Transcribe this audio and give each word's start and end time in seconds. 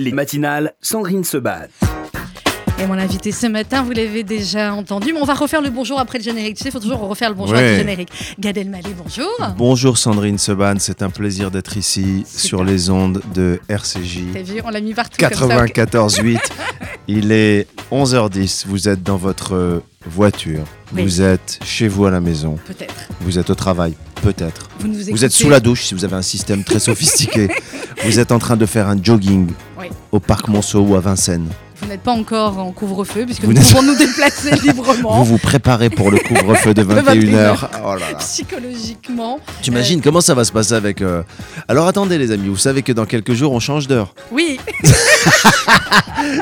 Les 0.00 0.12
matinales, 0.12 0.72
Sandrine 0.80 1.24
se 1.24 1.36
bat. 1.36 1.66
Et 2.78 2.86
mon 2.86 2.94
invité 2.94 3.32
ce 3.32 3.46
matin, 3.46 3.82
vous 3.82 3.90
l'avez 3.90 4.22
déjà 4.22 4.72
entendu, 4.72 5.12
mais 5.12 5.20
on 5.20 5.26
va 5.26 5.34
refaire 5.34 5.60
le 5.60 5.68
bonjour 5.68 6.00
après 6.00 6.16
le 6.16 6.24
générique. 6.24 6.56
Tu 6.56 6.62
sais, 6.62 6.70
il 6.70 6.72
faut 6.72 6.80
toujours 6.80 7.00
refaire 7.00 7.28
le 7.28 7.34
bonjour 7.34 7.54
après 7.54 7.72
le 7.72 7.76
générique. 7.80 8.08
Gad 8.38 8.56
Elmaleh, 8.56 8.94
bonjour. 8.96 9.28
Bonjour 9.58 9.98
Sandrine 9.98 10.38
Seban, 10.38 10.76
c'est 10.78 11.02
un 11.02 11.10
plaisir 11.10 11.50
d'être 11.50 11.76
ici 11.76 12.24
sur 12.26 12.64
les 12.64 12.88
ondes 12.88 13.20
de 13.34 13.60
RCJ. 13.68 14.20
T'as 14.32 14.40
vu, 14.40 14.62
on 14.64 14.70
l'a 14.70 14.80
mis 14.80 14.94
partout. 14.94 15.20
94.8. 15.20 16.38
Il 17.06 17.30
est 17.30 17.66
11h10, 17.92 18.68
vous 18.68 18.88
êtes 18.88 19.02
dans 19.02 19.18
votre 19.18 19.82
voiture, 20.06 20.64
vous 20.92 21.20
êtes 21.20 21.58
chez 21.62 21.88
vous 21.88 22.06
à 22.06 22.10
la 22.10 22.22
maison. 22.22 22.58
Peut-être. 22.66 22.94
Vous 23.20 23.38
êtes 23.38 23.50
au 23.50 23.54
travail, 23.54 23.92
peut-être. 24.22 24.70
Vous, 24.78 24.90
vous 25.10 25.24
êtes 25.26 25.32
sous 25.32 25.50
la 25.50 25.60
douche 25.60 25.82
si 25.84 25.92
vous 25.92 26.06
avez 26.06 26.16
un 26.16 26.22
système 26.22 26.64
très 26.64 26.78
sophistiqué. 26.78 27.48
vous 28.04 28.18
êtes 28.18 28.32
en 28.32 28.38
train 28.38 28.56
de 28.56 28.64
faire 28.64 28.88
un 28.88 28.96
jogging 29.02 29.50
au 30.12 30.20
parc 30.20 30.48
Monceau 30.48 30.80
ou 30.80 30.94
à 30.96 31.00
Vincennes. 31.00 31.48
Vous 31.82 31.88
n'êtes 31.88 32.02
pas 32.02 32.12
encore 32.12 32.58
en 32.58 32.72
couvre-feu 32.72 33.24
puisque 33.24 33.44
nous 33.44 33.54
pouvons 33.54 33.82
nous 33.84 33.96
déplacer 33.96 34.50
librement. 34.62 35.18
Vous 35.22 35.24
vous 35.24 35.38
préparez 35.38 35.88
pour 35.90 36.10
le 36.10 36.18
couvre-feu 36.18 36.74
de 36.74 36.82
21h. 36.84 37.68
Oh 37.84 37.94
Psychologiquement. 38.18 39.40
T'imagines 39.62 40.00
comment 40.02 40.20
ça 40.20 40.34
va 40.34 40.44
se 40.44 40.52
passer 40.52 40.74
avec. 40.74 41.00
Euh, 41.00 41.22
Alors 41.68 41.86
attendez 41.86 42.18
les 42.18 42.32
amis, 42.32 42.48
vous 42.48 42.56
savez 42.56 42.82
que 42.82 42.92
dans 42.92 43.06
quelques 43.06 43.32
jours 43.32 43.52
on 43.52 43.60
change 43.60 43.88
d'heure. 43.88 44.14
Oui. 44.30 44.60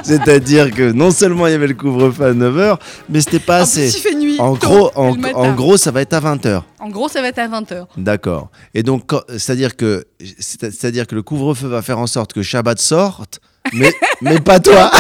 C'est-à-dire 0.03 0.73
que 0.73 0.91
non 0.93 1.11
seulement 1.11 1.47
il 1.47 1.53
y 1.53 1.55
avait 1.55 1.69
le 1.69 1.75
couvre-feu 1.75 2.25
à 2.27 2.33
9h, 2.33 2.79
mais 3.09 3.21
c'était 3.21 3.39
pas 3.39 3.59
assez. 3.59 3.89
il 3.97 4.01
fait 4.01 4.15
nuit. 4.15 4.37
En 4.41 4.55
gros, 4.55 4.91
en, 4.95 5.17
en, 5.35 5.53
gros, 5.55 5.77
ça 5.77 5.91
va 5.91 6.01
être 6.03 6.15
à 6.15 6.21
20h. 6.21 6.63
En 6.81 6.89
gros, 6.91 7.09
ça 7.09 7.21
va 7.21 7.29
être 7.29 7.39
à 7.39 7.49
20h. 7.49 7.87
D'accord. 7.97 8.51
Et 8.75 8.83
donc, 8.83 9.11
c'est-à-dire 9.31 9.77
que, 9.77 10.05
c'est-à-dire 10.39 11.07
que 11.07 11.15
le 11.15 11.23
couvre-feu 11.23 11.69
va 11.69 11.83
faire 11.83 11.99
en 11.99 12.07
sorte 12.07 12.33
que 12.33 12.43
Shabbat 12.43 12.79
sorte, 12.79 13.41
mais, 13.73 13.93
mais 14.23 14.41
pas 14.41 14.61
toi. 14.61 14.91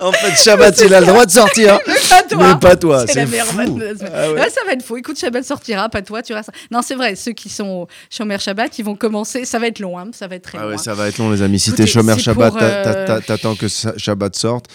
En 0.00 0.12
fait, 0.12 0.34
Shabbat, 0.42 0.80
il 0.84 0.94
a 0.94 1.00
le 1.00 1.06
droit 1.06 1.26
de 1.26 1.30
sortir. 1.30 1.78
Mais 2.38 2.54
pas 2.60 2.76
toi. 2.76 3.04
C'est 3.06 3.26
fou. 3.26 3.78
Ah 4.12 4.48
ça 4.48 4.60
va 4.66 4.72
être 4.72 4.82
fou. 4.82 4.96
Écoute, 4.96 5.18
Shabbat 5.18 5.44
sortira, 5.44 5.88
pas 5.88 6.02
toi, 6.02 6.22
tu 6.22 6.32
restes. 6.32 6.50
Non, 6.70 6.80
c'est 6.82 6.94
vrai, 6.94 7.16
ceux 7.16 7.32
qui 7.32 7.48
sont 7.48 7.86
Shomer 8.08 8.38
Shabbat, 8.38 8.78
ils 8.78 8.84
vont 8.84 8.94
commencer. 8.94 9.44
Ça 9.44 9.58
va 9.58 9.66
être 9.66 9.78
long, 9.78 9.98
hein. 9.98 10.08
ça 10.12 10.26
va 10.26 10.36
être 10.36 10.44
très 10.44 10.58
ah 10.58 10.62
long. 10.62 10.68
Ouais, 10.70 10.78
ça 10.78 10.94
va 10.94 11.08
être 11.08 11.18
long, 11.18 11.30
les 11.30 11.42
amis. 11.42 11.58
Si 11.58 11.72
t'es 11.72 11.86
Shomer 11.86 12.18
Shabbat, 12.18 12.54
euh, 12.60 13.20
t'attends 13.26 13.54
que 13.54 13.66
Shabbat 13.68 14.36
sorte. 14.36 14.66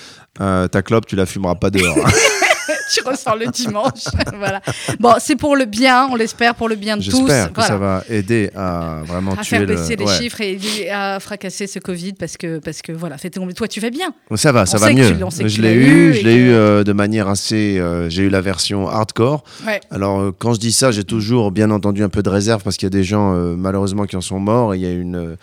Euh, 0.42 0.68
ta 0.68 0.82
clope, 0.82 1.06
tu 1.06 1.16
la 1.16 1.26
fumeras 1.26 1.56
pas 1.56 1.70
dehors. 1.70 1.96
tu 2.94 3.02
ressors 3.02 3.36
le 3.36 3.48
dimanche. 3.48 4.06
voilà. 4.38 4.62
Bon, 5.00 5.14
c'est 5.20 5.36
pour 5.36 5.56
le 5.56 5.66
bien, 5.66 6.08
on 6.12 6.16
l'espère, 6.16 6.56
pour 6.56 6.70
le 6.70 6.76
bien 6.76 6.98
de 6.98 7.04
tous. 7.04 7.28
J'espère 7.28 7.54
que 7.54 7.62
ça 7.62 7.78
va 7.78 8.04
aider 8.10 8.50
à 8.56 9.02
vraiment 9.06 9.34
à 9.34 9.38
tuer 9.38 9.58
faire 9.58 9.68
baisser 9.68 9.96
les 9.96 10.08
chiffres 10.08 10.42
et 10.42 10.54
aider 10.54 10.90
à 10.90 11.20
fracasser 11.20 11.68
ce 11.68 11.80
Covid 11.80 12.14
parce 12.14 12.38
que, 12.38 12.60
parce 12.60 12.82
que 12.82 12.92
voilà, 12.92 13.18
toi, 13.56 13.68
tu 13.68 13.80
vas 13.80 13.90
bien. 13.90 14.14
Ça 14.36 14.52
va, 14.52 14.66
ça 14.66 14.78
va 14.78 14.92
mieux. 14.92 15.16
je 15.46 15.62
l'ai 15.62 15.74
eu, 15.74 16.14
je 16.14 16.24
l'ai 16.24 16.36
eu 16.36 16.52
euh, 16.52 16.84
de 16.84 16.94
manière 16.94 17.28
assez. 17.28 17.78
Euh, 17.80 18.10
j'ai 18.10 18.24
eu 18.24 18.30
la 18.30 18.42
version 18.42 18.88
hardcore. 18.88 19.44
Alors, 19.92 20.20
euh, 20.20 20.32
quand 20.38 20.54
je 20.54 20.60
dis 20.60 20.72
ça, 20.72 20.92
j'ai 20.92 21.04
toujours 21.04 21.52
bien 21.52 21.72
entendu 21.72 22.04
un 22.04 22.10
peu 22.10 22.24
de 22.24 22.30
réserve 22.30 22.64
parce 22.64 22.78
qu'il 22.78 22.86
y 22.86 22.92
a 22.94 22.98
des 22.98 23.04
gens, 23.04 23.34
malheureusement, 23.56 24.06
qui 24.06 24.16
en 24.16 24.22
sont 24.22 24.40
morts 24.40 24.76
il 24.76 24.82
y 24.82 24.86
a 24.86 24.92
une 24.92 25.38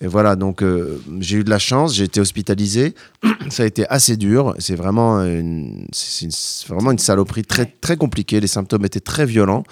et 0.00 0.06
voilà, 0.06 0.36
donc 0.36 0.62
euh, 0.62 1.00
j'ai 1.18 1.38
eu 1.38 1.44
de 1.44 1.50
la 1.50 1.58
chance, 1.58 1.94
j'ai 1.94 2.04
été 2.04 2.20
hospitalisé. 2.20 2.94
Ça 3.48 3.64
a 3.64 3.66
été 3.66 3.84
assez 3.88 4.16
dur. 4.16 4.54
C'est 4.60 4.76
vraiment 4.76 5.20
une, 5.22 5.88
vraiment 6.68 6.92
une 6.92 6.98
saloperie 6.98 7.42
très, 7.42 7.66
très 7.66 7.96
compliquée. 7.96 8.38
Les 8.38 8.46
symptômes 8.46 8.84
étaient 8.84 9.00
très 9.00 9.26
violents. 9.26 9.64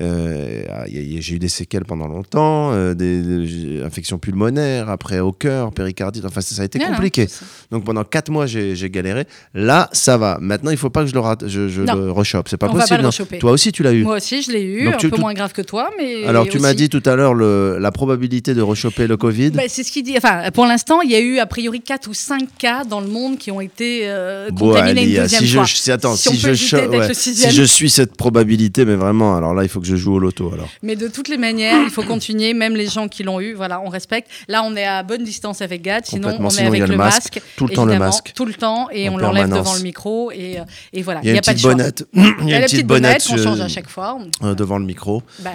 Euh, 0.00 0.62
j'ai 0.88 1.34
eu 1.34 1.38
des 1.38 1.48
séquelles 1.48 1.84
pendant 1.84 2.08
longtemps, 2.08 2.72
euh, 2.72 2.94
des, 2.94 3.82
infections 3.82 4.18
pulmonaires, 4.18 4.88
après 4.88 5.20
au 5.20 5.32
cœur, 5.32 5.70
péricardite. 5.72 6.24
Enfin, 6.24 6.40
ça, 6.40 6.62
a 6.62 6.64
été 6.64 6.78
compliqué. 6.78 7.28
donc 7.70 7.84
pendant 7.84 8.04
quatre 8.04 8.30
mois, 8.30 8.46
j'ai 8.46 8.90
galéré. 8.90 9.26
Là, 9.52 9.90
ça 9.92 10.16
va. 10.16 10.38
Maintenant, 10.40 10.70
il 10.70 10.74
ne 10.74 10.78
faut 10.78 10.90
pas 10.90 11.02
que 11.02 11.08
je 11.08 11.14
le, 11.14 11.20
rate, 11.20 11.46
je, 11.46 11.68
je 11.68 11.82
le 11.82 12.10
rechoppe. 12.10 12.48
C'est 12.48 12.56
pas 12.56 12.68
On 12.68 12.72
possible. 12.72 13.02
Va 13.02 13.38
toi 13.38 13.52
aussi, 13.52 13.70
tu 13.70 13.82
l'as 13.82 13.92
eu. 13.92 14.02
Moi 14.02 14.16
aussi, 14.16 14.40
je 14.40 14.50
l'ai 14.50 14.62
eu. 14.62 14.88
un 14.88 14.96
peu 14.96 15.16
moins 15.18 15.34
grave 15.34 15.52
que 15.52 15.62
toi, 15.62 15.90
mais. 15.98 16.24
Alors, 16.24 16.48
tu 16.48 16.58
m'as 16.58 16.72
dit 16.72 16.88
tout 16.88 17.02
à 17.04 17.16
l'heure 17.16 17.34
la 17.34 17.92
probabilité 17.92 18.54
de 18.54 18.62
rechoper 18.62 19.06
le 19.06 19.18
Covid. 19.18 19.50
Bah, 19.50 19.68
c'est 19.74 19.82
ce 19.82 19.92
qu'il 19.92 20.04
dit. 20.04 20.16
Enfin, 20.16 20.50
pour 20.52 20.66
l'instant, 20.66 21.00
il 21.02 21.10
y 21.10 21.14
a 21.14 21.20
eu 21.20 21.38
a 21.38 21.46
priori 21.46 21.80
4 21.80 22.08
ou 22.08 22.14
5 22.14 22.48
cas 22.58 22.84
dans 22.84 23.00
le 23.00 23.08
monde 23.08 23.38
qui 23.38 23.50
ont 23.50 23.60
été 23.60 24.02
euh, 24.04 24.48
contaminés 24.50 25.02
une 25.02 25.16
deuxième 25.16 25.40
si 25.44 25.52
fois. 25.52 25.64
Je, 25.64 25.90
attends, 25.90 26.16
si, 26.16 26.38
je, 26.38 26.54
si 26.54 27.50
je 27.50 27.62
suis 27.62 27.90
cette 27.90 28.16
probabilité, 28.16 28.84
mais 28.84 28.94
vraiment, 28.94 29.36
alors 29.36 29.52
là, 29.52 29.64
il 29.64 29.68
faut 29.68 29.80
que 29.80 29.86
je 29.86 29.96
joue 29.96 30.14
au 30.14 30.18
loto. 30.18 30.50
Alors. 30.52 30.68
Mais 30.82 30.96
de 30.96 31.08
toutes 31.08 31.28
les 31.28 31.36
manières, 31.36 31.82
il 31.82 31.90
faut 31.90 32.04
continuer, 32.04 32.54
même 32.54 32.76
les 32.76 32.86
gens 32.86 33.08
qui 33.08 33.24
l'ont 33.24 33.40
eu, 33.40 33.54
voilà, 33.54 33.80
on 33.80 33.88
respecte. 33.88 34.30
Là, 34.48 34.62
on 34.64 34.76
est 34.76 34.86
à 34.86 35.02
bonne 35.02 35.24
distance 35.24 35.60
avec 35.60 35.82
Gad, 35.82 36.06
sinon 36.06 36.36
on 36.38 36.48
est 36.50 36.66
avec 36.66 36.86
le, 36.86 36.96
masque, 36.96 37.40
Tout 37.56 37.66
le 37.66 37.74
temps 37.74 37.84
le 37.84 37.98
masque. 37.98 38.32
Tout 38.34 38.46
le 38.46 38.54
temps, 38.54 38.88
et 38.92 39.08
on 39.08 39.16
l'enlève 39.16 39.48
devant 39.48 39.74
le 39.74 39.82
micro, 39.82 40.30
et, 40.30 40.60
euh, 40.60 40.64
et 40.92 41.02
voilà. 41.02 41.20
Il 41.22 41.28
y 41.28 41.32
a, 41.32 41.34
une 41.34 41.40
petite 41.40 41.62
bonnette. 41.62 42.06
Il 42.14 42.48
y 42.48 42.54
a 42.54 42.58
une 42.58 42.64
petite 42.66 42.86
bonnette 42.86 43.26
qu'on 43.26 43.36
change 43.36 43.60
à 43.60 43.68
chaque 43.68 43.88
fois. 43.88 44.18
Euh, 44.42 44.54
devant 44.54 44.78
le 44.78 44.84
micro. 44.84 45.22
Bah, 45.40 45.50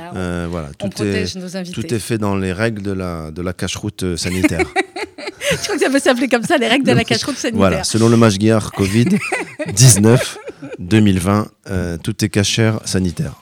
voilà, 0.50 0.70
on 0.82 0.90
protège 0.90 1.36
nos 1.36 1.56
invités. 1.56 1.82
Tout 1.82 1.94
est 1.94 2.00
fait 2.00 2.18
dans 2.18 2.36
les 2.36 2.52
règles 2.52 2.82
de 2.82 2.92
la, 2.92 3.32
de 3.32 3.42
sanitaire. 4.18 4.66
Je 5.52 5.58
crois 5.64 5.76
que 5.76 5.82
ça 5.82 5.90
peut 5.90 6.00
s'appeler 6.00 6.28
comme 6.28 6.44
ça, 6.44 6.58
les 6.58 6.68
règles 6.68 6.86
de 6.86 6.92
la 6.92 7.04
cache-route 7.04 7.38
sanitaire. 7.38 7.58
Voilà, 7.58 7.84
selon 7.84 8.10
le 8.10 8.18
Mashgiar 8.18 8.72
Covid-19 8.72 10.20
2020, 10.80 11.48
euh, 11.70 11.98
tout 11.98 12.24
est 12.24 12.30
cachère 12.30 12.80
sanitaire. 12.86 13.34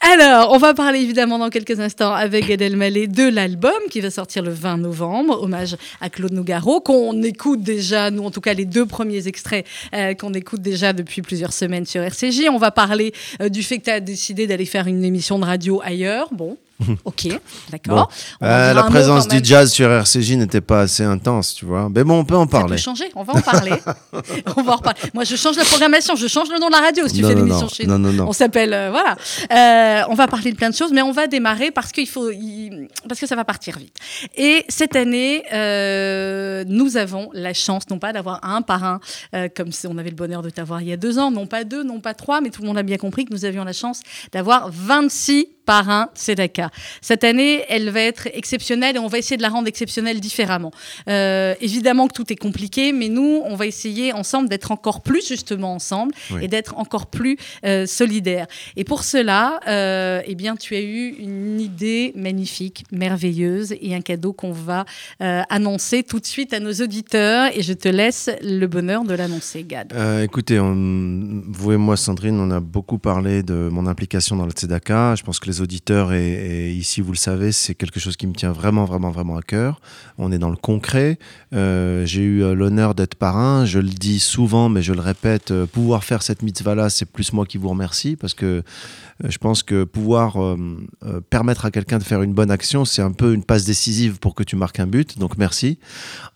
Alors, 0.00 0.52
on 0.52 0.58
va 0.58 0.74
parler 0.74 1.00
évidemment 1.00 1.38
dans 1.38 1.50
quelques 1.50 1.80
instants 1.80 2.12
avec 2.12 2.46
Gad 2.46 2.62
Elmaleh 2.62 3.06
de 3.06 3.28
l'album 3.28 3.72
qui 3.90 4.00
va 4.00 4.10
sortir 4.10 4.42
le 4.42 4.50
20 4.50 4.78
novembre, 4.78 5.42
hommage 5.42 5.76
à 6.00 6.10
Claude 6.10 6.32
Nougaro, 6.32 6.80
qu'on 6.80 7.22
écoute 7.22 7.62
déjà, 7.62 8.10
nous 8.10 8.24
en 8.24 8.30
tout 8.30 8.40
cas 8.40 8.54
les 8.54 8.64
deux 8.64 8.86
premiers 8.86 9.26
extraits 9.26 9.66
euh, 9.94 10.14
qu'on 10.14 10.34
écoute 10.34 10.62
déjà 10.62 10.92
depuis 10.92 11.22
plusieurs 11.22 11.52
semaines 11.52 11.86
sur 11.86 12.02
RCJ. 12.02 12.48
On 12.50 12.58
va 12.58 12.70
parler 12.70 13.12
euh, 13.40 13.48
du 13.48 13.62
fait 13.62 13.78
que 13.78 13.84
tu 13.84 13.90
as 13.90 14.00
décidé 14.00 14.46
d'aller 14.46 14.66
faire 14.66 14.86
une 14.86 15.04
émission 15.04 15.38
de 15.38 15.44
radio 15.44 15.80
ailleurs. 15.84 16.28
Bon, 16.32 16.56
Ok, 17.04 17.28
d'accord. 17.70 18.10
Euh, 18.42 18.74
la 18.74 18.82
présence 18.84 19.28
du 19.28 19.40
jazz 19.42 19.72
sur 19.72 19.90
RCJ 19.90 20.32
n'était 20.32 20.60
pas 20.60 20.82
assez 20.82 21.04
intense, 21.04 21.54
tu 21.54 21.64
vois. 21.64 21.88
Mais 21.94 22.04
bon, 22.04 22.20
on 22.20 22.24
peut 22.24 22.36
en 22.36 22.46
parler. 22.46 22.76
Ça 22.78 22.90
peut 22.90 22.96
changer, 22.96 23.10
on 23.14 23.22
va 23.22 23.34
en 23.34 23.40
parler. 23.40 23.72
on 24.56 24.62
va 24.62 24.72
en 24.72 24.76
reparler. 24.76 25.00
Moi, 25.14 25.24
je 25.24 25.36
change 25.36 25.56
la 25.56 25.64
programmation, 25.64 26.16
je 26.16 26.26
change 26.26 26.50
le 26.50 26.58
nom 26.58 26.66
de 26.66 26.72
la 26.72 26.80
radio 26.80 27.08
si 27.08 27.14
tu 27.14 27.24
fais 27.24 27.34
l'émission 27.34 27.68
chez 27.68 27.86
non, 27.86 27.98
nous. 27.98 28.12
Non, 28.12 28.24
non. 28.24 28.28
On 28.28 28.32
s'appelle, 28.32 28.74
euh, 28.74 28.90
voilà. 28.90 29.16
Euh, 29.52 30.06
on 30.10 30.14
va 30.14 30.26
parler 30.26 30.52
de 30.52 30.56
plein 30.56 30.70
de 30.70 30.74
choses, 30.74 30.92
mais 30.92 31.02
on 31.02 31.12
va 31.12 31.26
démarrer 31.26 31.70
parce 31.70 31.92
qu'il 31.92 32.08
faut, 32.08 32.30
parce 33.08 33.20
que 33.20 33.26
ça 33.26 33.36
va 33.36 33.44
partir 33.44 33.78
vite. 33.78 33.96
Et 34.36 34.64
cette 34.68 34.96
année, 34.96 35.42
nous 36.66 36.96
avons 36.96 37.30
la 37.32 37.54
chance, 37.54 37.84
non 37.90 37.98
pas 37.98 38.12
d'avoir 38.12 38.44
un 38.44 38.62
par 38.62 38.84
un, 38.84 39.00
comme 39.54 39.72
si 39.72 39.86
on 39.86 39.96
avait 39.98 40.10
le 40.10 40.16
bonheur 40.16 40.42
de 40.42 40.50
t'avoir 40.50 40.82
il 40.82 40.88
y 40.88 40.92
a 40.92 40.96
deux 40.96 41.18
ans, 41.18 41.30
non 41.30 41.46
pas 41.46 41.64
deux, 41.64 41.82
non 41.82 42.00
pas 42.00 42.14
trois, 42.14 42.40
mais 42.40 42.50
tout 42.50 42.62
le 42.62 42.68
monde 42.68 42.78
a 42.78 42.82
bien 42.82 42.98
compris 42.98 43.24
que 43.24 43.32
nous 43.32 43.44
avions 43.44 43.64
la 43.64 43.72
chance 43.72 44.02
d'avoir 44.32 44.70
26 44.70 45.55
parrains 45.66 46.08
Sedaka. 46.14 46.70
Cette 47.02 47.24
année, 47.24 47.64
elle 47.68 47.90
va 47.90 48.00
être 48.00 48.28
exceptionnelle 48.32 48.96
et 48.96 48.98
on 48.98 49.08
va 49.08 49.18
essayer 49.18 49.36
de 49.36 49.42
la 49.42 49.48
rendre 49.48 49.68
exceptionnelle 49.68 50.20
différemment. 50.20 50.70
Euh, 51.08 51.54
évidemment 51.60 52.06
que 52.06 52.14
tout 52.14 52.32
est 52.32 52.36
compliqué, 52.36 52.92
mais 52.92 53.08
nous, 53.08 53.42
on 53.44 53.56
va 53.56 53.66
essayer 53.66 54.12
ensemble 54.12 54.48
d'être 54.48 54.70
encore 54.70 55.02
plus 55.02 55.26
justement 55.26 55.74
ensemble 55.74 56.14
et 56.40 56.48
d'être 56.48 56.78
encore 56.78 57.06
plus 57.06 57.36
euh, 57.64 57.84
solidaires. 57.86 58.46
Et 58.76 58.84
pour 58.84 59.02
cela, 59.04 59.60
euh, 59.66 60.22
eh 60.24 60.34
bien, 60.34 60.56
tu 60.56 60.74
as 60.74 60.80
eu 60.80 61.16
une 61.18 61.60
idée 61.60 62.12
magnifique, 62.14 62.84
merveilleuse 62.92 63.74
et 63.80 63.94
un 63.94 64.00
cadeau 64.00 64.32
qu'on 64.32 64.52
va 64.52 64.86
annoncer 65.18 66.04
tout 66.04 66.20
de 66.20 66.26
suite 66.26 66.52
à 66.52 66.60
nos 66.60 66.72
auditeurs. 66.74 67.50
Et 67.54 67.62
je 67.62 67.72
te 67.72 67.88
laisse 67.88 68.30
le 68.40 68.66
bonheur 68.66 69.04
de 69.04 69.14
l'annoncer, 69.14 69.64
Gad. 69.64 69.92
écoutez, 70.22 70.58
vous 70.58 71.72
et 71.72 71.76
moi, 71.76 71.96
Sandrine, 71.96 72.38
on 72.38 72.50
a 72.52 72.60
beaucoup 72.60 72.98
parlé 72.98 73.42
de 73.42 73.68
mon 73.72 73.86
implication 73.86 74.36
dans 74.36 74.46
le 74.46 74.52
Tzedaka. 74.52 75.16
Je 75.16 75.24
pense 75.24 75.40
que 75.40 75.46
les 75.46 75.55
auditeurs 75.60 76.12
et 76.12 76.26
et 76.66 76.72
ici, 76.72 77.00
vous 77.00 77.12
le 77.12 77.18
savez, 77.18 77.52
c'est 77.52 77.74
quelque 77.74 78.00
chose 78.00 78.16
qui 78.16 78.26
me 78.26 78.32
tient 78.32 78.52
vraiment, 78.52 78.84
vraiment, 78.84 79.10
vraiment 79.10 79.36
à 79.36 79.42
cœur. 79.42 79.80
On 80.18 80.32
est 80.32 80.38
dans 80.38 80.50
le 80.50 80.56
concret. 80.56 81.18
Euh, 81.52 82.04
j'ai 82.06 82.22
eu 82.22 82.42
euh, 82.42 82.54
l'honneur 82.54 82.94
d'être 82.94 83.14
parrain. 83.14 83.64
Je 83.64 83.78
le 83.78 83.88
dis 83.88 84.20
souvent, 84.20 84.68
mais 84.68 84.82
je 84.82 84.92
le 84.92 85.00
répète, 85.00 85.50
euh, 85.50 85.66
pouvoir 85.66 86.04
faire 86.04 86.22
cette 86.22 86.42
mitzvah-là, 86.42 86.90
c'est 86.90 87.04
plus 87.06 87.32
moi 87.32 87.46
qui 87.46 87.58
vous 87.58 87.68
remercie 87.68 88.16
parce 88.16 88.34
que 88.34 88.62
je 89.24 89.38
pense 89.38 89.62
que 89.62 89.84
pouvoir 89.84 90.36
permettre 91.30 91.64
à 91.64 91.70
quelqu'un 91.70 91.96
de 91.96 92.02
faire 92.02 92.20
une 92.20 92.34
bonne 92.34 92.50
action, 92.50 92.84
c'est 92.84 93.00
un 93.00 93.12
peu 93.12 93.32
une 93.32 93.44
passe 93.44 93.64
décisive 93.64 94.18
pour 94.18 94.34
que 94.34 94.42
tu 94.42 94.56
marques 94.56 94.78
un 94.78 94.86
but. 94.86 95.18
Donc, 95.18 95.38
merci. 95.38 95.78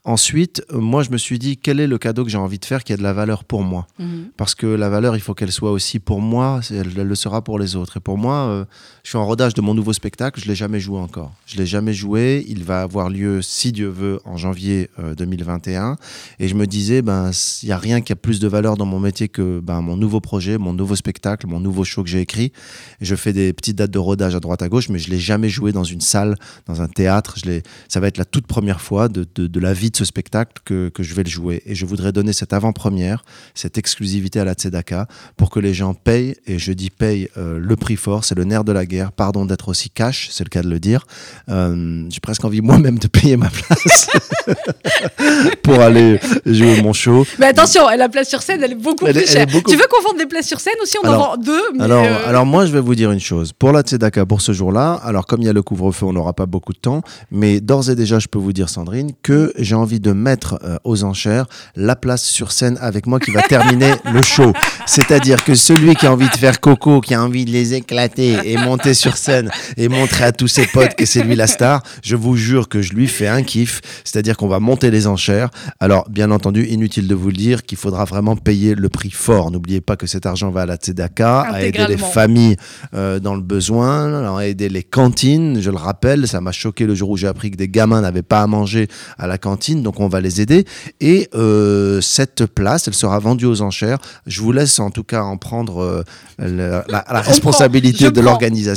Ensuite, 0.04 0.64
moi, 0.72 1.02
je 1.02 1.10
me 1.10 1.18
suis 1.18 1.38
dit, 1.38 1.58
quel 1.58 1.78
est 1.78 1.86
le 1.86 1.98
cadeau 1.98 2.24
que 2.24 2.30
j'ai 2.30 2.38
envie 2.38 2.58
de 2.58 2.64
faire 2.64 2.82
qui 2.82 2.94
a 2.94 2.96
de 2.96 3.02
la 3.02 3.12
valeur 3.12 3.44
pour 3.44 3.62
moi? 3.62 3.86
Mhm. 3.98 4.30
Parce 4.38 4.54
que 4.54 4.66
la 4.66 4.88
valeur, 4.88 5.14
il 5.14 5.20
faut 5.20 5.34
qu'elle 5.34 5.52
soit 5.52 5.72
aussi 5.72 5.98
pour 5.98 6.22
moi, 6.22 6.60
elle, 6.70 6.94
le 6.94 7.14
sera 7.14 7.44
pour 7.44 7.58
les 7.58 7.76
autres. 7.76 7.98
Et 7.98 8.00
pour 8.00 8.16
moi, 8.16 8.66
je 9.04 9.09
suis 9.10 9.18
en 9.18 9.26
rodage 9.26 9.54
de 9.54 9.60
mon 9.60 9.74
nouveau 9.74 9.92
spectacle, 9.92 10.40
je 10.40 10.46
l'ai 10.46 10.54
jamais 10.54 10.78
joué 10.78 10.98
encore. 11.00 11.32
Je 11.44 11.56
l'ai 11.56 11.66
jamais 11.66 11.92
joué. 11.92 12.44
Il 12.48 12.62
va 12.62 12.82
avoir 12.82 13.10
lieu, 13.10 13.42
si 13.42 13.72
Dieu 13.72 13.88
veut, 13.88 14.20
en 14.24 14.36
janvier 14.36 14.88
2021. 15.16 15.90
Euh, 15.90 15.94
Et 16.38 16.46
je 16.46 16.54
me 16.54 16.64
disais, 16.64 17.02
ben, 17.02 17.32
il 17.64 17.68
y 17.68 17.72
a 17.72 17.78
rien 17.78 18.02
qui 18.02 18.12
a 18.12 18.16
plus 18.16 18.38
de 18.38 18.46
valeur 18.46 18.76
dans 18.76 18.86
mon 18.86 19.00
métier 19.00 19.28
que 19.28 19.58
ben, 19.58 19.80
mon 19.80 19.96
nouveau 19.96 20.20
projet, 20.20 20.58
mon 20.58 20.72
nouveau 20.72 20.94
spectacle, 20.94 21.48
mon 21.48 21.58
nouveau 21.58 21.82
show 21.82 22.04
que 22.04 22.08
j'ai 22.08 22.20
écrit. 22.20 22.52
je 23.00 23.16
fais 23.16 23.32
des 23.32 23.52
petites 23.52 23.76
dates 23.76 23.90
de 23.90 23.98
rodage 23.98 24.36
à 24.36 24.40
droite 24.40 24.62
à 24.62 24.68
gauche, 24.68 24.88
mais 24.88 25.00
je 25.00 25.10
l'ai 25.10 25.18
jamais 25.18 25.48
joué 25.48 25.72
dans 25.72 25.82
une 25.82 26.00
salle, 26.00 26.36
dans 26.66 26.80
un 26.80 26.86
théâtre. 26.86 27.34
Je 27.44 27.62
ça 27.88 27.98
va 27.98 28.06
être 28.06 28.18
la 28.18 28.24
toute 28.24 28.46
première 28.46 28.80
fois 28.80 29.08
de, 29.08 29.26
la 29.58 29.72
vie 29.72 29.90
de 29.90 29.96
ce 29.96 30.04
spectacle 30.04 30.62
que, 30.64 30.88
que 30.88 31.02
je 31.02 31.14
vais 31.14 31.24
le 31.24 31.30
jouer. 31.30 31.62
Et 31.66 31.74
je 31.74 31.84
voudrais 31.84 32.12
donner 32.12 32.32
cette 32.32 32.52
avant-première, 32.52 33.24
cette 33.54 33.76
exclusivité 33.76 34.38
à 34.38 34.44
la 34.44 34.54
Tzedaka 34.54 35.08
pour 35.36 35.50
que 35.50 35.58
les 35.58 35.74
gens 35.74 35.94
payent, 35.94 36.36
et 36.46 36.60
je 36.60 36.72
dis 36.72 36.90
payent 36.90 37.28
euh, 37.36 37.58
le 37.58 37.74
prix 37.74 37.96
fort, 37.96 38.24
c'est 38.24 38.36
le 38.36 38.44
nerf 38.44 38.62
de 38.62 38.70
la 38.70 38.86
guerre, 38.86 38.99
pardon 39.10 39.44
d'être 39.44 39.68
aussi 39.68 39.90
cash, 39.90 40.28
c'est 40.30 40.44
le 40.44 40.48
cas 40.50 40.62
de 40.62 40.68
le 40.68 40.78
dire. 40.80 41.06
Euh, 41.48 42.04
J'ai 42.10 42.20
presque 42.20 42.44
envie 42.44 42.60
moi-même 42.60 42.98
de 42.98 43.08
payer 43.08 43.36
ma 43.36 43.48
place 43.48 44.08
pour 45.62 45.80
aller 45.80 46.18
jouer 46.46 46.82
mon 46.82 46.92
show. 46.92 47.26
Mais 47.38 47.46
attention, 47.46 47.82
la 47.96 48.08
place 48.08 48.28
sur 48.28 48.42
scène, 48.42 48.62
elle 48.62 48.72
est 48.72 48.74
beaucoup 48.74 49.06
Elle 49.06 49.14
plus 49.16 49.26
chère. 49.26 49.46
beaucoup- 49.46 49.70
Tu 49.70 49.76
veux 49.76 49.84
qu'on 49.90 50.02
vende 50.08 50.18
des 50.18 50.26
places 50.26 50.46
sur 50.46 50.60
scène 50.60 50.74
aussi 50.82 50.96
On 51.02 51.08
Alors- 51.08 51.20
en 51.22 51.30
vend 51.32 51.36
deux. 51.36 51.62
Mais 51.76 51.84
Alors, 51.84 52.04
euh, 52.04 52.28
alors 52.28 52.46
moi, 52.46 52.66
je 52.66 52.72
vais 52.72 52.80
vous 52.80 52.94
dire 52.94 53.10
une 53.12 53.20
chose. 53.20 53.52
Pour 53.52 53.72
la 53.72 53.82
Tzedaka, 53.82 54.26
pour 54.26 54.40
ce 54.40 54.52
jour-là, 54.52 55.00
alors 55.04 55.26
comme 55.26 55.40
il 55.42 55.46
y 55.46 55.48
a 55.48 55.52
le 55.52 55.62
couvre-feu, 55.62 56.06
on 56.06 56.12
n'aura 56.12 56.32
pas 56.32 56.46
beaucoup 56.46 56.72
de 56.72 56.78
temps, 56.78 57.02
mais 57.30 57.60
d'ores 57.60 57.90
et 57.90 57.94
déjà, 57.96 58.18
je 58.18 58.28
peux 58.28 58.38
vous 58.38 58.52
dire, 58.52 58.68
Sandrine, 58.68 59.10
que 59.22 59.52
j'ai 59.58 59.74
envie 59.74 60.00
de 60.00 60.12
mettre 60.12 60.58
euh, 60.64 60.76
aux 60.84 61.04
enchères 61.04 61.46
la 61.76 61.96
place 61.96 62.22
sur 62.24 62.52
scène 62.52 62.78
avec 62.80 63.06
moi 63.06 63.20
qui 63.20 63.30
va 63.30 63.42
terminer 63.42 63.92
le 64.12 64.22
show. 64.22 64.52
C'est-à-dire 64.86 65.44
que 65.44 65.54
celui 65.54 65.94
qui 65.94 66.06
a 66.06 66.12
envie 66.12 66.28
de 66.28 66.36
faire 66.36 66.60
coco, 66.60 67.00
qui 67.00 67.14
a 67.14 67.22
envie 67.22 67.44
de 67.44 67.50
les 67.50 67.74
éclater 67.74 68.36
et 68.44 68.56
monter 68.56 68.89
sur 68.94 69.16
scène 69.16 69.50
et 69.76 69.88
montrer 69.88 70.24
à 70.24 70.32
tous 70.32 70.48
ses 70.48 70.66
potes 70.66 70.94
que 70.94 71.06
c'est 71.06 71.22
lui 71.22 71.36
la 71.36 71.46
star, 71.46 71.82
je 72.02 72.16
vous 72.16 72.36
jure 72.36 72.68
que 72.68 72.82
je 72.82 72.92
lui 72.92 73.06
fais 73.06 73.28
un 73.28 73.42
kiff. 73.42 73.80
C'est-à-dire 74.04 74.36
qu'on 74.36 74.48
va 74.48 74.60
monter 74.60 74.90
les 74.90 75.06
enchères. 75.06 75.50
Alors, 75.78 76.08
bien 76.08 76.30
entendu, 76.30 76.64
inutile 76.66 77.08
de 77.08 77.14
vous 77.14 77.28
le 77.28 77.36
dire 77.36 77.62
qu'il 77.62 77.78
faudra 77.78 78.04
vraiment 78.04 78.36
payer 78.36 78.74
le 78.74 78.88
prix 78.88 79.10
fort. 79.10 79.50
N'oubliez 79.50 79.80
pas 79.80 79.96
que 79.96 80.06
cet 80.06 80.26
argent 80.26 80.50
va 80.50 80.62
à 80.62 80.66
la 80.66 80.76
Tzedaka, 80.76 81.40
à 81.40 81.62
aider 81.62 81.86
les 81.88 81.96
familles 81.96 82.56
euh, 82.94 83.18
dans 83.20 83.34
le 83.34 83.42
besoin, 83.42 84.36
à 84.36 84.46
aider 84.46 84.68
les 84.68 84.82
cantines. 84.82 85.60
Je 85.60 85.70
le 85.70 85.76
rappelle, 85.76 86.26
ça 86.28 86.40
m'a 86.40 86.52
choqué 86.52 86.86
le 86.86 86.94
jour 86.94 87.10
où 87.10 87.16
j'ai 87.16 87.26
appris 87.26 87.50
que 87.50 87.56
des 87.56 87.68
gamins 87.68 88.00
n'avaient 88.00 88.22
pas 88.22 88.42
à 88.42 88.46
manger 88.46 88.88
à 89.18 89.26
la 89.26 89.38
cantine, 89.38 89.82
donc 89.82 90.00
on 90.00 90.08
va 90.08 90.20
les 90.20 90.40
aider. 90.40 90.64
Et 91.00 91.28
euh, 91.34 92.00
cette 92.00 92.46
place, 92.46 92.88
elle 92.88 92.94
sera 92.94 93.18
vendue 93.18 93.46
aux 93.46 93.62
enchères. 93.62 93.98
Je 94.26 94.40
vous 94.40 94.52
laisse 94.52 94.78
en 94.78 94.90
tout 94.90 95.04
cas 95.04 95.22
en 95.22 95.36
prendre 95.36 95.82
euh, 95.82 96.02
la, 96.38 96.84
la 96.88 97.20
responsabilité 97.20 98.10
de 98.10 98.20
l'organisation. 98.20 98.69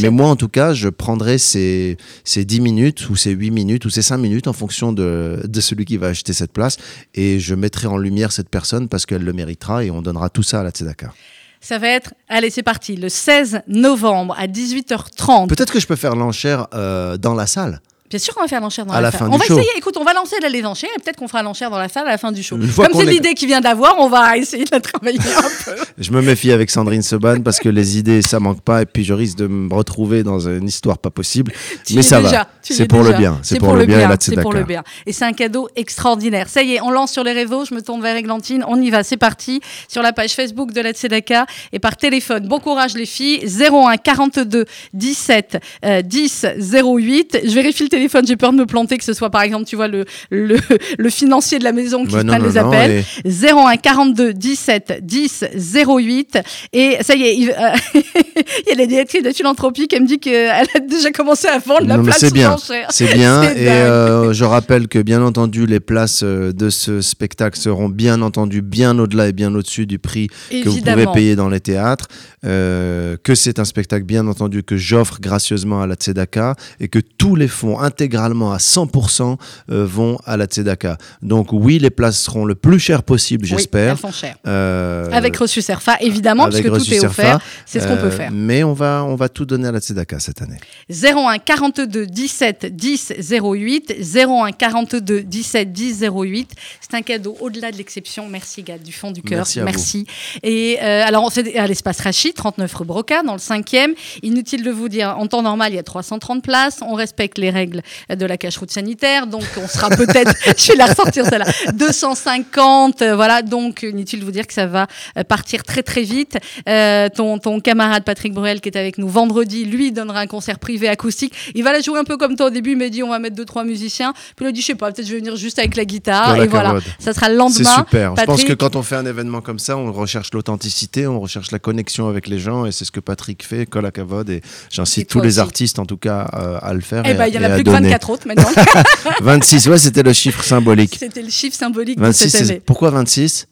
Mais 0.00 0.10
moi, 0.10 0.28
en 0.28 0.36
tout 0.36 0.48
cas, 0.48 0.74
je 0.74 0.88
prendrai 0.88 1.38
ces, 1.38 1.96
ces 2.24 2.44
10 2.44 2.60
minutes 2.60 3.10
ou 3.10 3.16
ces 3.16 3.30
8 3.30 3.50
minutes 3.50 3.84
ou 3.84 3.90
ces 3.90 4.02
5 4.02 4.16
minutes 4.18 4.46
en 4.46 4.52
fonction 4.52 4.92
de, 4.92 5.40
de 5.44 5.60
celui 5.60 5.84
qui 5.84 5.96
va 5.96 6.08
acheter 6.08 6.32
cette 6.32 6.52
place. 6.52 6.76
Et 7.14 7.38
je 7.40 7.54
mettrai 7.54 7.86
en 7.86 7.96
lumière 7.96 8.32
cette 8.32 8.48
personne 8.48 8.88
parce 8.88 9.06
qu'elle 9.06 9.24
le 9.24 9.32
méritera 9.32 9.84
et 9.84 9.90
on 9.90 10.02
donnera 10.02 10.28
tout 10.30 10.42
ça 10.42 10.60
à 10.60 10.62
la 10.62 10.70
Tzedaka. 10.70 11.12
Ça 11.60 11.78
va 11.78 11.88
être, 11.88 12.14
allez, 12.28 12.50
c'est 12.50 12.62
parti, 12.62 12.96
le 12.96 13.08
16 13.08 13.62
novembre 13.66 14.34
à 14.38 14.46
18h30. 14.46 15.48
Peut-être 15.48 15.72
que 15.72 15.80
je 15.80 15.86
peux 15.86 15.96
faire 15.96 16.14
l'enchère 16.14 16.68
euh, 16.74 17.16
dans 17.16 17.34
la 17.34 17.46
salle. 17.46 17.80
Bien 18.10 18.18
sûr 18.18 18.34
qu'on 18.34 18.40
va 18.40 18.48
faire 18.48 18.60
l'enchère 18.60 18.86
dans 18.86 18.94
À 18.94 19.00
la 19.00 19.10
salle. 19.12 19.28
on 19.30 19.36
va 19.36 19.44
show. 19.44 19.54
essayer, 19.58 19.68
écoute, 19.76 19.96
on 19.98 20.04
va 20.04 20.14
lancer 20.14 20.36
les 20.50 20.64
enchères 20.64 20.88
et 20.96 21.00
peut-être 21.00 21.16
qu'on 21.16 21.28
fera 21.28 21.42
l'enchère 21.42 21.70
dans 21.70 21.78
la 21.78 21.88
salle 21.88 22.06
à 22.06 22.10
la 22.12 22.18
fin 22.18 22.32
du 22.32 22.42
show. 22.42 22.56
Une 22.56 22.66
fois 22.68 22.86
Comme 22.86 22.98
c'est 23.00 23.06
est- 23.06 23.10
l'idée 23.10 23.34
qu'il 23.34 23.48
vient 23.48 23.60
d'avoir, 23.60 23.96
on 23.98 24.08
va 24.08 24.36
essayer 24.38 24.64
de 24.64 24.70
la 24.72 24.80
travailler 24.80 25.18
un 25.18 25.42
peu. 25.64 25.76
Je 25.98 26.10
me 26.12 26.22
méfie 26.22 26.50
avec 26.52 26.70
Sandrine 26.70 27.02
Seban 27.02 27.40
parce 27.42 27.58
que 27.58 27.68
les 27.68 27.98
idées, 27.98 28.22
ça 28.22 28.40
manque 28.40 28.62
pas. 28.62 28.82
Et 28.82 28.86
puis 28.86 29.04
je 29.04 29.12
risque 29.12 29.36
de 29.36 29.46
me 29.46 29.72
retrouver 29.74 30.22
dans 30.22 30.48
une 30.48 30.66
histoire 30.66 30.98
pas 30.98 31.10
possible. 31.10 31.52
Tu 31.84 31.94
Mais 31.94 32.02
ça 32.02 32.22
déjà, 32.22 32.30
va. 32.38 32.48
C'est 32.62 32.84
es 32.84 32.86
pour 32.86 33.02
le 33.02 33.12
bien. 33.12 33.38
C'est 33.42 33.58
pour 33.58 33.74
le 33.74 33.84
bien 33.86 33.98
et 34.00 34.08
la 34.08 34.16
C'est 34.20 34.40
pour 34.40 34.52
le 34.52 34.64
bien. 34.64 34.82
Et 35.06 35.12
c'est 35.12 35.24
un 35.24 35.32
cadeau 35.32 35.68
extraordinaire. 35.76 36.48
Ça 36.48 36.62
y 36.62 36.74
est, 36.74 36.80
on 36.80 36.90
lance 36.90 37.12
sur 37.12 37.24
les 37.24 37.32
réseaux. 37.32 37.64
Je 37.64 37.74
me 37.74 37.82
tourne 37.82 38.00
vers 38.02 38.16
Églantine. 38.16 38.64
On 38.68 38.80
y 38.80 38.90
va. 38.90 39.02
C'est 39.04 39.16
parti. 39.18 39.60
Sur 39.88 40.02
la 40.02 40.12
page 40.12 40.32
Facebook 40.32 40.72
de 40.72 40.80
la 40.80 40.92
Tzedaka 40.92 41.46
et 41.72 41.78
par 41.78 41.96
téléphone. 41.96 42.46
Bon 42.48 42.58
courage, 42.58 42.94
les 42.94 43.06
filles. 43.06 43.40
01 43.46 43.96
42 43.98 44.64
17 44.94 45.58
euh, 45.84 46.02
10 46.02 46.46
08. 46.72 47.40
Je 47.44 47.50
vérifie 47.54 47.82
le 47.82 47.88
téléphone. 47.98 48.26
J'ai 48.26 48.36
peur 48.36 48.52
de 48.52 48.58
me 48.58 48.66
planter, 48.66 48.96
que 48.98 49.04
ce 49.04 49.12
soit 49.12 49.30
par 49.30 49.42
exemple, 49.42 49.64
tu 49.66 49.76
vois, 49.76 49.88
le, 49.88 50.04
le, 50.30 50.56
le 50.98 51.10
financier 51.10 51.58
de 51.58 51.64
la 51.64 51.72
maison 51.72 52.04
qui 52.04 52.12
Bah 52.14 52.22
non, 52.22 52.32
prenne 52.32 52.42
non, 52.42 52.48
les 52.48 52.60
non, 52.60 52.68
appels. 52.68 53.04
et- 53.24 53.52
01 53.52 53.76
42 53.76 54.32
17 54.34 55.00
10 55.02 55.44
08 55.86 56.38
et 56.72 56.96
ça 57.00 57.14
y 57.14 57.22
est 57.22 57.36
il, 57.36 57.50
euh, 57.50 57.54
il 57.96 58.68
y 58.68 58.72
a 58.72 58.74
la 58.76 58.86
directrice 58.86 59.22
de 59.22 59.30
philanthropie 59.32 59.88
qui 59.88 59.98
me 60.00 60.06
dit 60.06 60.18
qu'elle 60.18 60.66
a 60.74 60.80
déjà 60.80 61.10
commencé 61.10 61.46
à 61.48 61.58
vendre 61.58 61.86
la 61.86 61.98
place 61.98 62.18
c'est 62.18 62.32
bien. 62.32 62.56
C'est 62.90 63.14
bien. 63.14 63.42
Et 63.56 63.68
euh, 63.68 64.32
je 64.32 64.44
rappelle 64.44 64.88
que, 64.88 64.98
bien 64.98 65.22
entendu, 65.22 65.66
les 65.66 65.80
places 65.80 66.22
euh, 66.22 66.52
de 66.52 66.70
ce 66.70 67.00
spectacle 67.00 67.58
seront 67.58 67.88
bien 67.88 68.22
entendu 68.22 68.62
bien 68.62 68.98
au-delà 68.98 69.28
et 69.28 69.32
bien 69.32 69.54
au-dessus 69.54 69.86
du 69.86 69.98
prix 69.98 70.28
que 70.50 70.68
vous 70.68 70.80
pouvez 70.80 71.06
payer 71.12 71.36
dans 71.36 71.48
les 71.48 71.60
théâtres. 71.60 72.06
euh, 72.44 73.16
que 73.22 73.34
c'est 73.34 73.58
un 73.58 73.64
spectacle, 73.64 74.04
bien 74.04 74.26
entendu, 74.26 74.62
que 74.62 74.76
j'offre 74.76 75.18
gracieusement 75.20 75.82
à 75.82 75.86
la 75.86 75.94
Tzedaka 75.94 76.54
et 76.80 76.88
que 76.88 76.98
tous 77.00 77.34
les 77.36 77.48
fonds, 77.48 77.78
intégralement 77.88 78.52
à 78.52 78.58
100%, 78.58 79.36
euh, 79.70 79.84
vont 79.86 80.18
à 80.24 80.36
la 80.36 80.44
Tzedaka. 80.46 80.98
Donc, 81.22 81.48
oui, 81.52 81.78
les 81.78 81.90
places 81.90 82.20
seront 82.20 82.44
le 82.44 82.54
plus 82.54 82.78
cher 82.78 83.02
possible, 83.02 83.44
Oui, 83.44 83.50
j'espère. 83.50 83.92
elles 83.92 83.98
sont 83.98 84.12
chères. 84.12 84.36
Euh, 84.46 85.08
Avec 85.12 85.36
reçu 85.36 85.62
Serfa, 85.62 85.96
évidemment, 86.00 86.44
avec 86.44 86.62
puisque 86.62 86.84
tout 86.86 86.94
est 86.94 87.04
offert. 87.04 87.40
C'est 87.66 87.80
ce 87.80 87.86
qu'on 87.88 87.96
peut 87.96 88.04
euh, 88.04 88.10
faire. 88.10 88.30
Mais 88.32 88.62
on 88.62 88.74
va, 88.74 89.04
on 89.06 89.16
va 89.16 89.28
tout 89.28 89.44
donner 89.46 89.68
à 89.68 89.72
la 89.72 89.80
Tzedaka 89.80 90.20
cette 90.20 90.42
année. 90.42 90.58
01 90.90 91.38
42 91.38 92.06
17 92.06 92.76
10 92.76 93.12
08. 93.30 93.94
01 94.14 94.52
42 94.52 95.22
17 95.22 95.72
10 95.72 96.04
08. 96.04 96.50
C'est 96.80 96.96
un 96.96 97.02
cadeau 97.02 97.36
au-delà 97.40 97.72
de 97.72 97.76
l'exception. 97.76 98.28
Merci, 98.28 98.62
Gad, 98.62 98.82
du 98.82 98.92
fond 98.92 99.10
du 99.10 99.22
cœur. 99.22 99.46
Merci 99.46 99.60
à 99.60 99.64
vous. 99.64 100.38
Et 100.42 100.78
euh, 100.82 101.04
alors, 101.06 101.30
c'est 101.32 101.56
à 101.56 101.66
l'espace 101.66 102.00
Rachid, 102.00 102.34
39 102.34 102.74
rue 102.74 102.84
Broca, 102.84 103.22
dans 103.22 103.32
le 103.32 103.38
5e. 103.38 103.94
Inutile 104.22 104.62
de 104.62 104.70
vous 104.70 104.88
dire, 104.88 105.16
en 105.18 105.26
temps 105.26 105.42
normal, 105.42 105.72
il 105.72 105.76
y 105.76 105.78
a 105.78 105.82
330 105.82 106.42
places. 106.42 106.80
On 106.82 106.94
respecte 106.94 107.38
les 107.38 107.50
règles 107.50 107.77
de 108.14 108.26
la 108.26 108.36
cache-route 108.36 108.70
sanitaire. 108.70 109.26
Donc, 109.26 109.44
on 109.62 109.66
sera 109.68 109.88
peut-être, 109.90 110.32
je 110.56 110.68
vais 110.68 110.76
la 110.76 110.86
ressortir 110.86 111.26
celle-là, 111.26 111.46
250. 111.74 113.02
euh, 113.02 113.16
voilà, 113.16 113.42
donc, 113.42 113.82
inutile 113.82 114.20
de 114.20 114.24
vous 114.24 114.30
dire 114.30 114.46
que 114.46 114.52
ça 114.52 114.66
va 114.66 114.86
euh, 115.16 115.24
partir 115.24 115.62
très, 115.64 115.82
très 115.82 116.02
vite. 116.02 116.38
Euh, 116.68 117.08
ton, 117.08 117.38
ton 117.38 117.60
camarade 117.60 118.04
Patrick 118.04 118.32
Bruel, 118.32 118.60
qui 118.60 118.68
est 118.68 118.76
avec 118.76 118.98
nous 118.98 119.08
vendredi, 119.08 119.64
lui, 119.64 119.92
donnera 119.92 120.20
un 120.20 120.26
concert 120.26 120.58
privé 120.58 120.88
acoustique. 120.88 121.34
Il 121.54 121.64
va 121.64 121.72
la 121.72 121.80
jouer 121.80 121.98
un 121.98 122.04
peu 122.04 122.16
comme 122.16 122.36
toi 122.36 122.46
au 122.46 122.50
début, 122.50 122.72
il 122.72 122.78
m'a 122.78 122.88
dit 122.88 123.02
on 123.02 123.10
va 123.10 123.18
mettre 123.18 123.36
deux, 123.36 123.44
trois 123.44 123.64
musiciens. 123.64 124.12
Puis 124.36 124.44
il 124.44 124.48
a 124.48 124.52
dit, 124.52 124.60
je 124.60 124.66
sais 124.66 124.74
pas, 124.74 124.92
peut-être 124.92 125.06
je 125.06 125.12
vais 125.12 125.18
venir 125.18 125.36
juste 125.36 125.58
avec 125.58 125.76
la 125.76 125.84
guitare. 125.84 126.28
Voilà, 126.28 126.44
et 126.44 126.48
voilà, 126.48 126.74
ça 126.98 127.12
sera 127.12 127.28
le 127.28 127.34
C'est 127.34 127.38
lendemain. 127.38 127.76
super. 127.76 128.14
Je 128.16 128.24
pense 128.24 128.44
que 128.44 128.52
quand 128.52 128.76
on 128.76 128.82
fait 128.82 128.96
un 128.96 129.06
événement 129.06 129.40
comme 129.40 129.58
ça, 129.58 129.76
on 129.76 129.92
recherche 129.92 130.32
l'authenticité, 130.32 131.06
on 131.06 131.20
recherche 131.20 131.50
la 131.50 131.58
connexion 131.58 132.08
avec 132.08 132.28
les 132.28 132.38
gens, 132.38 132.66
et 132.66 132.72
c'est 132.72 132.84
ce 132.84 132.92
que 132.92 133.00
Patrick 133.00 133.44
fait, 133.44 133.66
Col 133.66 133.86
à 133.86 133.90
Cavode, 133.90 134.30
et 134.30 134.42
j'incite 134.70 135.08
tous 135.08 135.20
les 135.20 135.38
artistes, 135.38 135.78
en 135.78 135.86
tout 135.86 135.96
cas, 135.96 136.28
euh, 136.34 136.58
à 136.60 136.74
le 136.74 136.80
faire. 136.80 137.02
Eh 137.06 137.10
et 137.10 137.14
ben, 137.14 137.26
il 137.26 137.34
y 137.34 137.38
en 137.38 137.42
a 137.44 137.50
plus 137.50 137.64
que 137.68 137.74
donner. 137.76 137.88
24 137.88 138.10
autres 138.10 138.26
maintenant. 138.26 138.50
26, 139.20 139.68
ouais, 139.68 139.78
c'était 139.78 140.02
le 140.02 140.12
chiffre 140.12 140.42
symbolique. 140.44 140.96
C'était 140.98 141.22
le 141.22 141.30
chiffre 141.30 141.56
symbolique 141.56 141.98
26, 141.98 142.24
de 142.24 142.28
cette 142.30 142.44
c'est- 142.46 142.50
année. 142.52 142.62
pourquoi 142.64 142.90
26 142.90 143.46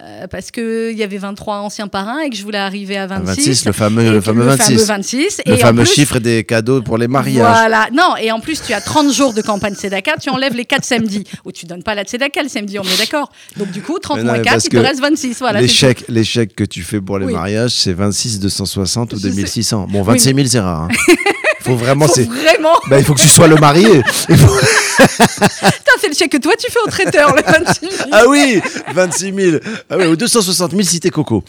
Euh, 0.00 0.26
parce 0.28 0.50
qu'il 0.50 0.96
y 0.96 1.02
avait 1.02 1.18
23 1.18 1.56
anciens 1.58 1.88
parrains 1.88 2.20
et 2.20 2.30
que 2.30 2.36
je 2.36 2.42
voulais 2.42 2.56
arriver 2.56 2.96
à 2.96 3.06
26. 3.06 3.26
26, 3.36 3.64
le 3.66 3.72
fameux, 3.72 4.10
le 4.10 4.20
fameux 4.22 4.40
le 4.44 4.48
26. 4.56 4.64
fameux 4.72 4.84
26. 4.84 5.40
Le 5.44 5.52
et 5.52 5.56
fameux 5.58 5.82
plus- 5.82 5.92
chiffre 5.92 6.18
des 6.20 6.42
cadeaux 6.42 6.80
pour 6.80 6.96
les 6.96 7.06
mariages. 7.06 7.36
Voilà. 7.46 7.88
Non, 7.92 8.16
et 8.18 8.32
en 8.32 8.40
plus, 8.40 8.62
tu 8.66 8.72
as 8.72 8.80
30 8.80 9.12
jours 9.12 9.34
de 9.34 9.42
campagne 9.42 9.74
Tzedaka, 9.74 10.16
tu 10.16 10.30
enlèves 10.30 10.54
les 10.54 10.64
4 10.64 10.84
samedis. 10.86 11.24
Ou 11.44 11.52
tu 11.52 11.66
donnes 11.66 11.82
pas 11.82 11.94
la 11.94 12.04
Tzedaka 12.04 12.42
le 12.42 12.48
samedi, 12.48 12.78
on 12.78 12.82
est 12.82 12.96
d'accord. 12.98 13.30
Donc, 13.58 13.72
du 13.72 13.82
coup, 13.82 13.98
30 13.98 14.16
Mais 14.16 14.22
non, 14.22 14.28
moins 14.30 14.38
mais 14.38 14.44
4, 14.44 14.54
parce 14.54 14.64
il 14.64 14.70
te 14.70 14.76
reste 14.78 15.00
26. 15.02 15.36
Voilà, 15.40 15.66
chèques 15.68 16.54
que 16.56 16.64
tu 16.64 16.82
fais 16.82 17.02
pour 17.02 17.18
les 17.18 17.26
Oui. 17.26 17.34
mariages, 17.34 17.72
c'est 17.72 17.92
26 17.92 18.40
260 18.40 19.12
ou 19.12 19.16
Je 19.16 19.20
sais. 19.20 19.28
2600. 19.28 19.86
Bon, 19.90 20.02
26 20.02 20.34
000, 20.34 20.46
c'est 20.46 20.60
rare. 20.60 20.84
hein. 20.84 20.88
Faut 21.64 21.76
vraiment. 21.76 22.06
Faut 22.06 22.22
vraiment. 22.24 22.74
Bah, 22.88 22.98
il 22.98 23.04
faut 23.04 23.14
que 23.14 23.20
tu 23.20 23.28
sois 23.28 23.48
le 23.48 23.56
marié. 23.56 24.02
Faut- 24.04 24.60
c'est 26.00 26.08
le 26.08 26.14
chèque 26.14 26.32
que 26.32 26.36
toi, 26.38 26.52
tu 26.58 26.70
fais 26.70 26.78
au 26.84 26.88
traiteur, 26.90 27.34
le 27.34 27.42
26 27.42 27.80
000. 27.80 27.92
Ah 28.12 28.24
oui, 28.28 28.60
26 28.94 29.32
000. 29.34 29.56
Ah 29.90 29.96
oui, 29.98 30.06
ou 30.06 30.16
260 30.16 30.70
000 30.72 30.82
si 30.82 31.00
t'es 31.00 31.10
Coco. 31.10 31.42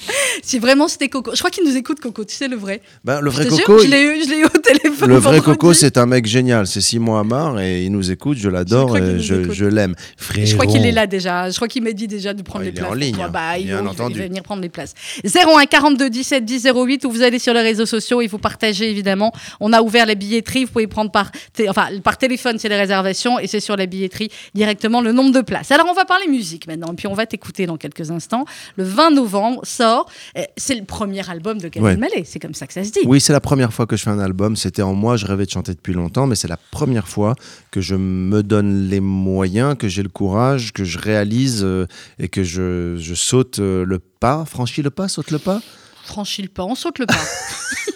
Si 0.43 0.60
vraiment 0.60 0.88
c'était 0.88 1.10
Coco. 1.10 1.31
Je 1.34 1.39
crois 1.39 1.50
qu'il 1.50 1.63
nous 1.67 1.75
écoute, 1.75 2.00
Coco. 2.00 2.24
Tu 2.25 2.36
sais, 2.36 2.48
le 2.48 2.55
vrai. 2.55 2.81
Ben, 3.03 3.19
le 3.22 3.29
vrai 3.29 3.43
Je 3.43 3.50
te 3.50 3.55
jure, 3.55 3.65
Coco, 3.65 3.79
je 3.84 3.88
l'ai 3.88 4.01
eu, 4.01 4.24
je 4.24 4.29
l'ai 4.29 4.38
eu 4.39 4.45
au 4.45 4.50
téléphone. 4.50 5.10
le 5.10 5.15
vrai 5.17 5.38
vendredi. 5.39 5.57
Coco, 5.60 5.74
c'est 5.74 5.98
un 5.98 6.05
mec 6.05 6.25
génial. 6.25 6.67
C'est 6.67 6.81
Simon 6.81 7.17
Amar 7.17 7.60
et 7.60 7.84
il 7.84 7.91
nous 7.91 8.12
écoute. 8.12 8.38
Je 8.38 8.50
l'adore 8.50 8.98
et 8.98 9.19
je, 9.19 9.51
je 9.51 9.65
l'aime. 9.65 9.95
Je 10.38 10.53
crois 10.53 10.65
qu'il 10.65 10.86
est 10.86 10.91
là 10.91 11.07
déjà. 11.07 11.50
Je 11.50 11.55
crois 11.55 11.67
qu'il 11.67 11.84
m'a 11.84 11.91
dit 11.91 12.07
déjà 12.07 12.34
de 12.34 12.41
prendre 12.41 12.63
Oh, 12.63 12.65
les 12.65 12.72
il 12.72 12.77
est 12.77 12.79
places. 12.81 12.91
en 12.91 12.95
ligne, 12.95 13.15
hein, 13.22 13.29
Bah, 13.31 13.57
il, 13.57 13.72
va- 13.72 13.81
entendu. 13.84 14.15
il 14.15 14.22
va 14.22 14.27
venir 14.27 14.43
prendre 14.43 14.62
les 14.62 14.69
places. 14.69 14.93
01 15.24 15.65
42 15.65 16.10
17 16.10 16.45
10 16.45 16.67
08 16.75 17.05
où 17.05 17.12
vous 17.12 17.22
allez 17.22 17.39
sur 17.39 17.53
les 17.53 17.62
réseaux 17.62 17.86
sociaux 17.86 18.22
et 18.22 18.27
vous 18.27 18.38
partagez 18.38 18.89
évidemment. 18.89 19.34
On 19.60 19.74
a 19.74 19.81
ouvert 19.81 20.04
la 20.05 20.15
billetterie. 20.15 20.65
Vous 20.65 20.71
pouvez 20.71 20.88
prendre 20.88 21.12
par, 21.12 21.31
enfin, 21.67 21.88
par 22.03 22.17
téléphone, 22.17 22.57
c'est 22.59 22.69
les 22.69 22.77
réservations 22.77 23.39
et 23.39 23.47
c'est 23.47 23.59
sur 23.59 23.75
la 23.75 23.85
billetterie 23.85 24.29
directement 24.53 25.01
le 25.01 25.12
nombre 25.12 25.31
de 25.31 25.41
places. 25.41 25.71
Alors 25.71 25.88
on 25.89 25.93
va 25.93 26.05
parler 26.05 26.27
musique 26.27 26.67
maintenant 26.67 26.91
et 26.91 26.95
puis 26.95 27.07
on 27.07 27.13
va 27.13 27.25
t'écouter 27.25 27.65
dans 27.65 27.77
quelques 27.77 28.12
instants. 28.12 28.45
Le 28.77 28.83
20 28.83 29.12
novembre 29.12 29.62
sort. 29.65 30.09
euh, 30.38 30.41
C'est 30.57 30.75
le 30.75 30.83
premier 30.85 31.27
album 31.29 31.57
de 31.59 31.67
Gad 31.67 31.83
Ouais. 31.83 31.93
Elmaleh. 31.93 32.24
C'est 32.25 32.39
comme 32.39 32.53
ça 32.53 32.67
que 32.67 32.74
ça 32.74 32.83
se 32.83 32.91
dit. 32.91 33.00
Oui, 33.05 33.19
c'est 33.21 33.33
la 33.33 33.39
première 33.39 33.74
fois 33.74 33.85
que 33.85 33.95
je 33.95 34.03
fais 34.03 34.09
un 34.09 34.19
album. 34.19 34.55
C'était 34.55 34.81
en 34.81 34.93
moi, 34.93 35.17
je 35.17 35.25
rêvais 35.25 35.45
de 35.45 35.51
chanter 35.51 35.74
depuis 35.74 35.93
longtemps, 35.93 36.27
mais 36.27 36.35
c'est 36.35 36.47
la 36.47 36.57
première 36.57 37.07
fois 37.07 37.35
que 37.71 37.81
je 37.81 37.95
me 37.95 38.41
donne 38.43 38.88
les 38.89 39.00
moyens, 39.00 39.75
que 39.77 39.88
j'ai 39.88 40.03
le 40.03 40.09
courage, 40.09 40.74
que 40.74 40.83
je 40.83 40.97
réalise 40.97 41.62
euh, 41.63 41.85
et 42.19 42.27
que 42.29 42.43
je, 42.43 42.97
je 42.97 43.13
saute 43.13 43.59
euh, 43.59 43.85
le 43.85 44.00
pas, 44.00 44.45
franchis 44.45 44.81
le 44.81 44.89
pas, 44.89 45.07
saute 45.07 45.31
le 45.31 45.39
pas? 45.39 45.62
Franchis 46.05 46.41
le 46.41 46.50
pas, 46.50 46.63
on 46.63 46.75
saute 46.75 47.00
le 47.00 47.05
pas. 47.05 47.15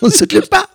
On 0.02 0.10
saute 0.10 0.32
le 0.32 0.42
pas. 0.42 0.66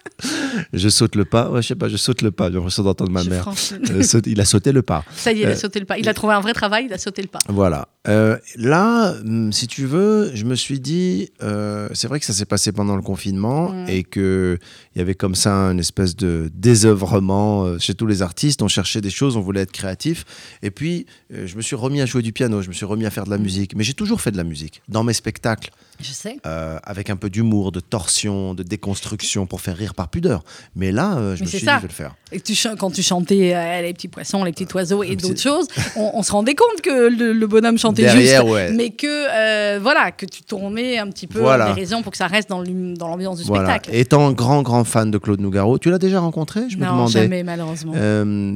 Je 0.75 0.88
saute 0.91 1.14
le 1.17 1.25
pas. 1.25 1.49
Ouais, 1.50 1.62
je 1.62 1.69
sais 1.69 1.75
pas, 1.75 1.88
je 1.88 1.97
saute 1.97 2.21
le 2.21 2.31
pas. 2.31 2.49
J'ai 2.49 2.57
l'impression 2.57 2.83
d'entendre 2.83 3.11
ma 3.11 3.23
Je 3.23 3.31
mère. 3.31 3.49
Euh, 3.49 4.03
saute- 4.03 4.26
il 4.26 4.38
a 4.38 4.45
sauté 4.45 4.71
le 4.71 4.83
pas. 4.83 5.03
Ça 5.17 5.33
y 5.33 5.38
est, 5.38 5.41
il 5.45 5.47
a 5.47 5.50
Euh, 5.50 5.57
sauté 5.57 5.81
le 5.81 5.87
pas. 5.87 5.97
Il 5.97 6.07
a 6.11 6.14
trouvé 6.14 6.35
un 6.35 6.41
vrai 6.41 6.53
travail, 6.53 6.85
il 6.87 6.93
a 6.93 6.99
sauté 6.99 7.23
le 7.23 7.29
pas. 7.29 7.38
Voilà. 7.49 7.88
Euh, 8.07 8.37
là, 8.57 9.12
hum, 9.25 9.50
si 9.50 9.67
tu 9.67 9.87
veux, 9.87 10.31
je 10.35 10.45
me 10.45 10.55
suis 10.55 10.79
dit, 10.79 11.31
euh, 11.43 11.88
c'est 11.95 12.07
vrai 12.07 12.21
que 12.21 12.26
ça 12.26 12.35
s'est 12.35 12.45
passé 12.45 12.71
pendant 12.71 12.97
le 12.97 13.03
confinement 13.03 13.71
Mm. 13.71 13.88
et 13.88 14.03
que 14.05 14.59
il 14.95 14.99
y 14.99 15.00
avait 15.00 15.14
comme 15.14 15.35
ça 15.35 15.55
une 15.71 15.81
espèce 15.81 16.17
de 16.17 16.50
désœuvrement 16.55 17.79
chez 17.79 17.95
tous 17.95 18.07
les 18.07 18.21
artistes. 18.21 18.61
On 18.62 18.69
cherchait 18.69 19.00
des 19.00 19.11
choses, 19.11 19.37
on 19.38 19.41
voulait 19.41 19.62
être 19.62 19.73
créatif. 19.73 20.25
Et 20.62 20.71
puis, 20.71 21.07
je 21.31 21.57
me 21.57 21.62
suis 21.62 21.76
remis 21.76 22.03
à 22.03 22.07
jouer 22.07 22.21
du 22.23 22.33
piano, 22.33 22.61
je 22.61 22.69
me 22.69 22.75
suis 22.75 22.85
remis 22.87 23.07
à 23.07 23.11
faire 23.11 23.25
de 23.25 23.31
la 23.31 23.38
musique. 23.38 23.75
Mais 23.75 23.85
j'ai 23.85 23.95
toujours 23.95 24.21
fait 24.21 24.31
de 24.33 24.37
la 24.37 24.45
musique 24.45 24.83
dans 24.88 25.03
mes 25.03 25.14
spectacles, 25.14 25.71
Je 26.01 26.11
sais. 26.13 26.37
euh, 26.47 26.79
avec 26.85 27.09
un 27.11 27.17
peu 27.17 27.31
d'humour, 27.31 27.71
de 27.73 27.81
torsion, 27.81 28.55
de 28.55 28.63
déconstruction 28.63 29.47
pour 29.47 29.61
faire 29.61 29.77
rire 29.77 29.95
par 29.95 30.09
pudeur. 30.09 30.43
Mais 30.75 30.91
là, 30.93 31.17
euh, 31.17 31.37
je 31.37 31.41
Mais 31.41 31.47
me 31.47 31.51
suis 31.51 31.61
ça. 31.61 31.73
dit, 31.73 31.77
je 31.79 31.83
vais 31.83 31.89
le 31.89 31.95
faire. 31.95 32.15
Et 32.33 32.41
tu 32.41 32.55
quand 32.79 32.91
tu 32.91 33.03
chantais 33.03 33.55
euh, 33.55 33.81
les 33.83 33.93
petits 33.93 34.09
poissons, 34.09 34.43
les 34.45 34.53
petits 34.53 34.67
oiseaux 34.75 35.03
et 35.03 35.15
d'autres 35.17 35.41
choses, 35.41 35.67
on, 35.97 36.11
on 36.15 36.23
se 36.23 36.33
rendait 36.33 36.55
compte 36.55 36.81
que 36.83 37.09
le, 37.09 37.33
le 37.33 37.47
bonhomme 37.47 37.79
chantait 37.79 38.03
Derrière, 38.03 38.43
juste, 38.43 38.53
ouais. 38.53 38.73
mais 38.73 38.91
que 38.91 39.79
voilà, 39.79 40.11
que 40.11 40.27
tu 40.27 40.43
tournais 40.43 40.99
un 40.99 41.09
petit 41.11 41.27
peu 41.27 41.41
Voilà. 41.41 41.71
en 41.71 41.75
dérision 41.75 42.03
pour 42.03 42.11
que 42.13 42.19
ça 42.19 42.27
reste 42.27 42.49
dans 42.49 42.63
l'ambiance 42.63 43.39
du 43.39 43.45
Voilà. 43.45 43.71
spectacle. 43.71 43.91
Étant 43.97 44.33
grand, 44.33 44.63
grand 44.63 44.85
fan 44.85 45.11
de 45.11 45.19
Claude 45.19 45.41
Nougaro, 45.41 45.79
tu 45.79 45.91
l'as 45.91 45.99
déjà 45.99 46.21
rencontré 46.21 46.63
Je 46.69 46.77
me 46.77 46.85
non, 46.85 46.93
demandais. 46.93 47.13
jamais 47.13 47.43
malheureusement. 47.45 47.93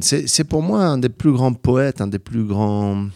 C'est 0.00 0.44
pour 0.44 0.62
moi 0.62 0.80
un 0.84 0.98
des 0.98 1.08
plus 1.08 1.32
grands 1.32 1.52
poètes, 1.52 2.00
un 2.00 2.06
des 2.08 2.18
plus 2.18 2.44
grands 2.44 3.06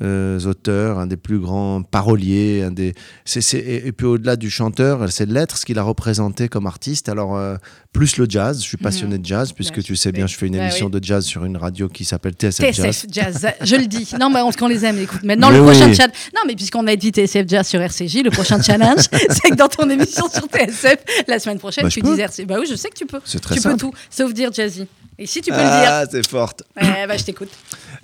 auteurs, 0.00 0.98
un 0.98 1.06
des 1.06 1.16
plus 1.16 1.38
grands 1.38 1.82
paroliers. 1.82 2.62
Un 2.62 2.70
des... 2.70 2.94
c'est 3.24 3.40
c'est- 3.40 3.58
et, 3.58 3.86
et 3.88 3.92
puis 3.92 4.06
au-delà 4.06 4.36
du 4.36 4.50
chanteur, 4.50 5.10
c'est 5.10 5.26
l'être, 5.28 5.56
ce 5.58 5.66
qu'il 5.66 5.78
a 5.78 5.82
représenté 5.82 6.48
comme 6.48 6.66
artiste. 6.66 7.08
Alors, 7.08 7.36
euh, 7.36 7.56
plus 7.92 8.16
le 8.16 8.26
jazz, 8.28 8.58
je 8.62 8.66
suis 8.68 8.76
passionné 8.76 9.18
de 9.18 9.26
jazz, 9.26 9.52
puisque 9.52 9.82
tu 9.82 9.96
sais 9.96 10.12
bien, 10.12 10.26
je 10.26 10.36
fais 10.36 10.46
une 10.46 10.56
Bah 10.56 10.62
émission 10.64 10.86
oui. 10.86 11.00
de 11.00 11.04
jazz 11.04 11.24
sur 11.24 11.44
une 11.44 11.56
radio 11.56 11.88
qui 11.88 12.04
s'appelle 12.04 12.34
TSF 12.34 12.72
Jazz. 12.72 12.76
TSF 12.86 13.06
Jazz, 13.10 13.46
je 13.62 13.76
le 13.76 13.86
dis. 13.86 14.08
Non, 14.18 14.30
mais 14.30 14.40
on, 14.40 14.50
qu'on 14.52 14.68
les 14.68 14.84
aime, 14.84 14.98
écoute. 14.98 15.22
Maintenant, 15.24 15.50
Mais 15.50 15.58
le 15.58 15.64
prochain 15.64 15.92
chat. 15.92 16.08
Non, 16.34 16.42
mais 16.46 16.54
puisqu'on 16.54 16.86
a 16.86 16.96
dit 16.96 17.10
TSF 17.10 17.46
Jazz 17.48 17.66
sur 17.66 17.80
RCJ, 17.80 18.22
le 18.24 18.30
prochain 18.30 18.60
challenge, 18.62 19.00
c'est 19.10 19.50
que 19.50 19.54
dans 19.56 19.68
ton 19.68 19.88
émission 19.90 20.28
sur 20.30 20.46
TSF, 20.46 20.96
la 21.28 21.38
semaine 21.38 21.58
prochaine, 21.58 21.84
Bah, 21.84 21.90
tu 21.90 22.00
dis 22.00 22.20
RCJ. 22.20 22.46
Bah 22.46 22.56
oui, 22.60 22.66
je 22.70 22.76
sais 22.76 22.88
que 22.90 22.96
tu 22.96 23.06
peux. 23.06 23.20
C'est 23.24 23.40
très 23.40 23.56
tu 23.56 23.60
simple. 23.60 23.74
peux 23.76 23.80
tout, 23.80 23.92
sauf 24.08 24.32
dire 24.32 24.52
jazzy. 24.52 24.86
Et 25.18 25.26
si 25.26 25.42
tu 25.42 25.50
peux 25.50 25.56
Ah, 25.58 26.04
c'est 26.10 26.26
forte. 26.26 26.62
le 26.76 26.82
dire, 26.82 26.94
eh 27.04 27.06
bah, 27.06 27.16
je 27.18 27.24
t'écoute. 27.24 27.50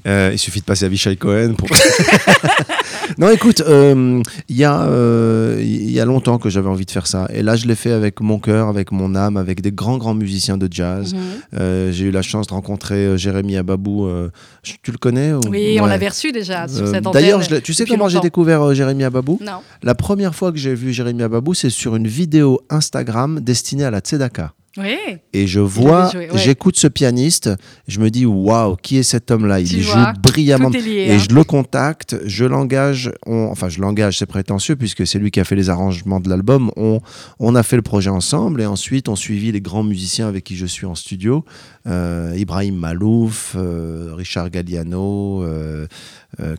Euh, 0.07 0.31
il 0.33 0.39
suffit 0.39 0.61
de 0.61 0.65
passer 0.65 0.85
à 0.85 0.89
Vichai 0.89 1.17
Cohen 1.17 1.55
pour. 1.59 1.69
non, 3.19 3.29
écoute, 3.31 3.61
euh, 3.67 4.23
il 4.49 4.57
y, 4.57 4.65
a, 4.65 4.83
euh, 4.87 5.61
y 5.63 5.99
a 6.01 6.05
longtemps 6.05 6.39
que 6.39 6.49
j'avais 6.49 6.69
envie 6.69 6.85
de 6.87 6.91
faire 6.91 7.07
ça. 7.07 7.29
Et 7.33 7.43
là, 7.43 7.57
je 7.57 7.67
l'ai 7.67 7.75
fait 7.75 7.91
avec 7.93 8.21
mon 8.21 8.39
cœur, 8.39 8.69
avec 8.69 8.93
mon 8.93 9.15
âme, 9.15 9.37
avec 9.37 9.61
des 9.63 9.73
grands, 9.73 9.99
grands 9.99 10.15
musiciens 10.15 10.59
de 10.59 10.69
jazz. 10.71 11.15
Mhm. 11.15 11.21
Euh, 11.59 11.93
J'ai 11.93 12.05
eu 12.07 12.11
la 12.11 12.23
chance 12.23 12.47
de 12.47 12.53
rencontrer 12.55 12.95
euh, 13.07 13.17
Jérémy 13.17 13.57
Ababou. 13.57 14.07
euh, 14.07 14.31
tu 14.63 14.91
le 14.93 14.99
connais 14.99 15.33
ou- 15.33 15.41
Oui, 15.49 15.79
on 15.81 15.87
l'avait 15.87 16.09
reçu 16.09 16.33
déjà 16.33 16.69
sur 16.69 16.85
Euh, 16.87 16.93
cette. 16.93 17.05
D'ailleurs, 17.05 17.41
tu 17.63 17.75
sais 17.75 17.85
comment 17.87 18.09
j'ai 18.09 18.21
découvert 18.21 18.63
euh, 18.63 18.75
Jérémy 18.75 19.05
Ababou? 19.05 19.39
Non. 19.43 19.61
La 19.83 19.95
première 19.95 20.35
fois 20.35 20.53
que 20.53 20.59
j'ai 20.59 20.75
vu 20.75 20.93
Jérémy 20.93 21.23
Ababou, 21.23 21.55
c'est 21.55 21.71
sur 21.71 21.97
une 21.97 22.07
vidéo 22.07 22.61
Instagram 22.71 23.41
destinée 23.41 23.85
à 23.85 23.91
la 23.91 24.01
Tzedaka. 24.01 24.53
Oui. 24.79 24.97
Et 25.33 25.47
je 25.47 25.61
vois, 25.61 26.11
ouais. 26.15 26.29
j'écoute 26.35 26.77
ce 26.77 26.87
pianiste, 26.87 27.51
je 27.89 28.01
me 28.01 28.11
dis 28.11 28.27
waouh, 28.27 28.77
qui 28.77 28.99
est 28.99 29.03
cet 29.03 29.31
homme-là? 29.31 29.61
Il 29.61 29.69
Tu 29.69 29.81
joue 29.83 29.93
vois, 29.93 30.13
brillamment. 30.13 30.71
Et 30.73 31.13
hein. 31.13 31.19
je 31.19 31.35
le 31.35 31.45
contacte, 31.45 32.17
je 32.25 32.45
l'engage, 32.45 33.13
enfin 33.27 33.69
je 33.69 33.81
l'engage, 33.81 34.19
c'est 34.19 34.27
prétentieux 34.27 34.77
puisque 34.77 35.07
c'est 35.07 35.19
lui 35.19 35.31
qui 35.31 35.41
a 35.41 35.45
fait 35.45 35.57
les 35.57 35.71
arrangements 35.71 36.21
de 36.21 36.29
l'album. 36.29 36.71
On, 36.77 37.01
on 37.39 37.55
a 37.55 37.63
fait 37.63 37.77
le 37.77 37.83
projet 37.83 38.11
ensemble 38.11 38.61
et 38.61 38.67
ensuite 38.67 39.09
on 39.09 39.17
suivi 39.17 39.53
les 39.53 39.61
grands 39.61 39.85
musiciens 39.85 40.29
avec 40.29 40.45
qui 40.45 40.57
je 40.57 40.67
suis 40.67 40.87
en 40.87 40.95
studio. 40.95 41.45
Euh, 41.87 42.35
Ibrahim 42.37 42.75
Malouf, 42.77 43.55
euh, 43.57 44.13
Richard 44.15 44.51
Galliano, 44.51 45.45
euh, 45.45 45.87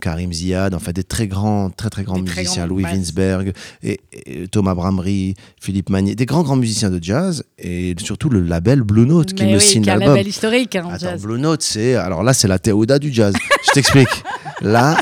Karim 0.01 0.31
Ziad, 0.31 0.74
enfin 0.74 0.91
des 0.93 1.03
très 1.03 1.27
grands, 1.27 1.69
très 1.69 1.89
très 1.89 2.03
grands 2.03 2.17
Des 2.19 2.25
très 2.25 2.41
musiciens, 2.41 2.65
grands 2.65 2.75
Louis. 2.75 2.84
Winsberg, 2.84 3.53
et, 3.84 4.00
et 4.13 4.48
Thomas 4.48 4.74
Bramry, 4.74 5.36
Philippe 5.62 5.89
Magnier, 5.89 6.15
des 6.15 6.25
grands 6.25 6.43
grands 6.43 6.55
musiciens 6.55 6.89
de 6.89 7.03
jazz 7.03 7.43
et 7.60 7.93
surtout 8.01 8.29
le 8.29 8.39
label 8.41 8.81
Blue 8.81 9.05
Note 9.05 9.34
qui 9.34 9.43
Mais 9.43 9.51
me 9.51 9.57
oui, 9.57 9.62
signe 9.62 9.88
a 9.89 9.93
un 9.93 9.98
l'album. 9.98 10.15
label 10.15 10.27
historique 10.29 10.75
hein, 10.75 10.86
en 10.86 10.89
Attends, 10.91 11.10
jazz. 11.10 11.22
Blue 11.22 11.39
Note, 11.39 11.62
c'est 11.62 11.96
alors 11.96 12.24
là 12.24 12.34
c'est 12.34 12.48
la 12.48 12.57
Théoda 12.60 12.98
du 12.98 13.12
jazz. 13.13 13.36
Je 13.67 13.72
t'explique. 13.74 14.24
Là, 14.62 14.98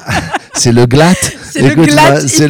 c'est 0.56 0.72
le 0.72 0.86
glatt. 0.86 1.18
C'est 1.56 1.62
le 1.62 1.86
c'est 2.28 2.48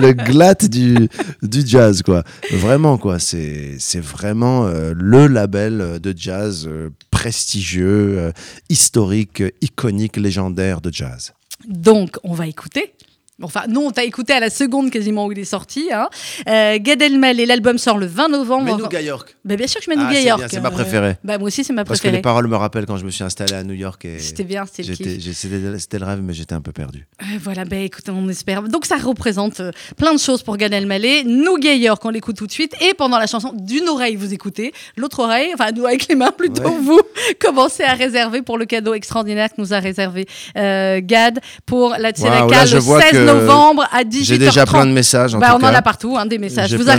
le 0.00 0.68
du 0.68 1.08
du 1.42 1.62
jazz 1.64 2.02
quoi. 2.02 2.24
Vraiment 2.50 2.98
quoi. 2.98 3.20
C'est 3.20 3.76
c'est 3.78 4.00
vraiment 4.00 4.66
euh, 4.66 4.94
le 4.96 5.28
label 5.28 6.00
de 6.00 6.12
jazz 6.16 6.66
euh, 6.66 6.90
prestigieux, 7.12 8.18
euh, 8.18 8.32
historique, 8.68 9.44
iconique, 9.60 10.16
légendaire 10.16 10.80
de 10.80 10.92
jazz. 10.92 11.32
Donc, 11.68 12.16
on 12.24 12.34
va 12.34 12.46
écouter. 12.46 12.94
Enfin, 13.42 13.62
non, 13.68 13.86
on 13.86 13.90
t'a 13.90 14.04
écouté 14.04 14.32
à 14.32 14.40
la 14.40 14.50
seconde 14.50 14.90
quasiment 14.90 15.26
où 15.26 15.32
il 15.32 15.38
est 15.38 15.44
sorti. 15.44 15.88
Hein. 15.92 16.08
Euh, 16.48 16.78
Gad 16.80 17.00
Elmaleh, 17.02 17.46
l'album 17.46 17.78
sort 17.78 17.98
le 17.98 18.06
20 18.06 18.28
novembre. 18.28 18.76
Nougat 18.78 19.00
York. 19.02 19.36
Bah, 19.44 19.56
bien 19.56 19.66
sûr 19.66 19.80
que 19.80 19.86
je 19.86 19.90
mets 19.90 19.96
Ah, 19.98 20.20
York. 20.20 20.42
c'est 20.50 20.60
ma 20.60 20.70
préférée. 20.70 21.16
bah, 21.24 21.38
moi 21.38 21.46
aussi, 21.48 21.64
c'est 21.64 21.72
ma 21.72 21.84
Parce 21.84 22.00
que 22.00 22.04
les 22.08 22.10
préférée. 22.12 22.22
paroles 22.22 22.46
me 22.48 22.56
rappellent 22.56 22.86
quand 22.86 22.96
je 22.96 23.04
me 23.04 23.10
suis 23.10 23.24
installé 23.24 23.52
à 23.54 23.62
New 23.64 23.74
York 23.74 24.06
C'était 24.18 24.44
bien, 24.44 24.64
c'était 24.66 24.88
le 24.88 25.78
c'était 25.78 25.98
le 25.98 26.04
rêve 26.04 26.20
mais 26.22 26.32
j'étais 26.32 26.54
un 26.54 26.60
peu 26.60 26.72
perdu. 26.72 27.06
Euh, 27.22 27.24
voilà, 27.42 27.64
bah, 27.64 27.76
écoute, 27.76 28.04
on 28.08 28.28
espère. 28.28 28.62
Donc, 28.62 28.86
ça 28.86 28.96
représente 28.96 29.60
euh, 29.60 29.70
plein 29.96 30.12
de 30.14 30.18
choses 30.20 30.42
pour 30.42 30.56
Gad 30.56 30.72
Elmaleh. 30.72 31.24
Nougat 31.24 31.74
York, 31.74 32.02
on 32.04 32.10
l'écoute 32.10 32.36
tout 32.36 32.46
de 32.46 32.52
suite. 32.52 32.74
Et 32.80 32.94
pendant 32.94 33.18
la 33.18 33.26
chanson, 33.26 33.52
d'une 33.54 33.88
oreille, 33.88 34.16
vous 34.16 34.32
écoutez. 34.34 34.72
L'autre 34.96 35.20
oreille, 35.20 35.50
enfin, 35.54 35.70
nous, 35.74 35.86
avec 35.86 36.08
les 36.08 36.14
mains 36.14 36.32
plutôt, 36.32 36.62
Ouais. 36.62 36.76
vous 36.82 37.00
commencez 37.40 37.82
à 37.84 37.94
réserver 37.94 38.42
pour 38.42 38.58
le 38.58 38.64
cadeau 38.66 38.94
extraordinaire 38.94 39.48
que 39.48 39.60
nous 39.60 39.72
a 39.72 39.78
réservé 39.80 40.26
euh, 40.56 41.00
Gad 41.02 41.40
pour 41.66 41.94
la 41.98 42.10
Tzedaka 42.10 42.66
je 42.66 42.76
le 42.76 42.82
vois 42.82 43.00
16 43.02 43.10
que 43.12 43.16
novembre 43.34 43.86
à 43.92 44.02
18h30. 44.04 44.24
J'ai 44.24 44.38
déjà 44.38 44.66
plein 44.66 44.86
de 44.86 44.92
messages 44.92 45.34
en 45.34 45.38
Bah, 45.38 45.48
tout 45.50 45.56
on 45.56 45.58
cas. 45.60 45.70
en 45.70 45.74
a 45.74 45.82
partout, 45.82 46.16
hein, 46.16 46.26
des 46.26 46.38
messages. 46.38 46.72
Vous 46.72 46.78
de 46.78 46.84
de, 46.84 46.90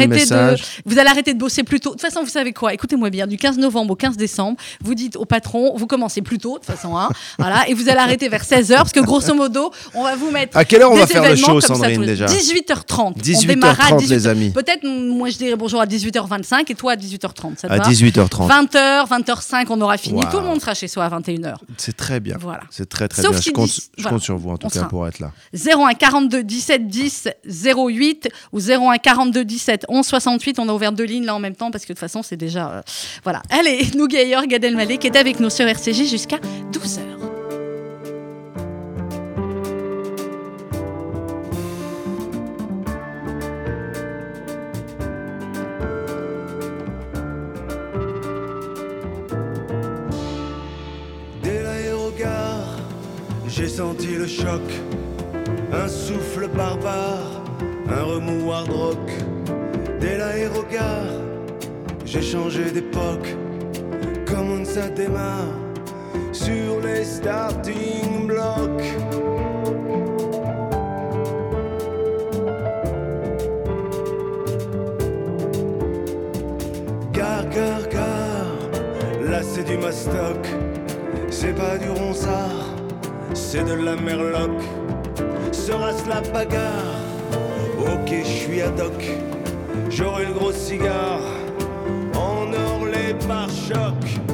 allez 0.99 1.09
arrêter 1.09 1.33
de 1.33 1.39
bosser 1.39 1.63
plus 1.63 1.79
tôt. 1.79 1.89
De 1.91 1.95
toute 1.95 2.01
façon, 2.01 2.23
vous 2.23 2.29
savez 2.29 2.53
quoi? 2.53 2.73
Écoutez-moi 2.73 3.09
bien. 3.09 3.27
Du 3.27 3.37
15 3.37 3.57
novembre 3.57 3.91
au 3.93 3.95
15 3.95 4.17
décembre, 4.17 4.57
vous 4.83 4.95
dites 4.95 5.15
au 5.15 5.25
patron, 5.25 5.73
vous 5.75 5.87
commencez 5.87 6.21
plus 6.21 6.37
tôt, 6.37 6.53
de 6.59 6.65
toute 6.65 6.75
façon, 6.75 6.97
hein, 6.97 7.09
voilà, 7.39 7.67
et 7.67 7.73
vous 7.73 7.89
allez 7.89 7.99
arrêter 7.99 8.29
vers 8.29 8.43
16h, 8.43 8.75
parce 8.75 8.91
que 8.91 8.99
grosso 8.99 9.33
modo, 9.33 9.71
on 9.93 10.03
va 10.03 10.15
vous 10.15 10.31
mettre. 10.31 10.57
À 10.57 10.65
quelle 10.65 10.81
heure 10.81 10.91
on 10.91 10.95
va 10.97 11.07
faire 11.07 11.23
le 11.27 11.35
show, 11.35 11.59
Sandrine, 11.61 12.05
déjà? 12.05 12.25
18h30. 12.25 12.99
On 12.99 13.11
18h30, 13.11 13.45
démarrera 13.47 13.83
à 13.87 13.91
18h. 13.97 14.09
les 14.09 14.27
amis. 14.27 14.49
Peut-être, 14.51 14.83
moi, 14.85 15.29
je 15.29 15.37
dirais 15.37 15.55
bonjour 15.55 15.81
à 15.81 15.85
18h25 15.85 16.63
et 16.71 16.75
toi 16.75 16.93
à 16.93 16.95
18h30. 16.95 17.57
Ça 17.57 17.67
te 17.67 17.73
À 17.73 17.77
va? 17.77 17.83
18h30. 17.89 18.47
20h, 18.49 19.07
20h05, 19.07 19.65
on 19.69 19.81
aura 19.81 19.97
fini. 19.97 20.21
Wow. 20.23 20.31
Tout 20.31 20.37
le 20.39 20.45
monde 20.45 20.61
sera 20.61 20.73
chez 20.73 20.87
soi 20.87 21.05
à 21.05 21.09
21h. 21.09 21.55
C'est 21.77 21.95
très 21.95 22.19
bien. 22.19 22.37
Voilà. 22.39 22.61
C'est 22.69 22.87
très 22.89 23.07
très 23.07 23.21
Sauf 23.21 23.31
bien. 23.31 23.41
Je 23.41 23.51
compte, 23.51 23.69
je 23.69 23.79
voilà. 23.97 24.09
compte 24.11 24.21
sur 24.23 24.37
vous 24.37 24.49
en 24.51 24.57
tout 24.57 24.67
On 24.67 24.69
cas 24.69 24.79
sera- 24.79 24.87
pour 24.89 25.07
être 25.07 25.19
là. 25.19 25.31
01 25.53 25.93
42 26.21 26.43
17 26.43 26.87
10 26.87 27.29
08 27.75 28.29
ou 28.51 28.59
01 28.59 28.97
42 28.97 29.45
17 29.45 29.85
11 29.87 30.05
68. 30.05 30.59
On 30.59 30.69
a 30.69 30.73
ouvert 30.73 30.91
deux 30.91 31.03
lignes 31.03 31.25
là 31.25 31.35
en 31.35 31.39
même 31.39 31.55
temps 31.55 31.71
parce 31.71 31.83
que 31.83 31.89
de 31.89 31.93
toute 31.93 31.99
façon 31.99 32.21
c'est 32.21 32.37
déjà 32.37 32.71
euh, 32.71 32.81
voilà. 33.23 33.41
Allez, 33.49 33.87
nous 33.95 34.07
Gaillard, 34.07 34.47
Gad 34.47 34.63
Elmaleh 34.63 34.97
qui 34.97 35.07
est 35.07 35.17
avec 35.17 35.39
nous 35.39 35.49
sur 35.49 35.65
RCJ 35.65 36.09
jusqu'à 36.09 36.37
12h. 36.71 36.99
Dès 51.41 51.63
l'aérogare, 51.63 52.77
j'ai 53.47 53.67
senti 53.67 54.15
le 54.15 54.27
choc. 54.27 54.61
Un 55.73 55.87
souffle 55.87 56.49
barbare, 56.49 57.43
un 57.89 58.03
remous 58.03 58.51
hard 58.51 58.69
rock. 58.71 59.11
Dès 60.01 60.17
l'aérogare, 60.17 61.13
j'ai 62.03 62.21
changé 62.21 62.71
d'époque. 62.71 63.35
Comment 64.25 64.65
ça 64.65 64.89
démarre 64.89 65.55
sur 66.33 66.81
les 66.83 67.05
starting 67.05 68.27
blocks? 68.27 68.83
Gare, 77.13 77.49
gare, 77.49 77.87
gare, 77.89 79.29
là 79.29 79.41
c'est 79.41 79.63
du 79.63 79.77
mastoc. 79.77 80.45
C'est 81.29 81.55
pas 81.55 81.77
du 81.77 81.89
ronsard, 81.89 82.65
c'est 83.33 83.63
de 83.63 83.73
la 83.73 83.95
merloc. 83.95 84.51
Sera-ce 85.71 86.09
la 86.09 86.19
bagarre 86.33 86.99
Ok, 87.79 88.09
je 88.09 88.27
suis 88.27 88.61
ad 88.61 88.77
hoc. 88.77 89.09
J'aurai 89.89 90.25
le 90.25 90.33
gros 90.33 90.51
cigare 90.51 91.21
en 92.13 92.51
or 92.51 92.87
les 92.87 93.13
pare-chocs. 93.25 94.30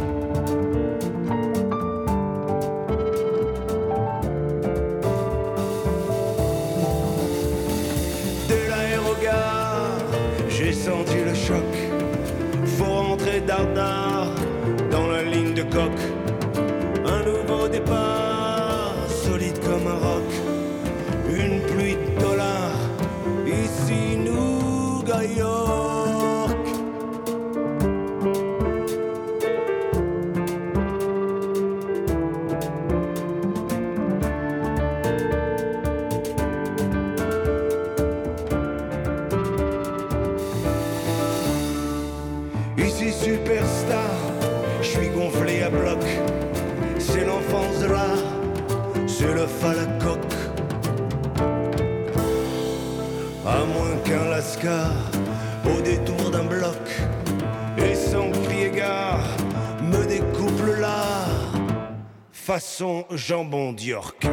Façon 62.47 63.03
jambon 63.11 63.73
d'York. 63.73 64.25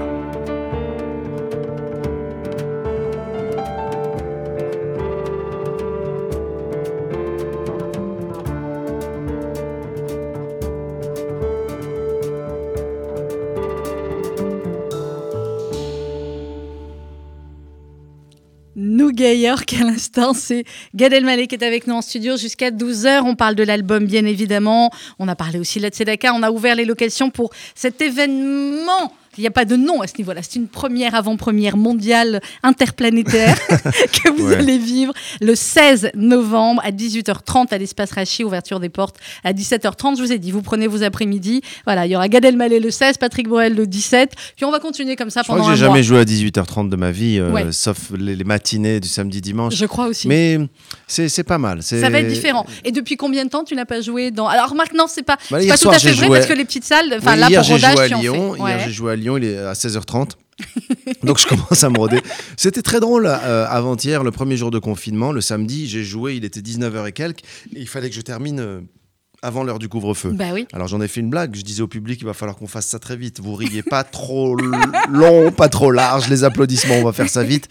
Nougat 19.14 19.34
York 19.34 19.72
à 19.80 19.84
l'instant, 19.84 20.34
c'est 20.34 20.64
Gad 20.92 21.12
Elmaleh 21.12 21.46
qui 21.46 21.54
est 21.54 21.62
avec 21.62 21.86
nous 21.86 21.94
en 21.94 22.02
studio 22.02 22.36
jusqu'à 22.36 22.72
12h. 22.72 23.20
On 23.24 23.36
parle 23.36 23.54
de 23.54 23.62
l'album 23.62 24.06
bien 24.06 24.24
évidemment. 24.24 24.90
On 25.20 25.28
a 25.28 25.36
parlé 25.36 25.60
aussi 25.60 25.78
de 25.78 25.84
la 25.84 25.90
Tzedaka. 25.90 26.34
On 26.34 26.42
a 26.42 26.50
ouvert 26.50 26.74
les 26.74 26.84
locations 26.84 27.30
pour 27.30 27.50
cet 27.76 28.02
événement. 28.02 29.12
Il 29.38 29.40
n'y 29.40 29.46
a 29.46 29.50
pas 29.50 29.64
de 29.64 29.76
nom 29.76 30.00
à 30.00 30.06
ce 30.06 30.14
niveau-là. 30.18 30.40
C'est 30.42 30.56
une 30.58 30.68
première 30.68 31.14
avant-première 31.14 31.76
mondiale 31.76 32.40
interplanétaire 32.62 33.56
que 33.68 34.30
vous 34.30 34.44
Ouais. 34.48 34.56
allez 34.56 34.78
vivre 34.78 35.12
le 35.40 35.54
16 35.54 36.10
novembre 36.14 36.82
à 36.84 36.90
18h30 36.90 37.72
à 37.72 37.78
l'espace 37.78 38.12
Rachi, 38.12 38.44
ouverture 38.44 38.78
des 38.80 38.88
portes 38.90 39.16
à 39.42 39.52
17h30. 39.52 40.16
Je 40.18 40.22
vous 40.22 40.32
ai 40.32 40.38
dit, 40.38 40.50
vous 40.50 40.60
prenez 40.62 40.86
vos 40.86 41.02
après-midi. 41.02 41.62
Voilà, 41.86 42.06
il 42.06 42.12
y 42.12 42.16
aura 42.16 42.28
Gad 42.28 42.44
Elmaleh 42.44 42.80
le 42.80 42.90
16, 42.90 43.16
Patrick 43.18 43.48
Borel 43.48 43.74
le 43.74 43.86
17. 43.86 44.32
Puis 44.56 44.64
on 44.64 44.70
va 44.70 44.80
continuer 44.80 45.16
comme 45.16 45.30
ça 45.30 45.40
Je 45.40 45.46
crois 45.46 45.56
pendant 45.56 45.68
que 45.68 45.72
un 45.72 45.76
j'ai 45.76 45.84
jamais 45.86 46.02
joué 46.02 46.18
à 46.18 46.24
18h30 46.24 46.88
de 46.90 46.96
ma 46.96 47.10
vie, 47.10 47.38
euh, 47.38 47.50
Ouais. 47.50 47.72
sauf 47.72 48.10
les, 48.18 48.36
les 48.36 48.44
matinées 48.44 49.00
du 49.00 49.08
samedi 49.08 49.40
dimanche. 49.40 49.74
Je 49.74 49.86
crois 49.86 50.06
aussi. 50.08 50.28
Mais 50.28 50.58
c'est 51.06 51.44
pas 51.44 51.58
mal. 51.58 51.82
Ça 51.82 52.08
va 52.10 52.20
être 52.20 52.28
différent. 52.28 52.66
Et 52.84 52.92
depuis 52.92 53.16
combien 53.16 53.44
de 53.44 53.50
temps 53.50 53.64
tu 53.64 53.74
n'as 53.74 53.84
pas 53.84 54.00
joué 54.00 54.30
dans 54.30 54.46
Alors 54.46 54.74
maintenant, 54.74 55.06
c'est 55.06 55.22
pas, 55.22 55.36
Bah, 55.50 55.58
pas 55.66 55.78
tout 55.78 55.90
à 55.90 55.98
fait 55.98 56.12
vrai 56.12 56.26
joué- 56.26 56.36
parce 56.36 56.46
que 56.46 56.52
les 56.54 56.64
petites 56.64 56.84
salles, 56.84 57.14
enfin 57.18 57.34
Oui, 57.34 57.40
là 57.40 57.48
hier 57.48 57.62
j'ai 57.62 57.78
joué 57.78 57.88
à 57.88 58.06
Lyon. 58.08 58.56
Hier 58.56 58.78
j'ai 58.84 58.90
joué 58.92 59.12
à 59.12 59.16
Lyon. 59.16 59.36
Il 59.36 59.44
est 59.44 59.58
à 59.58 59.72
16h30. 59.74 60.30
Donc 61.24 61.38
je 61.38 61.46
commence 61.46 61.82
à 61.82 61.90
me 61.90 61.98
roder. 61.98 62.20
C'était 62.56 62.82
très 62.82 63.00
drôle 63.00 63.26
euh, 63.26 63.66
avant-hier, 63.68 64.22
le 64.22 64.30
premier 64.30 64.56
jour 64.56 64.70
de 64.70 64.78
confinement, 64.78 65.32
le 65.32 65.40
samedi, 65.40 65.88
j'ai 65.88 66.04
joué, 66.04 66.36
il 66.36 66.44
était 66.44 66.60
19h 66.60 67.08
et 67.08 67.12
quelques, 67.12 67.40
et 67.74 67.80
il 67.80 67.88
fallait 67.88 68.08
que 68.08 68.14
je 68.14 68.20
termine 68.20 68.60
euh, 68.60 68.80
avant 69.42 69.64
l'heure 69.64 69.80
du 69.80 69.88
couvre-feu. 69.88 70.30
Bah 70.30 70.50
oui. 70.52 70.66
Alors 70.72 70.86
j'en 70.86 71.00
ai 71.00 71.08
fait 71.08 71.20
une 71.20 71.28
blague, 71.30 71.56
je 71.56 71.62
disais 71.62 71.82
au 71.82 71.88
public, 71.88 72.18
il 72.20 72.24
va 72.26 72.34
falloir 72.34 72.56
qu'on 72.56 72.68
fasse 72.68 72.86
ça 72.86 72.98
très 73.00 73.16
vite. 73.16 73.40
Vous 73.40 73.54
riez 73.54 73.82
pas 73.82 74.04
trop 74.04 74.54
long, 75.08 75.50
pas 75.50 75.68
trop 75.68 75.90
large, 75.90 76.28
les 76.28 76.44
applaudissements, 76.44 76.94
on 76.94 77.04
va 77.04 77.12
faire 77.12 77.28
ça 77.28 77.42
vite. 77.42 77.68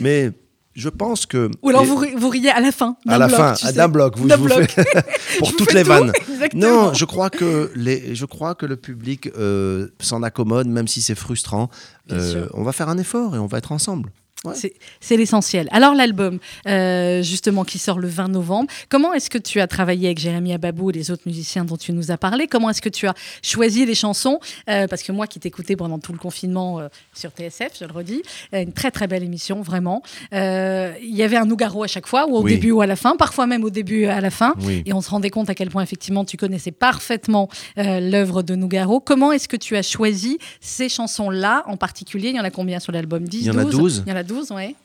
Mais 0.00 0.30
je 0.74 0.88
pense 0.88 1.24
que... 1.26 1.50
Ou 1.62 1.68
alors 1.70 1.84
vous, 1.84 2.04
vous 2.16 2.28
riez 2.28 2.50
à 2.50 2.60
la 2.60 2.72
fin. 2.72 2.96
à 3.08 3.18
la 3.18 3.28
bloc, 3.28 3.38
fin, 3.38 3.54
tu 3.54 3.66
sais. 3.66 3.72
d'un 3.72 3.88
bloc, 3.88 4.16
vous, 4.18 4.28
je 4.28 4.34
vous 4.34 4.44
bloc. 4.44 4.70
fais 4.70 4.84
pour 5.38 5.48
Je 5.50 5.56
toutes 5.56 5.72
les 5.72 5.82
tout, 5.82 5.88
vannes. 5.88 6.12
exactement. 6.32 6.66
Non, 6.66 6.92
je 6.92 7.04
crois 7.04 7.30
que 7.30 7.70
les, 7.76 8.14
je 8.14 8.24
crois 8.26 8.54
que 8.54 8.66
le 8.66 8.76
public 8.76 9.30
euh, 9.38 9.88
s'en 10.00 10.22
accommode, 10.22 10.66
même 10.68 10.88
si 10.88 11.00
c'est 11.02 11.14
frustrant. 11.14 11.70
Euh, 12.12 12.48
on 12.54 12.62
va 12.64 12.72
faire 12.72 12.88
un 12.88 12.98
effort 12.98 13.34
et 13.34 13.38
on 13.38 13.46
va 13.46 13.58
être 13.58 13.72
ensemble. 13.72 14.10
Ouais. 14.44 14.54
C'est- 15.00 15.16
l'essentiel. 15.16 15.68
Alors 15.70 15.94
l'album, 15.94 16.38
euh, 16.66 17.22
justement, 17.22 17.64
qui 17.64 17.78
sort 17.78 17.98
le 17.98 18.08
20 18.08 18.28
novembre, 18.28 18.68
comment 18.88 19.12
est-ce 19.14 19.30
que 19.30 19.38
tu 19.38 19.60
as 19.60 19.66
travaillé 19.66 20.08
avec 20.08 20.18
Jérémy 20.18 20.52
Ababou 20.52 20.90
et 20.90 20.92
les 20.92 21.10
autres 21.12 21.22
musiciens 21.26 21.64
dont 21.64 21.76
tu 21.76 21.92
nous 21.92 22.10
as 22.10 22.16
parlé? 22.18 22.46
Comment 22.48 22.68
est-ce 22.70 22.82
que 22.82 22.88
tu 22.88 23.06
as 23.06 23.14
choisi 23.42 23.86
les 23.86 23.94
chansons? 23.94 24.40
Euh, 24.68 24.86
Parce 24.88 25.02
que 25.02 25.12
moi 25.12 25.26
qui 25.28 25.38
t'écoutais 25.40 25.76
pendant 25.76 25.98
tout 26.00 26.12
le 26.12 26.18
confinement 26.18 26.80
euh, 26.80 26.88
sur 27.14 27.30
TSF, 27.30 27.72
je 27.80 27.84
le 27.84 27.92
redis, 27.92 28.22
euh, 28.54 28.62
une 28.62 28.72
très 28.72 28.90
très 28.90 29.06
belle 29.06 29.22
émission, 29.22 29.62
vraiment. 29.62 30.02
Euh, 30.32 30.92
Il 31.02 31.14
y 31.14 31.22
avait 31.22 31.36
un 31.36 31.44
Nougaro 31.46 31.84
à 31.84 31.86
chaque 31.86 32.06
fois, 32.08 32.26
ou 32.28 32.36
au 32.36 32.42
Oui. 32.42 32.54
début 32.54 32.72
ou 32.72 32.80
à 32.80 32.86
la 32.86 32.96
fin, 32.96 33.16
parfois 33.16 33.46
même 33.46 33.62
au 33.64 33.70
début 33.70 34.02
et 34.02 34.08
à 34.08 34.20
la 34.20 34.30
fin. 34.30 34.54
Oui. 34.62 34.82
Et 34.86 34.92
on 34.92 35.00
se 35.00 35.10
rendait 35.10 35.30
compte 35.30 35.48
à 35.48 35.54
quel 35.54 35.70
point, 35.70 35.82
effectivement, 35.82 36.24
tu 36.24 36.36
connaissais 36.36 36.72
parfaitement 36.72 37.48
l'œuvre 37.76 38.42
de 38.42 38.54
Nougaro. 38.56 39.00
Comment 39.00 39.30
est-ce 39.32 39.46
que 39.48 39.56
tu 39.56 39.76
as 39.76 39.82
choisi 39.82 40.38
ces 40.60 40.88
chansons-là 40.88 41.62
en 41.66 41.76
particulier? 41.76 42.30
Il 42.30 42.36
y 42.36 42.40
en 42.40 42.44
a 42.44 42.50
combien 42.50 42.80
sur 42.80 42.92
l'album? 42.92 43.24
10 43.28 43.40
Il 43.40 43.46
y 43.46 43.50
en 43.50 43.58
a 43.58 43.64
12. 43.64 44.02
Il 44.06 44.10
y 44.10 44.12
en 44.12 44.16
a 44.16 44.22
12, 44.22 44.33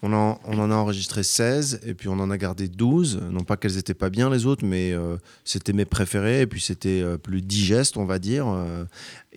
On 0.04 0.14
en, 0.14 0.40
on 0.46 0.60
en 0.60 0.72
a 0.72 0.76
enregistré 0.76 1.24
16 1.24 1.82
et 1.86 1.94
puis 1.94 2.08
on 2.10 2.20
en 2.20 2.30
a 2.32 2.38
gardé 2.38 2.68
12. 2.68 3.22
Non 3.32 3.44
pas 3.44 3.58
qu'elles 3.58 3.78
étaient 3.78 3.94
pas 3.94 4.10
bien 4.10 4.30
les 4.30 4.46
autres, 4.46 4.66
mais 4.66 4.92
euh, 4.94 5.18
c'était 5.46 5.74
mes 5.74 5.86
préférés 5.86 6.42
et 6.42 6.48
puis 6.48 6.62
c'était 6.62 7.02
euh, 7.02 7.18
plus 7.18 7.42
digeste, 7.42 7.98
on 7.98 8.06
va 8.06 8.20
dire. 8.20 8.48
euh, 8.48 8.86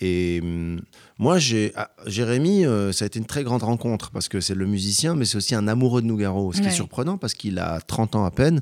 et 0.00 0.40
hum, 0.42 0.80
moi, 1.18 1.38
j'ai 1.38 1.72
ah, 1.76 1.90
Jérémy, 2.06 2.64
ça 2.92 3.04
a 3.04 3.06
été 3.06 3.18
une 3.20 3.26
très 3.26 3.44
grande 3.44 3.62
rencontre 3.62 4.10
parce 4.10 4.28
que 4.28 4.40
c'est 4.40 4.54
le 4.56 4.66
musicien, 4.66 5.14
mais 5.14 5.24
c'est 5.24 5.36
aussi 5.36 5.54
un 5.54 5.68
amoureux 5.68 6.02
de 6.02 6.06
Nougaro. 6.06 6.52
Ce 6.52 6.58
qui 6.58 6.64
Ouais. 6.66 6.72
est 6.72 6.76
surprenant 6.76 7.16
parce 7.18 7.34
qu'il 7.34 7.58
a 7.60 7.80
30 7.80 8.16
ans 8.16 8.24
à 8.24 8.30
peine. 8.32 8.60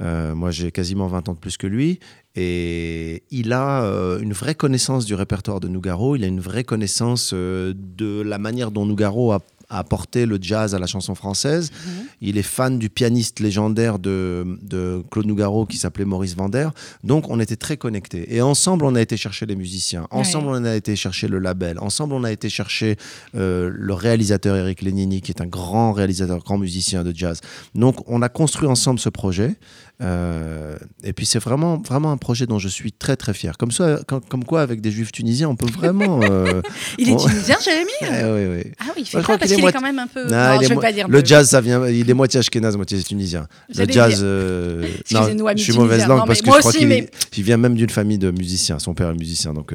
Moi, 0.00 0.50
j'ai 0.50 0.70
quasiment 0.72 1.08
20 1.08 1.28
ans 1.28 1.34
de 1.34 1.38
plus 1.38 1.58
que 1.58 1.66
lui. 1.66 2.00
Et 2.36 3.24
il 3.30 3.52
a 3.52 3.82
euh, 3.82 4.20
une 4.20 4.32
vraie 4.32 4.54
connaissance 4.54 5.04
du 5.04 5.14
répertoire 5.14 5.60
de 5.60 5.68
Nougaro. 5.68 6.16
Il 6.16 6.24
a 6.24 6.28
une 6.28 6.40
vraie 6.40 6.64
connaissance 6.64 7.32
euh, 7.34 7.74
de 7.76 8.22
la 8.22 8.38
manière 8.38 8.70
dont 8.70 8.86
Nougaro 8.86 9.32
a, 9.32 9.40
a 9.70 9.78
apporté 9.78 10.26
le 10.26 10.38
jazz 10.40 10.74
à 10.74 10.78
la 10.78 10.86
chanson 10.86 11.14
française. 11.14 11.70
Il 12.20 12.36
est 12.36 12.42
fan 12.42 12.78
du 12.78 12.90
pianiste 12.90 13.40
légendaire 13.40 13.98
de, 13.98 14.58
de 14.62 15.02
Claude 15.10 15.26
Nougaro 15.26 15.64
qui 15.64 15.78
s'appelait 15.78 16.04
Maurice 16.04 16.36
Vander. 16.36 16.68
Donc, 17.04 17.30
on 17.30 17.40
était 17.40 17.56
très 17.56 17.76
connectés. 17.76 18.34
Et 18.34 18.42
ensemble, 18.42 18.84
on 18.84 18.94
a 18.94 19.00
été 19.00 19.16
chercher 19.16 19.46
les 19.46 19.56
musiciens. 19.56 20.06
Ensemble, 20.10 20.48
on 20.48 20.64
a 20.64 20.74
été 20.74 20.96
chercher 20.96 21.28
le 21.28 21.38
label. 21.38 21.78
Ensemble, 21.78 22.14
on 22.14 22.24
a 22.24 22.32
été 22.32 22.48
chercher 22.48 22.96
euh, 23.36 23.70
le 23.72 23.94
réalisateur 23.94 24.56
Eric 24.56 24.82
Lenini, 24.82 25.20
qui 25.20 25.30
est 25.30 25.40
un 25.40 25.46
grand 25.46 25.92
réalisateur, 25.92 26.40
grand 26.40 26.58
musicien 26.58 27.04
de 27.04 27.14
jazz. 27.14 27.40
Donc, 27.74 27.96
on 28.06 28.22
a 28.22 28.28
construit 28.28 28.68
ensemble 28.68 28.98
ce 28.98 29.08
projet. 29.08 29.56
Euh, 30.02 30.76
et 31.04 31.12
puis, 31.12 31.26
c'est 31.26 31.38
vraiment, 31.38 31.78
vraiment 31.86 32.10
un 32.12 32.16
projet 32.16 32.46
dont 32.46 32.58
je 32.58 32.68
suis 32.68 32.92
très, 32.92 33.16
très 33.16 33.34
fier. 33.34 33.56
Comme, 33.58 33.70
ça, 33.70 34.00
comme, 34.06 34.20
comme 34.22 34.44
quoi, 34.44 34.62
avec 34.62 34.80
des 34.80 34.90
juifs 34.90 35.12
tunisiens, 35.12 35.48
on 35.48 35.56
peut 35.56 35.70
vraiment. 35.70 36.20
euh, 36.22 36.62
Il 36.98 37.10
est 37.10 37.12
on- 37.12 37.16
tunisien, 37.18 37.56
Jérémy 37.64 37.90
eh 38.02 38.06
oui, 38.24 38.56
oui. 38.64 38.72
Ah 38.80 38.84
oui, 38.96 39.02
il 39.02 39.04
fait 39.04 39.12
quoi 39.18 39.22
crois 39.22 39.38
Parce 39.38 39.52
qu'il 39.52 39.64
est 39.64 39.72
quand 39.72 39.80
même 39.80 39.98
un 39.98 40.06
peu. 40.06 40.24
Non, 40.24 40.54
Non, 40.54 40.60
je 40.62 40.68
vais 40.68 40.76
pas 40.76 40.92
dire. 40.92 41.06
le 41.08 41.24
jazz, 41.24 41.48
ça 41.50 41.60
vient, 41.60 41.86
il 41.86 42.08
est 42.08 42.14
moitié 42.14 42.40
ashkénaze, 42.40 42.76
moitié 42.76 43.02
tunisien. 43.02 43.46
Le 43.76 43.86
jazz, 43.88 44.20
euh, 44.22 44.86
non, 45.12 45.46
je 45.56 45.62
suis 45.62 45.72
mauvaise 45.74 46.06
langue 46.06 46.20
Non, 46.20 46.26
parce 46.26 46.40
que 46.42 46.50
je 46.50 46.58
crois 46.58 46.72
qu'il 46.72 46.88
mais- 46.88 47.10
vient 47.32 47.56
même 47.56 47.74
d'une 47.74 47.90
famille 47.90 48.18
de 48.18 48.30
musiciens. 48.30 48.78
Son 48.78 48.94
père 48.94 49.10
est 49.10 49.14
musicien, 49.14 49.52
donc 49.52 49.74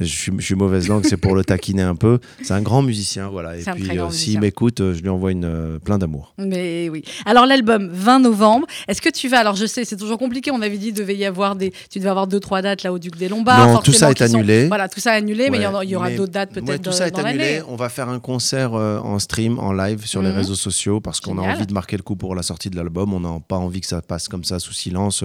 je, 0.00 0.04
suis, 0.04 0.32
je 0.38 0.44
suis 0.44 0.54
mauvaise 0.54 0.88
langue, 0.88 1.04
c'est 1.06 1.16
pour 1.16 1.34
le 1.34 1.44
taquiner 1.44 1.82
un 1.82 1.96
peu. 1.96 2.18
C'est 2.42 2.54
un 2.54 2.62
grand 2.62 2.82
musicien, 2.82 3.28
voilà. 3.28 3.56
Et 3.56 3.62
puis, 3.62 3.88
s'il 4.10 4.40
m'écoute, 4.40 4.78
je 4.78 5.00
lui 5.02 5.08
envoie 5.08 5.32
une, 5.32 5.78
plein 5.84 5.98
d'amour. 5.98 6.34
Mais 6.38 6.88
oui. 6.88 7.02
Alors 7.26 7.46
l'album 7.46 7.88
20 7.92 8.20
novembre. 8.20 8.66
Est-ce 8.88 9.02
que 9.02 9.08
tu 9.10 9.28
vas 9.28 9.40
Alors 9.40 9.56
je 9.66 9.70
sais, 9.72 9.84
c'est 9.84 9.96
toujours 9.96 10.18
compliqué. 10.18 10.50
On 10.50 10.60
avait 10.60 10.76
dit 10.76 10.86
qu'il 10.86 10.94
devait 10.94 11.16
y 11.16 11.24
avoir 11.24 11.56
des. 11.56 11.72
Tu 11.90 11.98
devais 11.98 12.10
avoir 12.10 12.26
deux 12.26 12.40
trois 12.40 12.60
dates 12.62 12.82
là 12.82 12.92
au 12.92 12.98
Duc 12.98 13.16
des 13.16 13.28
Lombards. 13.28 13.66
Non, 13.74 13.78
tout 13.80 13.92
ça 13.92 14.10
est 14.10 14.18
sont- 14.18 14.36
annulé. 14.36 14.66
Voilà, 14.68 14.88
tout 14.88 15.00
ça 15.00 15.12
annulé, 15.12 15.48
mais 15.50 15.58
il 15.58 15.90
y 15.90 15.96
aura 15.96 16.10
d'autres 16.10 16.32
dates 16.32 16.50
peut-être 16.52 16.68
ouais, 16.68 16.78
tout 16.78 16.84
dans- 16.90 16.92
ça 16.92 17.06
est 17.06 17.18
annulé. 17.18 17.62
On 17.68 17.76
va 17.76 17.88
faire 17.88 18.08
un 18.08 18.18
concert 18.20 18.74
euh, 18.74 18.98
en 18.98 19.18
stream, 19.18 19.58
en 19.58 19.72
live 19.72 20.06
sur 20.06 20.20
les 20.22 20.30
Mhm. 20.30 20.36
réseaux 20.36 20.54
sociaux 20.54 21.00
parce 21.00 21.20
qu'on 21.20 21.38
a 21.38 21.42
envie 21.42 21.66
de 21.66 21.72
marquer 21.72 21.96
le 21.96 22.02
coup 22.02 22.16
pour 22.16 22.34
la 22.34 22.42
sortie 22.42 22.70
de 22.70 22.76
l'album. 22.76 23.12
On 23.14 23.20
n'a 23.20 23.40
pas 23.40 23.56
envie 23.56 23.80
que 23.80 23.86
ça 23.86 24.02
passe 24.02 24.28
comme 24.28 24.44
ça 24.44 24.58
sous 24.58 24.72
silence. 24.72 25.24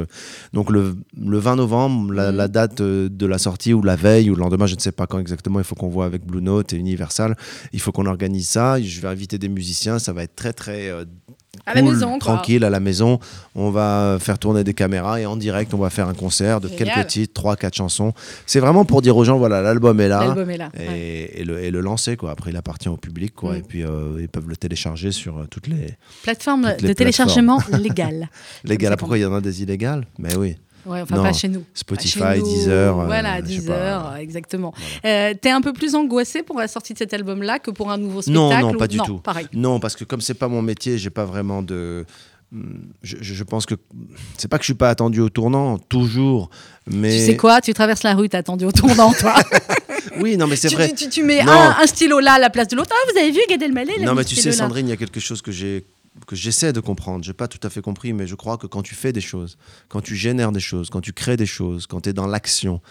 Donc 0.54 0.70
le, 0.72 0.96
le 1.20 1.38
20 1.40 1.56
novembre, 1.58 2.14
la, 2.14 2.32
Mhm. 2.32 2.38
la 2.38 2.48
date 2.48 2.82
euh, 2.82 3.10
de 3.10 3.26
la 3.26 3.38
sortie 3.38 3.74
ou 3.74 3.82
la 3.84 3.96
veille 3.96 4.30
ou 4.30 4.36
le 4.36 4.40
lendemain, 4.40 4.66
je 4.68 4.76
ne 4.76 4.80
sais 4.80 4.92
pas 4.92 5.08
quand 5.08 5.20
exactement. 5.20 5.60
Il 5.60 5.66
faut 5.66 5.76
qu'on 5.76 5.90
voit 5.90 6.06
avec 6.06 6.26
Blue 6.26 6.42
Note 6.42 6.74
et 6.74 6.78
Universal. 6.78 7.36
Il 7.74 7.80
faut 7.82 7.92
qu'on 7.92 8.06
organise 8.06 8.48
ça. 8.50 8.80
Je 8.82 9.02
vais 9.02 9.08
inviter 9.08 9.38
des 9.38 9.50
musiciens. 9.50 10.00
Ça 10.00 10.14
va 10.14 10.24
être 10.24 10.36
très 10.36 10.54
très 10.54 10.90
euh, 10.90 11.06
À 11.66 11.74
la 11.74 11.82
maison, 11.82 12.12
quoi. 12.20 12.20
tranquille 12.20 12.64
à 12.64 12.70
la 12.70 12.80
maison. 12.80 13.20
On 13.56 13.70
va 13.72 14.18
faire 14.20 14.40
tourner 14.40 14.64
des 14.64 14.74
caméras 14.74 15.20
et 15.20 15.26
en 15.26 15.36
direct, 15.36 15.74
on 15.74 15.78
va 15.78 15.90
faire 15.90 16.08
un 16.08 16.14
concert 16.14 16.62
de 16.62 16.68
Génial. 16.68 16.96
quelques 16.96 17.08
titres, 17.08 17.34
trois, 17.34 17.56
quatre 17.56 17.76
chansons. 17.76 18.14
C'est 18.46 18.60
vraiment 18.60 18.86
pour 18.86 19.02
dire 19.02 19.18
aux 19.18 19.24
gens, 19.24 19.38
voilà, 19.38 19.62
l'album 19.62 20.00
est 20.00 20.08
là. 20.08 20.36
Est 20.38 20.58
là. 20.58 20.70
Et, 20.80 20.88
ouais. 20.88 21.32
et 21.36 21.44
le, 21.44 21.64
et 21.64 21.72
le 21.72 21.82
lancer 21.82 22.18
quoi. 22.18 22.32
Après 22.32 22.52
il 22.52 22.58
appartient 22.58 22.90
au 22.90 22.98
public 22.98 23.34
quoi. 23.36 23.54
Mm. 23.54 23.58
Et 23.58 23.62
puis 23.62 23.84
euh, 23.84 24.18
ils 24.20 24.30
peuvent 24.30 24.48
le 24.48 24.56
télécharger 24.56 25.12
sur 25.12 25.38
euh, 25.40 25.48
toutes 25.50 25.68
les 25.68 25.96
Plateforme 26.24 26.70
toutes 26.72 26.82
les 26.84 26.88
de 26.90 26.94
téléchargement 26.94 27.60
légale. 27.80 28.30
légales. 28.64 28.92
ça 28.92 28.98
Pourquoi 28.98 29.18
il 29.18 29.22
y 29.22 29.26
en 29.26 29.34
a 29.34 29.42
des 29.42 29.62
illégales? 29.64 30.06
Mais 30.18 30.36
oui. 30.36 30.56
Ouais, 30.86 31.02
enfin 31.02 31.16
Non. 31.18 31.24
pas 31.24 31.34
chez 31.34 31.48
nous. 31.50 31.64
Spotify, 31.74 32.20
chez 32.20 32.40
nous. 32.40 32.46
Deezer. 32.46 33.00
euh, 33.00 33.06
Voilà, 33.06 33.36
sais 33.38 33.42
Deezer, 33.44 34.16
exactement. 34.18 34.74
Euh, 35.06 35.34
T'es 35.40 35.50
un 35.52 35.62
peu 35.62 35.74
plus 35.74 35.94
angoissé 35.96 36.42
pour 36.44 36.58
la 36.60 36.68
sortie 36.68 36.94
de 36.94 36.98
cet 36.98 37.14
album-là 37.14 37.60
que 37.60 37.72
pour 37.72 37.92
un 37.92 37.98
nouveau 37.98 38.22
Non, 38.28 38.48
spectacle 38.50 38.66
non, 38.68 38.74
ou- 38.74 38.78
pas 38.78 38.88
du 38.88 38.98
tout. 39.00 39.18
Pareil. 39.20 39.48
Non, 39.54 39.80
parce 39.80 39.96
que 39.96 40.04
comme 40.06 40.22
c'est 40.22 40.34
pas 40.34 40.48
mon 40.48 40.62
métier, 40.62 40.98
j'ai 40.98 41.10
pas 41.10 41.26
vraiment 41.26 41.62
de. 41.62 42.06
Je, 43.04 43.18
je- 43.22 43.44
pense 43.44 43.68
que 43.68 43.76
c'est 44.36 44.48
pas 44.48 44.58
que 44.58 44.64
je 44.64 44.70
suis 44.70 44.74
pas 44.74 44.90
attendu 44.90 45.20
au 45.22 45.30
tournant, 45.30 45.78
toujours, 45.78 46.50
mais 46.88 47.12
Tu 47.12 47.26
sais 47.28 47.38
quoi 47.38 47.62
Tu 47.62 47.72
traverses 47.76 48.02
la 48.02 48.16
rue, 48.16 48.28
t'as 48.28 48.40
attendu 48.40 48.66
au 48.66 48.72
tournant, 48.72 49.14
toi. 49.14 49.36
oui, 50.20 50.36
non, 50.36 50.48
mais 50.48 50.56
c'est 50.56 50.70
vrai. 50.74 50.90
tu- 50.90 50.96
tu- 50.96 51.10
tu 51.10 51.24
mets 51.24 51.44
Non. 51.44 51.52
un, 51.52 51.76
un 51.80 51.86
stylo 51.86 52.20
là 52.20 52.34
à 52.34 52.40
la 52.40 52.50
place 52.50 52.68
de 52.70 52.76
l'autre. 52.76 52.90
Ah, 52.92 53.12
vous 53.14 53.20
avez 53.20 53.30
vu 53.30 53.40
Gad 53.48 53.62
Elmaleh 53.62 54.00
Non, 54.00 54.16
mais 54.16 54.24
tu 54.26 54.36
sais. 54.36 54.52
Sandrine, 54.52 54.88
il 54.88 54.90
y 54.90 54.94
a 54.94 54.98
quelque 54.98 55.20
chose 55.20 55.44
que 55.44 55.52
j'ai 55.52 55.86
que 56.28 56.36
j'essaie 56.36 56.74
de 56.74 56.80
comprendre. 56.80 57.24
J'ai 57.24 57.34
pas 57.34 57.48
tout 57.48 57.60
à 57.66 57.70
fait 57.70 57.82
compris, 57.82 58.14
mais 58.14 58.28
je 58.28 58.36
crois 58.36 58.58
que 58.58 58.68
quand 58.68 58.82
tu 58.82 58.96
fais 58.96 59.12
des 59.14 59.22
choses, 59.22 59.58
quand 59.88 60.02
tu 60.02 60.16
génères 60.16 60.52
des 60.52 60.60
choses, 60.60 60.90
quand 60.90 61.02
tu 61.02 61.14
crées 61.14 61.38
des 61.38 61.46
choses, 61.46 61.88
quand 61.88 62.02
tu 62.02 62.10
es 62.10 62.14
dans 62.14 62.28
l'action, 62.28 62.82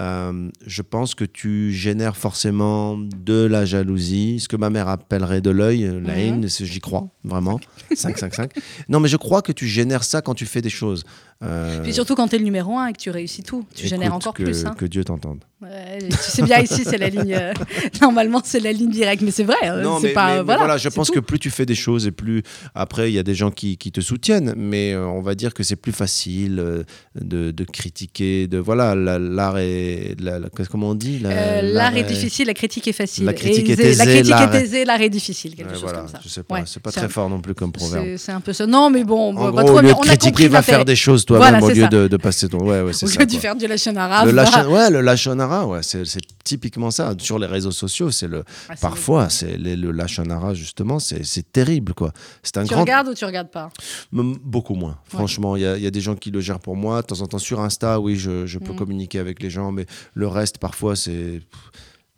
euh, 0.00 0.50
je 0.66 0.82
pense 0.82 1.14
que 1.14 1.24
tu 1.24 1.72
génères 1.72 2.16
forcément 2.16 2.96
de 2.98 3.44
la 3.44 3.64
jalousie, 3.64 4.40
ce 4.40 4.48
que 4.48 4.56
ma 4.56 4.70
mère 4.70 4.88
appellerait 4.88 5.40
de 5.40 5.50
l'œil, 5.50 5.84
euh, 5.84 6.00
la 6.00 6.14
Mhm. 6.14 6.18
haine, 6.18 6.48
j'y 6.48 6.80
crois, 6.80 7.08
vraiment. 7.24 7.60
5, 7.94 8.18
5, 8.18 8.34
5. 8.34 8.52
Non, 8.88 8.98
mais 9.00 9.08
je 9.08 9.16
crois 9.16 9.42
que 9.42 9.52
tu 9.52 9.66
génères 9.68 10.04
ça 10.04 10.20
quand 10.22 10.34
tu 10.34 10.46
fais 10.46 10.62
des 10.62 10.70
choses. 10.70 11.04
Euh, 11.44 11.80
Puis 11.84 11.94
surtout 11.94 12.16
quand 12.16 12.26
t'es 12.26 12.38
le 12.38 12.42
numéro 12.44 12.76
un 12.76 12.88
et 12.88 12.92
que 12.92 12.98
tu 12.98 13.10
réussis 13.10 13.44
tout, 13.44 13.64
tu 13.72 13.82
écoute, 13.82 13.90
génères 13.90 14.12
encore 14.14 14.34
que, 14.34 14.42
plus. 14.42 14.66
hein. 14.66 14.74
Que 14.76 14.86
Dieu 14.86 15.04
t'entende. 15.04 15.38
Ouais, 15.62 15.98
tu 16.08 16.16
sais 16.16 16.42
bien 16.42 16.60
ici, 16.60 16.82
c'est 16.84 16.98
la 16.98 17.08
ligne. 17.08 17.34
euh, 17.34 17.52
normalement, 18.00 18.40
c'est 18.44 18.58
la 18.60 18.72
ligne 18.72 18.90
directe, 18.90 19.22
mais 19.22 19.30
c'est 19.30 19.44
vrai. 19.44 19.56
euh, 19.64 19.82
Non, 19.82 19.98
mais, 20.00 20.10
pas. 20.10 20.26
mais- 20.28 20.36
mais 20.44 20.56
voilà, 20.56 20.78
je 20.78 20.88
pense 20.88 21.08
tout. 21.08 21.12
que 21.14 21.20
plus 21.20 21.38
tu 21.38 21.50
fais 21.50 21.66
des 21.66 21.74
choses 21.76 22.06
et 22.08 22.10
plus 22.12 22.42
après 22.74 23.10
il 23.10 23.14
y 23.14 23.18
a 23.18 23.22
des 23.24 23.34
gens 23.34 23.50
qui, 23.52 23.76
qui 23.76 23.90
te 23.92 24.00
soutiennent, 24.00 24.54
mais 24.56 24.92
euh, 24.94 25.06
on 25.06 25.20
va 25.20 25.34
dire 25.36 25.54
que 25.54 25.62
c'est 25.62 25.76
plus 25.76 25.92
facile 25.92 26.58
euh, 26.60 26.82
de, 27.20 27.50
de 27.52 27.64
critiquer, 27.64 28.46
de 28.48 28.58
voilà, 28.58 28.94
la- 28.96 29.18
l'art 29.20 29.58
est, 29.58 30.16
la- 30.20 30.38
la- 30.40 30.48
qu'est-ce- 30.48 30.68
comment 30.68 30.90
on 30.90 30.94
dit, 30.94 31.18
la- 31.20 31.62
l'art 31.62 31.96
est 31.96 32.04
difficile, 32.04 32.46
la 32.48 32.54
critique 32.54 32.86
est 32.88 32.92
facile. 32.92 33.24
La 33.26 33.32
critique 33.32 33.68
Et 33.68 33.72
est 33.72 33.80
aisée- 33.80 34.84
l'art 34.84 35.00
est 35.00 35.10
difficile, 35.10 35.54
quelque 35.54 35.68
Ouais, 35.68 35.74
chose 35.74 35.82
voilà, 35.82 35.98
comme 36.00 36.08
ça. 36.08 36.20
je 36.22 36.28
sais 36.28 36.42
pas, 36.42 36.56
Ouais, 36.56 36.62
c'est 36.66 36.82
pas 36.82 36.90
très 36.92 37.08
fort 37.08 37.28
non 37.30 37.40
plus 37.40 37.54
comme 37.54 37.70
proverbe. 37.72 38.16
C'est 38.16 38.32
un 38.32 38.40
peu 38.40 38.52
ça. 38.52 38.66
Non, 38.66 38.90
mais 38.90 39.04
bon, 39.04 39.34
on 39.36 39.56
a 39.56 39.94
critiquer, 39.94 40.48
va 40.48 40.62
faire 40.62 40.84
des 40.84 40.96
choses 40.96 41.24
toi-même 41.28 41.60
Voilà, 41.60 41.64
au 41.66 41.68
lieu 41.70 41.82
ça. 41.82 41.88
de, 41.88 42.08
de 42.08 42.16
passer 42.16 42.48
ton. 42.48 42.58
Ouais, 42.58 42.80
ouais, 42.82 42.92
c'est 42.94 43.06
Au 43.06 43.08
ça. 43.08 43.20
lieu 43.20 43.26
de 43.26 43.32
faire 43.32 43.54
du 43.54 43.66
lachonara. 43.66 44.24
Le 44.24 44.32
lachin- 44.32 44.66
ouais, 44.66 44.90
le 44.90 45.00
lachonara, 45.00 45.66
ouais, 45.66 45.80
c'est 45.82 46.02
typiquement 46.42 46.90
ça. 46.90 47.14
Sur 47.18 47.38
les 47.38 47.46
réseaux 47.46 47.70
sociaux, 47.70 48.10
c'est 48.10 48.26
le 48.28 48.42
Ah, 48.68 48.74
parfois, 48.80 49.28
c'est 49.28 49.56
les- 49.56 49.76
le 49.76 49.90
lachonara 49.92 50.54
justement, 50.54 50.98
c'est 50.98 51.52
terrible 51.52 51.94
quoi. 51.94 52.12
Un 52.56 52.64
Tu 52.64 52.72
grand 52.72 52.80
regardes 52.80 53.08
ou 53.08 53.14
tu 53.14 53.24
regardes 53.24 53.50
pas? 53.50 53.68
Beaucoup 54.12 54.74
moins. 54.74 54.96
Franchement, 55.04 55.54
il 55.56 55.60
y, 55.62 55.82
y 55.82 55.86
a 55.86 55.90
des 55.90 56.00
gens 56.00 56.16
qui 56.16 56.30
le 56.30 56.40
gèrent 56.40 56.58
pour 56.60 56.74
moi. 56.76 57.02
De 57.02 57.06
temps 57.06 57.20
en 57.20 57.26
temps, 57.26 57.38
sur 57.38 57.60
Insta, 57.60 58.00
oui, 58.00 58.16
je, 58.16 58.46
je 58.46 58.58
peux 58.58 58.72
Mm. 58.72 58.76
communiquer 58.76 59.18
avec 59.18 59.42
les 59.42 59.50
gens, 59.50 59.70
mais 59.70 59.86
le 60.14 60.26
reste, 60.28 60.58
parfois, 60.58 60.96
c'est. 60.96 61.40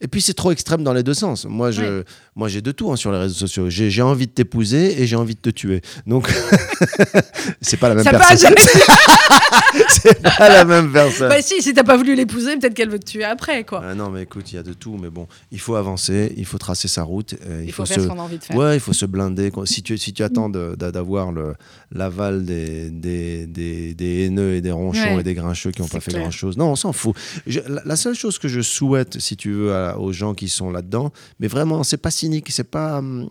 Et 0.00 0.08
puis, 0.08 0.20
c'est 0.22 0.34
trop 0.34 0.50
extrême 0.50 0.82
dans 0.82 0.92
les 0.94 1.02
deux 1.02 1.14
sens. 1.14 1.44
Moi, 1.44 1.70
je, 1.70 1.82
Ouais. 1.82 2.04
moi 2.36 2.48
j'ai 2.48 2.62
de 2.62 2.72
tout 2.72 2.90
hein, 2.90 2.96
sur 2.96 3.12
les 3.12 3.18
réseaux 3.18 3.34
sociaux. 3.34 3.68
J'ai 3.68 3.90
j'ai 3.90 4.02
envie 4.02 4.26
de 4.26 4.32
t'épouser 4.32 5.00
et 5.02 5.06
j'ai 5.06 5.16
envie 5.16 5.34
de 5.34 5.40
te 5.40 5.50
tuer. 5.50 5.82
Donc, 6.06 6.28
c'est 7.60 7.76
pas 7.76 7.88
la 7.90 7.94
même 7.96 8.04
Ça 8.04 8.10
personne. 8.12 8.54
c'est 9.90 10.22
pas 10.22 10.48
la 10.48 10.64
même 10.64 10.92
personne. 10.92 11.28
Bah 11.28 11.42
si, 11.42 11.62
si 11.62 11.72
t'as 11.74 11.84
pas 11.84 11.96
voulu 11.96 12.14
l'épouser, 12.14 12.56
peut-être 12.56 12.74
qu'elle 12.74 12.88
veut 12.90 12.98
te 12.98 13.04
tuer 13.10 13.24
après, 13.24 13.64
quoi. 13.64 13.82
Ah 13.84 13.94
non, 13.94 14.10
mais 14.10 14.22
écoute, 14.22 14.52
il 14.52 14.56
y 14.56 14.58
a 14.58 14.62
de 14.62 14.72
tout. 14.72 14.96
Mais 15.00 15.10
bon, 15.10 15.26
il 15.52 15.60
faut 15.60 15.74
avancer, 15.76 16.32
il 16.36 16.46
faut 16.46 16.58
tracer 16.58 16.88
sa 16.88 17.02
route. 17.02 17.34
euh, 17.46 17.62
Il 17.64 17.72
faut 17.72 17.84
faire 17.84 17.96
se... 17.98 18.02
ce 18.02 18.08
qu'on 18.08 18.18
a 18.18 18.22
envie 18.22 18.38
de 18.38 18.44
faire. 18.44 18.56
Ouais, 18.56 18.76
il 18.76 18.80
faut 18.80 18.92
se 18.92 19.06
blinder. 19.06 19.50
Si 19.64 19.82
tu, 19.82 19.98
si 19.98 20.12
tu 20.12 20.22
attends 20.22 20.48
d'avoir 20.48 21.32
le- 21.32 21.54
l'aval 21.92 22.44
des, 22.44 22.90
des, 22.90 23.46
des, 23.46 23.94
des 23.94 24.24
haineux 24.26 24.54
et 24.54 24.60
des 24.60 24.70
ronchons 24.72 25.00
Ouais. 25.00 25.20
et 25.20 25.22
des 25.22 25.34
grincheux 25.34 25.70
qui 25.72 25.80
n'ont 25.82 25.88
pas 25.88 26.00
fait 26.00 26.12
grand-chose, 26.12 26.56
non, 26.56 26.70
on 26.72 26.76
s'en 26.76 26.92
fout. 26.92 27.14
Je- 27.46 27.60
la, 27.68 27.82
la 27.84 27.96
seule 27.96 28.14
chose 28.14 28.38
que 28.38 28.48
je 28.48 28.60
souhaite, 28.60 29.18
si 29.20 29.36
tu 29.36 29.50
veux, 29.52 29.72
à- 29.74 29.89
aux 29.98 30.12
gens 30.12 30.34
qui 30.34 30.48
sont 30.48 30.70
là-dedans, 30.70 31.12
mais 31.40 31.48
vraiment, 31.48 31.82
c'est 31.82 31.96
pas 31.96 32.10
cynique, 32.10 32.46
c'est 32.50 32.64
pas. 32.70 32.98
hum, 32.98 33.28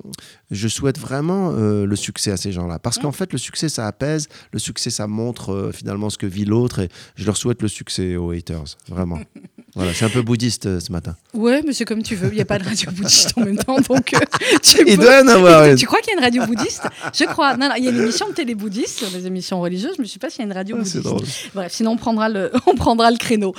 Je 0.51 0.67
souhaite 0.67 0.97
vraiment 0.99 1.51
euh, 1.53 1.85
le 1.85 1.95
succès 1.95 2.31
à 2.31 2.37
ces 2.37 2.51
gens-là. 2.51 2.79
Parce 2.79 2.97
qu'en 2.97 3.11
fait, 3.11 3.31
le 3.33 3.37
succès, 3.37 3.69
ça 3.69 3.85
apaise. 3.87 4.27
Le 4.51 4.59
succès, 4.59 4.89
ça 4.89 5.05
montre 5.07 5.51
euh, 5.53 5.71
finalement 5.71 6.09
ce 6.09 6.17
que 6.17 6.25
vit 6.25 6.45
l'autre. 6.45 6.79
Et 6.79 6.89
je 7.15 7.25
leur 7.25 7.37
souhaite 7.37 7.61
le 7.61 7.67
succès 7.67 8.15
aux 8.15 8.31
haters. 8.31 8.63
Vraiment. 8.87 9.19
voilà, 9.75 9.91
je 9.91 9.97
suis 9.97 10.05
un 10.05 10.09
peu 10.09 10.21
bouddhiste 10.23 10.65
euh, 10.65 10.79
ce 10.79 10.91
matin. 10.91 11.15
Ouais, 11.33 11.61
mais 11.65 11.73
c'est 11.73 11.85
comme 11.85 12.01
tu 12.01 12.15
veux. 12.15 12.29
Il 12.29 12.35
n'y 12.35 12.41
a 12.41 12.45
pas 12.45 12.57
de 12.57 12.63
radio 12.65 12.89
bouddhiste 12.91 13.33
en 13.37 13.41
même 13.45 13.57
temps, 13.57 13.79
donc 13.79 14.05
tu 14.63 14.77
Il 14.87 14.97
peux- 14.97 15.03
doit 15.03 15.21
en 15.23 15.27
avoir 15.27 15.65
une. 15.65 15.75
Tu 15.75 15.85
crois 15.85 15.99
qu'il 16.01 16.11
y 16.13 16.15
a 16.15 16.19
une 16.19 16.23
radio 16.25 16.45
bouddhiste? 16.47 16.87
Je 17.13 17.25
crois. 17.25 17.55
Non, 17.57 17.67
non, 17.69 17.75
il 17.77 17.83
y 17.83 17.87
a 17.87 17.91
une 17.91 17.99
émission 18.01 18.27
de 18.29 18.33
télé 18.33 18.55
bouddhiste 18.55 18.97
sur 18.97 19.09
les 19.15 19.27
émissions 19.27 19.61
religieuses. 19.61 19.93
Je 19.97 20.01
ne 20.01 20.07
sais 20.07 20.19
pas 20.19 20.29
s'il 20.31 20.39
y 20.39 20.43
a 20.43 20.45
une 20.47 20.53
radio 20.53 20.77
Ah, 20.79 20.83
c'est 20.85 20.99
bouddhiste. 21.01 21.43
drôle. 21.43 21.51
Bref, 21.53 21.73
sinon 21.73 21.91
on 21.91 21.97
prendra 21.97 22.27
le, 22.29 22.51
on 22.65 22.73
prendra 22.75 23.11
le 23.11 23.17
créneau. 23.17 23.53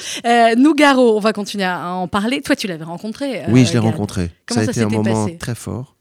Nougaro, 0.57 1.17
on 1.17 1.21
va 1.21 1.33
continuer 1.33 1.65
à 1.65 1.87
en 1.95 2.09
parler. 2.09 2.41
Toi, 2.43 2.57
tu 2.57 2.67
l'avais 2.67 2.85
rencontré. 2.91 3.45
euh, 3.45 3.49
Oui, 3.51 3.65
je 3.65 3.73
l'ai 3.73 3.79
rencontré. 3.79 4.31
Comment 4.47 4.61
ça 4.63 4.69
a 4.69 4.71
été 4.71 4.83
un 4.83 4.89
moment 4.89 5.29
très 5.39 5.55
fort 5.55 5.97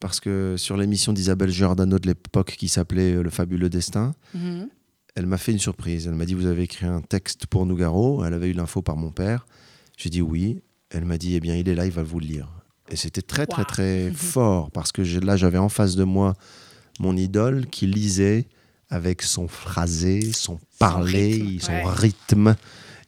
parce 0.00 0.20
que 0.20 0.56
sur 0.58 0.76
l'émission 0.76 1.12
d'Isabelle 1.14 1.50
Giordano 1.50 1.98
de 1.98 2.06
l'époque 2.06 2.56
qui 2.58 2.68
s'appelait 2.68 3.14
euh, 3.14 3.22
Le 3.22 3.30
fabuleux 3.30 3.70
destin, 3.70 4.14
Mhm. 4.34 4.68
elle 5.14 5.26
m'a 5.26 5.38
fait 5.38 5.52
une 5.52 5.58
surprise. 5.58 6.06
Elle 6.06 6.14
m'a 6.14 6.26
dit 6.26 6.34
Vous 6.34 6.46
avez 6.46 6.64
écrit 6.64 6.86
un 6.86 7.00
texte 7.00 7.46
pour 7.46 7.64
Nougaro. 7.64 8.24
Elle 8.24 8.34
avait 8.34 8.50
eu 8.50 8.52
l'info 8.52 8.82
par 8.82 8.96
mon 8.96 9.10
père. 9.10 9.46
J'ai 9.96 10.10
dit 10.10 10.20
oui. 10.22 10.60
Elle 10.90 11.04
m'a 11.06 11.16
dit 11.16 11.34
Eh 11.34 11.40
bien, 11.40 11.56
il 11.56 11.68
est 11.68 11.74
là, 11.74 11.86
il 11.86 11.92
va 11.92 12.02
vous 12.02 12.20
le 12.20 12.26
lire. 12.26 12.48
Et 12.90 12.96
c'était 12.96 13.22
très, 13.22 13.46
très, 13.46 13.64
très 13.64 14.10
fort 14.14 14.70
parce 14.70 14.92
que 14.92 15.00
là, 15.24 15.36
j'avais 15.36 15.58
en 15.58 15.70
face 15.70 15.96
de 15.96 16.04
moi 16.04 16.34
mon 17.00 17.16
idole 17.16 17.66
qui 17.66 17.86
lisait 17.86 18.46
avec 18.90 19.22
son 19.22 19.48
phrasé, 19.48 20.32
son 20.32 20.60
parler, 20.78 21.32
rythme, 21.32 21.60
son 21.60 21.72
ouais. 21.72 21.82
rythme. 21.86 22.54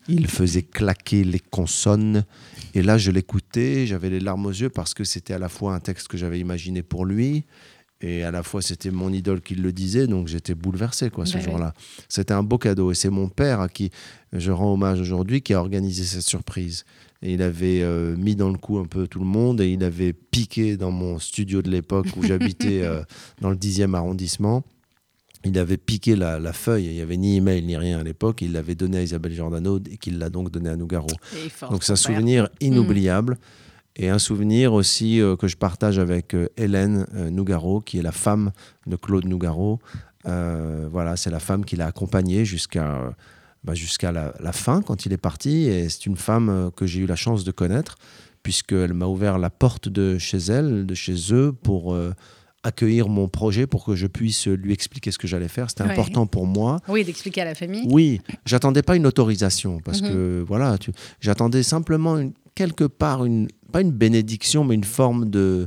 Il 0.09 0.27
faisait 0.29 0.63
claquer 0.63 1.25
les 1.25 1.41
consonnes. 1.41 2.25
Et 2.75 2.83
là, 2.83 2.99
je 2.99 3.11
l'écoutais, 3.11 3.87
j'avais 3.87 4.11
les 4.11 4.21
larmes 4.21 4.47
aux 4.47 4.51
yeux 4.51 4.71
parce 4.71 4.95
que 4.95 5.05
c'était 5.05 5.35
à 5.35 5.39
la 5.39 5.49
fois 5.49 5.75
un 5.75 5.81
texte 5.81 6.09
que 6.09 6.17
j'avais 6.17 6.39
imaginé 6.39 6.83
pour 6.83 7.05
lui 7.05 7.45
et 8.01 8.25
à 8.25 8.31
la 8.31 8.43
fois 8.43 8.61
c'était 8.61 8.91
mon 8.91 9.13
idole 9.13 9.41
qui 9.41 9.55
le 9.55 9.73
disait, 9.73 10.07
donc 10.07 10.29
j'étais 10.29 10.55
bouleversé 10.55 11.11
quoi, 11.11 11.25
ce 11.25 11.39
Bah 11.39 11.45
jour-là. 11.45 11.75
C'était 12.09 12.35
un 12.35 12.43
beau 12.43 12.59
cadeau 12.59 12.93
et 12.93 12.95
c'est 12.95 13.11
mon 13.11 13.29
père 13.29 13.61
à 13.61 13.69
qui 13.69 13.91
je 14.33 14.53
rends 14.53 14.75
hommage 14.75 15.01
aujourd'hui 15.01 15.41
qui 15.41 15.55
a 15.55 15.61
organisé 15.61 16.05
cette 16.05 16.27
surprise. 16.27 16.85
Et 17.23 17.33
il 17.33 17.43
avait 17.43 17.81
euh, 17.81 18.15
mis 18.17 18.37
dans 18.37 18.51
le 18.51 18.59
coup 18.59 18.79
un 18.79 18.85
peu 18.85 19.07
tout 19.07 19.21
le 19.21 19.25
monde 19.25 19.61
et 19.63 19.71
il 19.71 19.83
avait 19.83 20.13
piqué 20.13 20.77
dans 20.77 20.91
mon 20.91 21.19
studio 21.19 21.63
de 21.63 21.71
l'époque 21.71 22.09
où 22.17 22.23
j'habitais 22.23 22.81
euh, 22.83 23.03
dans 23.41 23.51
le 23.51 23.57
10e 23.57 23.95
arrondissement. 23.95 24.63
Il 25.47 25.59
avait 25.59 25.77
piqué 25.77 26.17
la, 26.17 26.39
la 26.39 26.53
feuille, 26.53 26.87
il 26.87 26.95
n'y 26.95 27.01
avait 27.01 27.17
ni 27.17 27.37
email 27.37 27.63
ni 27.63 27.77
rien 27.77 28.01
à 28.01 28.03
l'époque, 28.03 28.43
il 28.43 28.53
l'avait 28.53 28.75
donné 28.75 28.99
à 28.99 29.03
Isabelle 29.03 29.33
Giordano 29.33 29.79
et 29.91 29.97
qu'il 29.97 30.19
l'a 30.19 30.29
donc 30.29 30.51
donné 30.51 30.69
à 30.71 30.77
Nougaro. 30.77 31.09
Donc 31.71 31.85
c'est 31.85 31.93
un 31.93 31.97
souvenir 31.97 32.49
inoubliable. 32.61 33.39
Et 33.99 34.11
un 34.11 34.19
souvenir 34.19 34.75
aussi 34.75 35.23
euh, 35.23 35.37
que 35.37 35.49
je 35.49 35.57
partage 35.57 35.99
avec 35.99 36.35
euh, 36.35 36.49
Hélène 36.59 37.07
euh, 37.15 37.31
Nougaro, 37.31 37.81
qui 37.81 37.99
est 37.99 38.03
la 38.03 38.13
femme 38.13 38.53
de 38.87 38.97
Claude 38.97 39.25
Nougaro. 39.25 39.81
Voilà, 40.25 41.17
c'est 41.17 41.31
la 41.31 41.41
femme 41.41 41.65
qui 41.65 41.77
l'a 41.77 41.87
accompagné 41.87 42.45
jusqu'à 42.45 43.15
bah, 43.65 43.75
jusqu'à 43.75 44.13
la, 44.13 44.35
la 44.41 44.53
fin 44.53 44.83
quand 44.83 45.07
il 45.07 45.13
est 45.13 45.23
parti. 45.31 45.65
Et 45.65 45.89
c'est 45.89 46.05
une 46.07 46.17
femme 46.17 46.71
que 46.77 46.85
j'ai 46.85 47.01
eu 47.01 47.07
la 47.07 47.17
chance 47.17 47.45
de 47.45 47.53
connaître, 47.53 47.97
puisqu'elle 48.43 48.93
m'a 48.93 49.07
ouvert 49.07 49.39
la 49.39 49.51
porte 49.51 49.89
de 49.89 50.19
chez 50.19 50.39
elle, 50.39 50.85
de 50.85 50.95
chez 50.95 51.33
eux, 51.33 51.53
pour 51.53 51.97
accueillir 52.67 53.09
mon 53.09 53.29
projet, 53.29 53.67
pour 53.67 53.85
que 53.85 53.95
je 53.95 54.07
puisse 54.07 54.47
lui 54.47 54.73
expliquer 54.73 55.11
ce 55.11 55.19
que 55.19 55.27
j'allais 55.29 55.49
faire. 55.49 55.71
C'était 55.71 55.85
Ouais. 55.85 55.91
important 55.93 56.27
pour 56.27 56.47
moi. 56.47 56.81
Oui, 56.89 57.05
d'expliquer 57.05 57.43
à 57.43 57.45
la 57.45 57.55
famille. 57.55 57.87
Oui, 57.91 58.21
j'attendais 58.45 58.83
pas 58.83 58.97
une 58.97 59.07
autorisation 59.07 59.79
parce 59.85 60.03
Mhm. 60.03 60.09
que 60.09 60.45
voilà, 60.47 60.77
tu- 60.79 60.91
j'attendais 61.21 61.63
simplement 61.63 62.19
une- 62.19 62.33
quelque 62.55 62.85
part 62.85 63.25
une 63.25 63.49
pas 63.73 63.81
une 63.83 63.91
bénédiction 63.93 64.65
mais 64.65 64.75
une 64.75 64.85
forme 64.85 65.29
de 65.29 65.67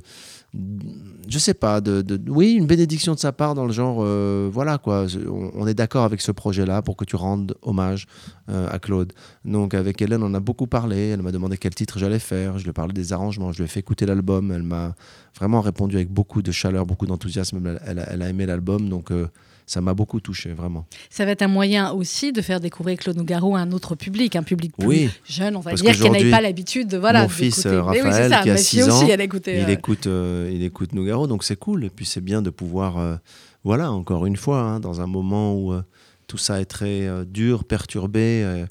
je 1.30 1.38
sais 1.40 1.54
pas 1.54 1.80
de, 1.82 2.02
de- 2.02 2.20
oui 2.30 2.54
une 2.54 2.66
bénédiction 2.66 3.14
de 3.14 3.20
sa 3.20 3.32
part 3.32 3.54
dans 3.56 3.66
le 3.66 3.72
genre 3.72 3.98
euh, 4.02 4.50
voilà 4.52 4.78
quoi 4.78 5.06
on, 5.30 5.52
on 5.54 5.68
est 5.68 5.74
d'accord 5.74 6.04
avec 6.04 6.22
ce 6.22 6.32
projet 6.32 6.66
là 6.66 6.82
pour 6.82 6.98
que 6.98 7.06
tu 7.06 7.16
rendes 7.16 7.56
hommage 7.62 8.08
euh, 8.50 8.68
à 8.70 8.80
Claude 8.80 9.14
donc 9.46 9.74
avec 9.74 10.02
Hélène 10.02 10.24
on 10.24 10.34
a 10.34 10.40
beaucoup 10.40 10.68
parlé 10.68 11.10
elle 11.10 11.22
m'a 11.22 11.32
demandé 11.32 11.58
quel 11.58 11.76
titre 11.76 12.00
j'allais 12.00 12.20
faire 12.20 12.58
je 12.58 12.64
lui 12.64 12.72
ai 12.72 12.74
parlé 12.74 12.94
des 12.94 13.14
arrangements 13.14 13.52
je 13.52 13.60
lui 13.60 13.66
ai 13.66 13.68
fait 13.68 13.80
écouter 13.80 14.06
l'album 14.06 14.52
elle 14.52 14.64
m'a 14.64 14.96
vraiment 15.38 15.62
répondu 15.62 15.96
avec 15.96 16.10
beaucoup 16.10 16.42
de 16.42 16.52
chaleur 16.52 16.86
beaucoup 16.86 17.06
d'enthousiasme 17.06 17.62
elle, 17.66 17.80
elle 17.86 18.00
a- 18.00 18.10
elle 18.12 18.22
a 18.24 18.30
aimé 18.30 18.46
l'album 18.46 18.90
donc 18.90 19.12
euh, 19.12 19.28
ça 19.68 19.82
m'a 19.82 19.94
beaucoup 19.94 20.20
touché 20.20 20.52
vraiment 20.52 20.88
Ça 21.12 21.26
va 21.26 21.32
être 21.32 21.44
un 21.44 21.48
moyen 21.48 21.92
aussi 21.92 22.32
de 22.34 22.42
faire 22.42 22.60
découvrir 22.60 22.98
Claude 22.98 23.18
Nougaro 23.18 23.56
à 23.56 23.60
un 23.60 23.72
autre 23.72 23.94
public, 23.94 24.36
un 24.36 24.42
public 24.42 24.72
plus 24.76 24.88
Oui. 24.88 25.10
jeune, 25.30 25.56
on 25.56 25.60
va 25.60 25.76
dire, 25.76 25.94
qui 25.94 26.00
qu'aujourd'hui, 26.00 26.32
pas 26.32 26.42
l'habitude 26.42 26.88
de 26.88 26.98
voilà. 26.98 27.22
mon 27.22 27.30
fils, 27.30 27.64
Mais 27.66 27.74
oui, 27.74 27.78
Raphaël, 27.78 28.32
ça, 28.32 28.42
qui 28.42 28.50
a 28.50 28.54
ma 28.54 28.58
six 28.58 28.78
fille 28.78 28.82
aussi, 28.90 29.04
ans, 29.04 29.08
il 29.14 29.22
écoute, 29.22 30.08
il 30.08 30.64
écoute 30.64 30.94
Nougaro, 30.94 31.19
donc 31.28 31.44
c'est 31.44 31.56
cool. 31.58 31.84
Et 31.86 31.90
puis 31.90 32.06
c'est 32.06 32.22
bien 32.22 32.42
de 32.42 32.50
pouvoir, 32.50 32.98
euh, 32.98 33.16
voilà, 33.64 33.92
encore 33.92 34.26
une 34.26 34.38
fois, 34.38 34.62
hein, 34.62 34.80
dans 34.80 35.02
un 35.02 35.08
moment 35.08 35.54
où 35.56 35.74
euh, 35.74 35.82
tout 36.28 36.38
ça 36.38 36.62
est 36.62 36.66
très 36.66 37.08
euh, 37.08 37.26
dur, 37.26 37.64
perturbé. 37.64 38.44
euh, 38.44 38.66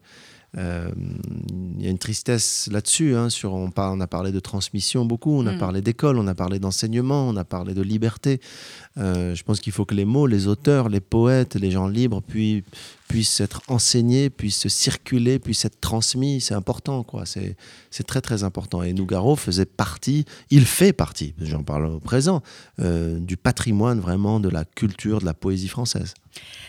euh, 0.57 0.91
Il 1.79 1.85
y 1.85 1.87
a 1.87 1.91
une 1.91 1.99
tristesse 1.99 2.69
là-dessus. 2.73 3.15
hein, 3.15 3.29
sur, 3.29 3.53
on, 3.53 3.71
a 4.01 4.07
parlé 4.07 4.33
de 4.33 4.41
transmission 4.41 5.05
beaucoup, 5.05 5.33
on 5.33 5.47
a 5.47 5.53
Mm. 5.53 5.59
parlé 5.59 5.83
d'école, 5.83 6.19
on 6.19 6.27
a 6.27 6.35
parlé 6.35 6.59
d'enseignement, 6.59 7.29
on 7.29 7.37
a 7.37 7.45
parlé 7.45 7.75
de 7.75 7.83
liberté. 7.83 8.41
Euh, 8.97 9.35
je 9.35 9.43
pense 9.45 9.61
qu'il 9.61 9.73
faut 9.73 9.85
que 9.85 9.95
les 9.95 10.07
mots, 10.07 10.27
les 10.27 10.47
auteurs, 10.47 10.89
les 10.89 11.01
poètes, 11.01 11.55
les 11.57 11.71
gens 11.71 11.87
libres 11.87 12.23
puis, 12.27 12.65
puisse 13.09 13.41
être 13.41 13.63
enseigné, 13.69 14.31
puisse 14.31 14.69
circuler, 14.69 15.39
puisse 15.39 15.65
être 15.65 15.81
transmis. 15.81 16.41
C'est 16.41 16.55
important, 16.55 17.03
quoi. 17.03 17.27
C'est 17.27 17.57
c'est 17.91 18.07
très 18.07 18.21
très 18.21 18.45
important. 18.45 18.83
Et 18.83 18.93
Nougaro 18.93 19.35
faisait 19.35 19.65
partie, 19.65 20.25
il 20.51 20.67
fait 20.67 20.93
partie, 20.93 21.35
j'en 21.41 21.63
parle 21.63 21.87
au 21.87 22.01
présent, 22.01 22.43
euh, 22.81 23.19
du 23.19 23.37
patrimoine 23.37 23.99
vraiment 23.99 24.41
de 24.41 24.49
la 24.49 24.65
culture, 24.65 25.21
de 25.21 25.25
la 25.25 25.35
poésie 25.35 25.69
française. 25.69 26.15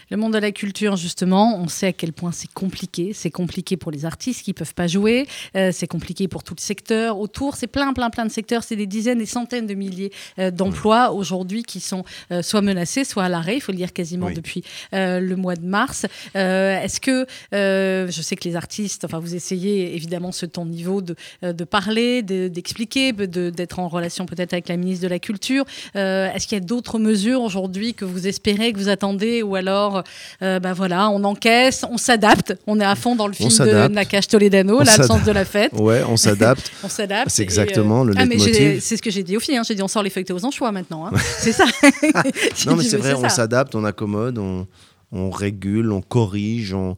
Le 0.10 0.18
monde 0.18 0.34
de 0.34 0.40
la 0.40 0.52
culture, 0.52 0.96
justement, 0.96 1.60
on 1.60 1.68
sait 1.68 1.88
à 1.88 1.94
quel 1.94 2.14
point 2.14 2.32
c'est 2.32 2.52
compliqué. 2.52 3.12
C'est 3.14 3.30
compliqué 3.30 3.78
pour 3.78 3.92
les 3.92 4.06
artistes 4.06 4.44
qui 4.44 4.52
ne 4.52 4.56
peuvent 4.56 4.74
pas 4.74 4.88
jouer. 4.88 5.28
Euh, 5.56 5.72
c'est 5.72 5.86
compliqué 5.86 6.28
pour 6.28 6.44
tout 6.44 6.56
le 6.58 6.62
secteur 6.62 7.20
autour. 7.20 7.56
C'est 7.56 7.68
plein, 7.68 7.94
plein, 7.94 8.10
plein 8.10 8.26
de 8.26 8.32
secteurs. 8.32 8.64
C'est 8.64 8.76
des 8.76 8.88
dizaines 8.88 9.22
et 9.22 9.28
centaines 9.28 9.68
de 9.68 9.76
milliers 9.76 10.12
euh, 10.40 10.50
d'emplois 10.50 11.12
aujourd'hui 11.12 11.62
qui 11.62 11.80
sont 11.80 12.04
euh, 12.32 12.42
soit 12.42 12.62
menacés, 12.62 13.04
soit 13.04 13.26
à 13.26 13.30
l'arrêt. 13.30 13.58
Il 13.58 13.62
faut 13.62 13.72
le 13.72 13.78
dire 13.78 13.94
quasiment 13.94 14.28
Oui. 14.28 14.34
depuis 14.34 14.64
le 14.92 15.36
mois 15.36 15.56
de 15.56 15.66
mars. 15.66 16.08
Euh, 16.36 16.82
Est-ce 16.82 17.00
que, 17.00 17.26
euh, 17.54 18.08
je 18.10 18.22
sais 18.22 18.36
que 18.36 18.48
les 18.48 18.56
artistes, 18.56 19.06
enfin, 19.06 19.20
vous 19.20 19.36
essayez 19.36 19.96
évidemment 19.96 20.32
ce 20.32 20.46
ton 20.46 20.66
niveau 20.66 21.02
de, 21.02 21.16
euh, 21.44 21.54
de 21.54 21.64
parler, 21.64 22.22
de- 22.24 22.48
d'expliquer, 22.48 23.12
de- 23.14 23.50
d'être 23.50 23.80
en 23.80 23.88
relation 23.88 24.26
peut-être 24.26 24.54
avec 24.54 24.68
la 24.70 24.78
ministre 24.78 25.04
de 25.04 25.10
la 25.10 25.20
Culture. 25.20 25.66
Est-ce 25.96 26.48
qu'il 26.48 26.58
y 26.58 26.62
a 26.62 26.64
d'autres 26.64 27.00
mesures 27.00 27.42
aujourd'hui 27.42 27.94
que 27.94 28.06
vous 28.06 28.28
espérez, 28.28 28.74
que 28.74 28.78
vous 28.78 28.90
attendez, 28.90 29.42
ou 29.44 29.56
alors, 29.56 30.04
ben 30.42 30.74
voilà, 30.74 31.10
on 31.10 31.24
encaisse, 31.24 31.84
on 31.90 31.98
s'adapte, 31.98 32.54
on 32.68 32.80
est 32.80 32.86
à 32.86 32.96
fond 32.96 33.16
dans 33.16 33.28
le 33.28 33.34
film 33.34 33.50
de. 33.50 33.88
Nakash 33.90 34.28
Toledano, 34.28 34.84
s'adapte. 34.86 35.26
de 35.26 35.32
la 35.32 35.46
fête. 35.46 35.72
Ouais, 35.74 36.04
on 36.08 36.18
s'adapte. 36.18 36.72
On 36.84 36.90
s'adapte. 36.90 37.30
C'est 37.30 37.44
exactement 37.44 38.04
le 38.04 38.14
ah, 38.18 38.26
leitmotiv. 38.26 38.80
C'est 38.82 38.98
ce 38.98 39.02
que 39.02 39.12
j'ai 39.12 39.24
dit 39.24 39.36
aux 39.36 39.40
filles. 39.40 39.58
hein. 39.58 39.64
J'ai 39.68 39.76
dit 39.76 39.82
on 39.84 39.88
sort 39.88 40.04
les 40.04 40.10
feuilletés 40.10 40.34
aux 40.34 40.46
anchois 40.46 40.72
maintenant. 40.72 41.08
hein. 41.08 41.12
C'est 41.40 41.52
ça. 41.52 41.66
Non, 42.66 42.76
mais 42.78 42.84
c'est 42.84 42.98
vrai, 42.98 43.14
on 43.14 43.28
s'adapte, 43.30 43.76
on 43.76 43.84
accommode, 43.84 44.38
on, 44.38 44.68
on 45.12 45.30
régule, 45.32 45.92
on 45.92 46.02
corrige. 46.02 46.74
On... 46.74 46.96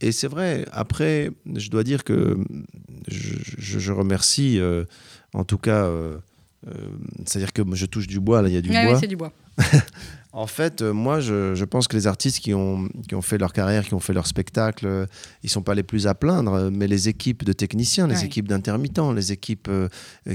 Et 0.00 0.12
c'est 0.12 0.28
vrai, 0.28 0.64
après, 0.72 1.30
je 1.54 1.70
dois 1.70 1.84
dire 1.84 2.04
que 2.04 2.38
je, 3.08 3.34
je- 3.58 3.78
je 3.78 3.92
remercie, 3.92 4.58
euh, 4.58 4.84
en 5.34 5.44
tout 5.44 5.58
cas, 5.58 5.84
euh, 5.84 6.16
euh, 6.68 6.72
c'est-à-dire 7.26 7.52
que 7.52 7.62
je 7.74 7.86
touche 7.86 8.06
du 8.06 8.20
bois, 8.20 8.42
là, 8.42 8.48
il 8.48 8.54
y 8.54 8.58
a 8.58 8.62
du 8.62 8.70
Ouais, 8.70 8.82
bois. 8.84 8.92
ouais, 8.94 8.98
c'est 9.00 9.06
du 9.06 9.16
bois. 9.16 9.32
En 10.32 10.46
fait, 10.46 10.80
euh, 10.80 10.92
moi, 10.92 11.18
je, 11.18 11.56
je 11.56 11.64
pense 11.64 11.88
que 11.88 11.96
les 11.96 12.06
artistes 12.06 12.38
qui 12.38 12.54
ont, 12.54 12.88
qui 13.08 13.16
ont 13.16 13.22
fait 13.22 13.36
leur 13.36 13.52
carrière, 13.52 13.84
qui 13.84 13.94
ont 13.94 14.00
fait 14.00 14.12
leur 14.12 14.28
spectacle, 14.28 14.86
euh, 14.86 15.06
ils 15.42 15.50
sont 15.50 15.62
pas 15.62 15.74
les 15.74 15.82
plus 15.82 16.06
à 16.06 16.14
plaindre, 16.14 16.52
euh, 16.54 16.70
mais 16.72 16.86
les 16.86 17.08
équipes 17.08 17.42
de 17.42 17.52
techniciens, 17.52 18.06
les 18.06 18.14
Ouais. 18.20 18.26
équipes 18.26 18.46
d'intermittents, 18.46 19.12
les 19.12 19.32
équipes 19.32 19.66
euh, 19.68 19.88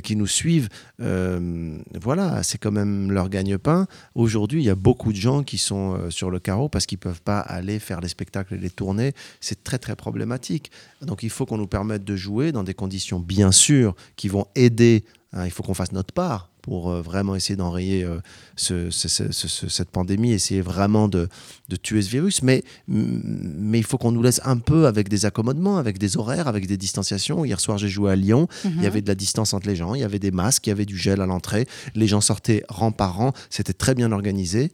qui 0.04 0.18
nous 0.18 0.28
suivent, 0.28 0.68
euh, 1.02 1.78
voilà, 2.02 2.44
c'est 2.44 2.58
quand 2.58 2.72
même 2.74 3.10
leur 3.12 3.30
gagne-pain. 3.30 3.88
Aujourd'hui, 4.16 4.62
il 4.62 4.66
y 4.66 4.70
a 4.70 4.76
beaucoup 4.76 5.14
de 5.14 5.18
gens 5.18 5.44
qui 5.44 5.58
sont 5.58 5.94
euh, 5.96 6.10
sur 6.10 6.30
le 6.30 6.40
carreau 6.40 6.68
parce 6.68 6.86
qu'ils 6.86 6.98
peuvent 6.98 7.22
pas 7.22 7.40
aller 7.40 7.80
faire 7.80 8.02
les 8.02 8.10
spectacles 8.10 8.56
et 8.56 8.58
les 8.58 8.70
tournées. 8.70 9.14
C'est 9.40 9.64
très, 9.64 9.78
très 9.78 9.96
problématique. 9.96 10.72
Donc, 11.02 11.24
il 11.24 11.30
faut 11.30 11.46
qu'on 11.46 11.58
nous 11.58 11.68
permette 11.68 12.04
de 12.04 12.16
jouer 12.18 12.52
dans 12.52 12.64
des 12.64 12.74
conditions, 12.74 13.20
bien 13.22 13.52
sûr, 13.54 13.96
qui 14.18 14.28
vont 14.28 14.46
aider. 14.56 15.06
hein, 15.32 15.46
il 15.46 15.52
faut 15.52 15.64
qu'on 15.64 15.74
fasse 15.74 15.92
notre 15.94 16.14
part 16.14 16.50
pour 16.66 16.90
euh, 16.90 17.00
vraiment 17.00 17.36
essayer 17.36 17.56
d'enrayer 17.56 18.04
euh, 18.04 18.18
ce- 18.56 18.90
ce- 18.90 19.08
ce- 19.08 19.32
ce- 19.32 19.48
ce- 19.48 19.70
cette 19.70 19.90
pandémie, 19.92 20.32
essayer 20.34 20.62
vraiment 20.62 21.08
de, 21.08 21.30
de 21.70 21.76
tuer 21.76 22.02
ce 22.02 22.10
virus. 22.10 22.42
Mais, 22.42 22.64
mais 22.88 23.78
il 23.78 23.84
faut 23.84 24.00
qu'on 24.00 24.12
nous 24.12 24.24
laisse 24.24 24.42
un 24.46 24.58
peu 24.58 24.88
avec 24.88 25.08
des 25.08 25.26
accommodements, 25.28 25.78
avec 25.78 26.00
des 26.00 26.18
horaires, 26.18 26.48
avec 26.48 26.66
des 26.66 26.78
distanciations. 26.78 27.46
Hier 27.46 27.60
soir, 27.60 27.78
j'ai 27.78 27.88
joué 27.88 28.12
à 28.12 28.16
Lyon. 28.16 28.48
Il 28.66 28.84
y 28.84 28.88
avait 28.88 29.02
de 29.02 29.08
la 29.08 29.14
distance 29.16 29.54
entre 29.54 29.68
les 29.68 29.76
gens, 29.76 29.94
il 29.94 30.02
y 30.02 30.04
avait 30.04 30.18
des 30.18 30.32
masques, 30.32 30.66
il 30.66 30.72
y 30.72 30.74
avait 30.74 30.86
du 30.88 30.98
gel 30.98 31.22
à 31.22 31.28
l'entrée. 31.28 31.68
Les 31.94 32.08
gens 32.08 32.22
sortaient 32.22 32.64
rang 32.68 32.92
par 32.92 33.16
rang. 33.16 33.32
C'était 33.52 33.74
très 33.74 33.94
bien 33.94 34.12
organisé. 34.12 34.72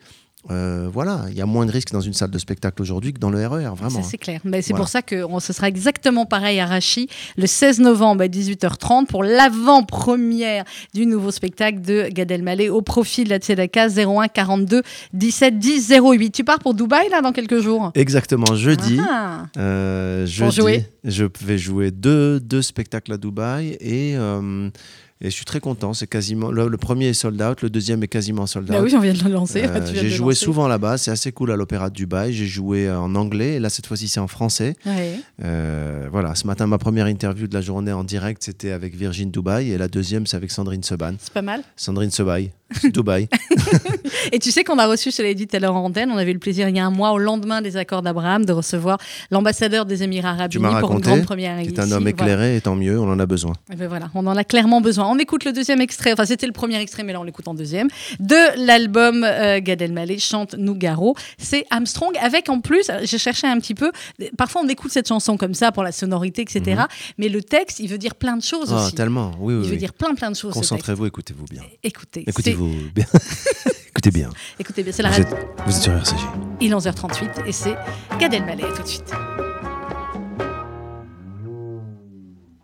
Euh, 0.50 0.90
voilà, 0.92 1.26
il 1.30 1.38
y 1.38 1.42
a 1.42 1.46
moins 1.46 1.66
de 1.68 1.72
risques 1.72 1.92
dans 1.92 2.02
une 2.02 2.14
salle 2.14 2.32
de 2.32 2.40
spectacle 2.40 2.82
aujourd'hui 2.82 3.14
que 3.14 3.20
dans 3.20 3.30
le 3.30 3.46
RER, 3.46 3.70
vraiment. 3.76 4.02
Ça, 4.02 4.04
c'est 4.04 4.18
clair. 4.18 4.42
Mais 4.44 4.62
c'est 4.64 4.74
Voilà. 4.74 4.82
pour 4.84 4.90
ça 4.90 5.02
que 5.04 5.24
on- 5.24 5.40
ce 5.40 5.54
sera 5.54 5.68
exactement 5.68 6.26
pareil 6.26 6.60
à 6.60 6.66
Rachi 6.66 7.08
le 7.38 7.46
16 7.46 7.80
novembre 7.80 8.24
à 8.24 8.28
18h30 8.28 9.06
pour 9.08 9.24
l'avant-première 9.24 10.64
du 10.94 11.06
nouveau 11.06 11.32
spectacle 11.32 11.82
de 11.82 12.08
Gad 12.10 12.32
Elmaleh 12.32 12.70
au 12.70 12.82
profit 12.82 13.24
de 13.24 13.30
la 13.30 13.38
Tzedaka 13.38 13.88
01 13.90 14.28
42 14.28 14.82
17 15.14 15.60
10 15.60 15.90
08. 15.92 16.32
Tu 16.32 16.44
pars 16.44 16.60
pour 16.60 16.74
Dubaï 16.74 17.10
là 17.10 17.22
dans 17.22 17.32
quelques 17.32 17.60
jours? 17.60 17.92
Exactement, 17.96 18.56
jeudi. 18.56 19.00
Ah. 19.00 19.46
Euh, 19.58 20.26
Pour 20.40 20.52
jouer? 20.52 20.86
je 21.04 21.26
vais 21.42 21.58
jouer 21.58 21.92
deux, 21.92 22.40
deux 22.40 22.62
spectacles 22.62 23.14
à 23.14 23.18
Dubaï 23.18 23.78
et, 23.80 24.16
euh, 24.16 24.70
et 25.22 25.30
je 25.30 25.36
suis 25.36 25.46
très 25.46 25.60
content. 25.60 25.94
C'est 25.94 26.08
quasiment 26.08 26.52
le, 26.52 26.68
le 26.68 26.78
premier 26.78 27.08
est 27.08 27.14
sold 27.14 27.42
out, 27.42 27.62
le 27.62 27.70
deuxième 27.70 28.02
est 28.04 28.08
quasiment 28.08 28.48
sold 28.48 28.70
out. 28.70 28.76
Bah 28.76 28.82
oui, 28.84 28.94
on 28.96 29.00
vient 29.00 29.14
de 29.14 29.24
le 29.24 29.30
lancer. 29.32 29.64
Euh, 29.64 29.86
j'ai 29.94 30.10
joué 30.10 30.34
lancer. 30.34 30.46
souvent 30.46 30.68
là-bas, 30.68 30.98
c'est 30.98 31.12
assez 31.12 31.32
cool 31.32 31.52
à 31.52 31.56
l'Opéra 31.56 31.90
de 31.90 31.96
Dubaï. 31.96 32.34
J'ai 32.34 32.48
joué 32.48 32.88
euh, 32.88 33.00
en 33.00 33.14
anglais 33.16 33.56
et 33.56 33.60
là 33.60 33.70
cette 33.70 33.86
fois-ci 33.86 34.08
c'est 34.08 34.20
en 34.20 34.28
français. 34.28 34.76
Ouais. 34.86 35.20
Euh, 35.44 36.08
voilà, 36.12 36.36
ce 36.36 36.48
matin 36.48 36.68
ma 36.68 36.78
première 36.78 37.08
interview 37.08 37.48
de 37.48 37.54
la 37.54 37.62
journée 37.62 37.92
en 37.92 38.04
direct 38.04 38.44
c'était 38.44 38.72
avec 38.72 38.96
Virgin 38.96 39.30
Dubaï 39.32 39.72
et 39.72 39.78
la 39.78 39.88
deuxième 39.88 40.26
c'est 40.26 40.38
avec 40.38 40.52
Sandrine 40.52 40.84
Seban. 40.84 41.14
C'est 41.20 41.34
pas 41.34 41.42
mal. 41.42 41.64
Sandrine 41.76 42.12
Sebaï, 42.12 42.52
Dubaï. 42.84 43.28
Et 44.32 44.40
tu 44.40 44.52
sais 44.52 44.64
qu'on 44.64 44.78
a 44.78 44.88
reçu, 44.88 45.12
je 45.12 45.22
l'ai 45.22 45.36
dit 45.36 45.48
tout 45.48 45.56
à 45.56 45.60
l'heure 45.60 45.76
en 45.76 45.86
antenne, 45.86 46.12
on 46.12 46.18
avait 46.18 46.32
eu 46.32 46.36
le 46.36 46.40
plaisir 46.40 46.70
il 46.70 46.76
y 46.76 46.80
a 46.80 46.86
un 46.86 46.90
mois, 46.92 47.12
au 47.12 47.18
lendemain 47.18 47.62
des 47.62 47.78
accords 47.78 48.02
d'Abraham, 48.02 48.46
de 48.46 48.54
recevoir 48.54 48.98
l'ambassadeur 49.32 49.86
des 49.86 50.04
Émirats 50.04 50.32
Arabes 50.32 50.54
Unis 50.54 50.66
pour 50.80 50.92
une 50.94 51.00
grande 51.00 51.24
première 51.26 51.58
qui 51.62 51.68
est 51.68 51.72
ici. 51.72 51.80
un 51.80 51.84
homme 51.92 52.04
Voilà. 52.04 52.10
éclairé 52.10 52.56
et 52.58 52.62
tant 52.62 52.76
mieux, 52.76 53.00
on 53.00 53.10
en 53.12 53.20
a 53.20 53.26
besoin. 53.26 53.54
Eh 53.72 53.76
ben 53.76 53.88
voilà, 53.88 54.10
on 54.16 54.26
en 54.28 54.36
a 54.38 54.44
clairement 54.44 54.82
besoin. 54.82 55.08
On 55.10 55.18
écoute 55.18 55.44
le 55.46 55.52
deuxième 55.54 55.82
extrait, 55.82 56.14
enfin 56.14 56.26
c'était 56.26 56.48
le 56.48 56.54
premier 56.54 56.80
extrait, 56.80 57.04
mais 57.04 57.14
là 57.14 57.20
on 57.20 57.24
l'écoute 57.24 57.48
en 57.48 57.54
deuxième, 57.54 57.88
de 58.20 58.66
l'album 58.66 59.24
euh, 59.24 59.60
Gad 59.62 59.82
Elmaleh 59.82 60.20
chante 60.20 60.56
Nougaro. 60.56 61.16
C'est 61.38 61.66
Armstrong 61.70 62.14
avec 62.22 62.50
en 62.50 62.60
plus, 62.62 62.90
j'ai 63.04 63.18
cherché 63.18 63.48
un 63.48 63.60
petit 63.60 63.76
peu, 63.76 63.92
parfois 64.38 64.62
on 64.64 64.68
écoute 64.68 64.92
cette 64.92 65.08
chanson 65.08 65.38
comme 65.38 65.54
ça 65.54 65.72
pour 65.72 65.84
la 65.84 65.92
sonorité, 65.92 66.42
etc. 66.42 66.82
Mais 67.18 67.30
le 67.30 67.42
texte, 67.42 67.80
il 67.80 67.88
veut 67.88 67.98
dire 67.98 68.16
plein 68.16 68.38
de 68.38 68.44
choses 68.44 68.72
Ah, 68.74 68.86
aussi. 68.86 68.96
tellement, 68.96 69.32
oui, 69.40 69.54
oui. 69.56 69.62
Il 69.64 69.68
veut 69.68 69.72
oui. 69.74 69.78
dire 69.78 69.94
plein 69.94 70.14
plein 70.16 70.32
de 70.32 70.36
choses. 70.36 70.54
Concentrez-vous, 70.54 71.06
écoutez-vous 71.06 71.46
bien. 71.50 71.62
Écoutez, 71.84 72.24
Bien. 72.96 73.06
Écoutez 73.90 74.12
bien. 74.12 74.30
c'est- 74.32 74.62
écoutez 74.62 74.84
bien, 74.84 74.92
c'est 74.94 75.04
la 75.04 75.10
Vous 75.12 75.22
radio. 75.24 75.38
êtes, 75.38 75.48
vous 75.66 75.76
êtes 75.76 75.82
sur 75.84 75.94
RCG. 75.94 76.22
Il 76.62 76.72
est 76.72 76.76
11h38 76.76 77.46
et 77.46 77.52
c'est 77.52 77.76
Gad 78.20 78.34
Elmaleh 78.34 78.64
tout 78.76 78.82
de 78.84 78.88
suite. 78.88 79.12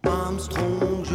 Armstrong, 0.05 1.05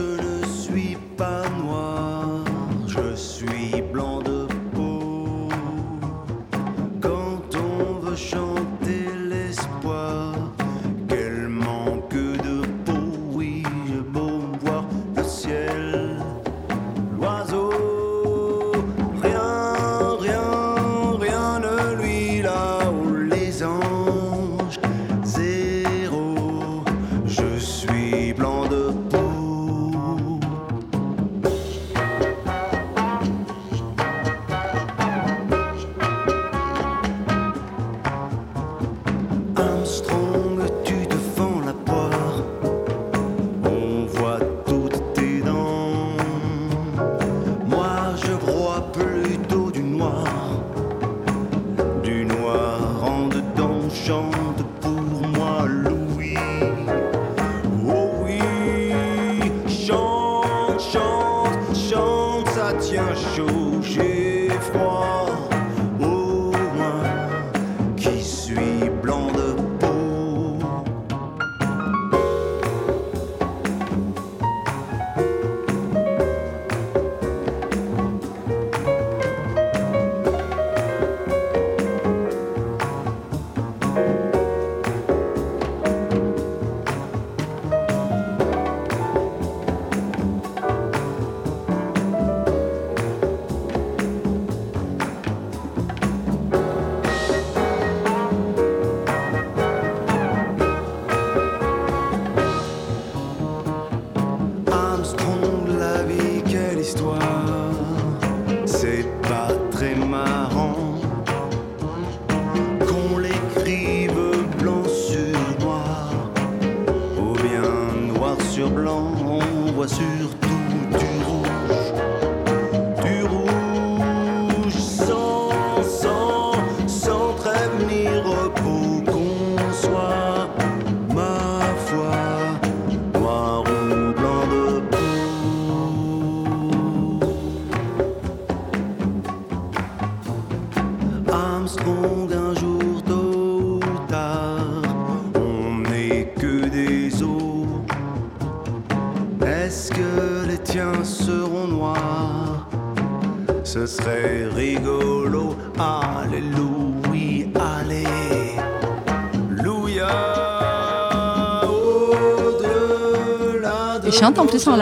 Chante 164.35 164.39
en 164.39 164.47
plus 164.47 164.67
en 164.67 164.79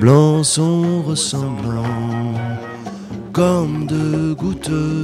Blancs 0.00 0.44
sont 0.44 1.02
ressemblants 1.02 2.34
comme 3.32 3.86
de 3.86 4.32
gouttes. 4.32 5.03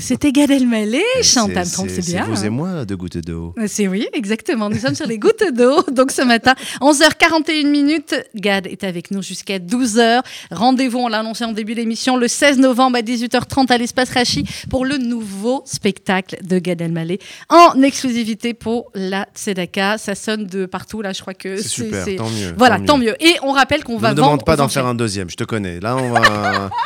C'était 0.00 0.32
Gad 0.32 0.50
Elmaleh, 0.50 1.02
chante 1.22 1.56
un 1.56 1.64
c'est- 1.64 1.76
ton, 1.76 1.86
c'est 1.88 2.04
bien. 2.04 2.24
vous 2.24 2.40
hein. 2.40 2.46
et 2.46 2.50
moi, 2.50 2.84
de 2.84 2.94
gouttes 2.94 3.18
d'eau. 3.18 3.54
C'est 3.66 3.88
oui, 3.88 4.06
exactement. 4.12 4.68
Nous 4.70 4.78
sommes 4.78 4.94
sur 4.94 5.06
les 5.06 5.18
gouttes 5.18 5.44
d'eau. 5.52 5.82
Donc 5.92 6.10
ce 6.10 6.22
matin, 6.22 6.54
11h41 6.80 7.66
minutes. 7.66 8.14
Gad 8.34 8.66
est 8.66 8.84
avec 8.84 9.10
nous 9.10 9.22
jusqu'à 9.22 9.58
12h. 9.58 10.22
Rendez-vous, 10.50 10.98
on 10.98 11.08
l'a 11.08 11.20
annoncé 11.20 11.44
en 11.44 11.52
début 11.52 11.74
d'émission, 11.74 12.16
le 12.16 12.28
16 12.28 12.58
novembre 12.58 12.98
à 12.98 13.02
18h30 13.02 13.70
à 13.72 13.78
l'espace 13.78 14.10
Rachi 14.10 14.44
pour 14.70 14.84
le 14.84 14.98
nouveau 14.98 15.62
spectacle 15.66 16.38
de 16.44 16.58
Gad 16.58 16.80
Elmaleh 16.80 17.18
en 17.48 17.80
exclusivité 17.82 18.54
pour 18.54 18.90
la 18.94 19.26
Tzedaka. 19.34 19.98
Ça 19.98 20.14
sonne 20.14 20.46
de 20.46 20.66
partout 20.66 21.02
là, 21.02 21.12
je 21.12 21.20
crois 21.20 21.34
que 21.34 21.56
C'est 21.56 21.68
super, 21.68 22.04
tant 22.16 22.30
mieux. 22.30 22.54
Voilà, 22.56 22.80
tant 22.80 22.98
mieux. 22.98 23.14
Et 23.22 23.36
on 23.42 23.52
rappelle 23.52 23.84
qu'on 23.84 23.96
Ne 23.96 24.00
va 24.00 24.08
vendre 24.08 24.22
demande 24.22 24.44
pas 24.44 24.56
d'en 24.56 24.68
faire 24.68 24.86
un 24.86 24.94
deuxième, 24.94 25.30
je 25.30 25.36
te 25.36 25.44
connais. 25.44 25.80
Là, 25.80 25.96
on 25.96 26.10
va. 26.12 26.70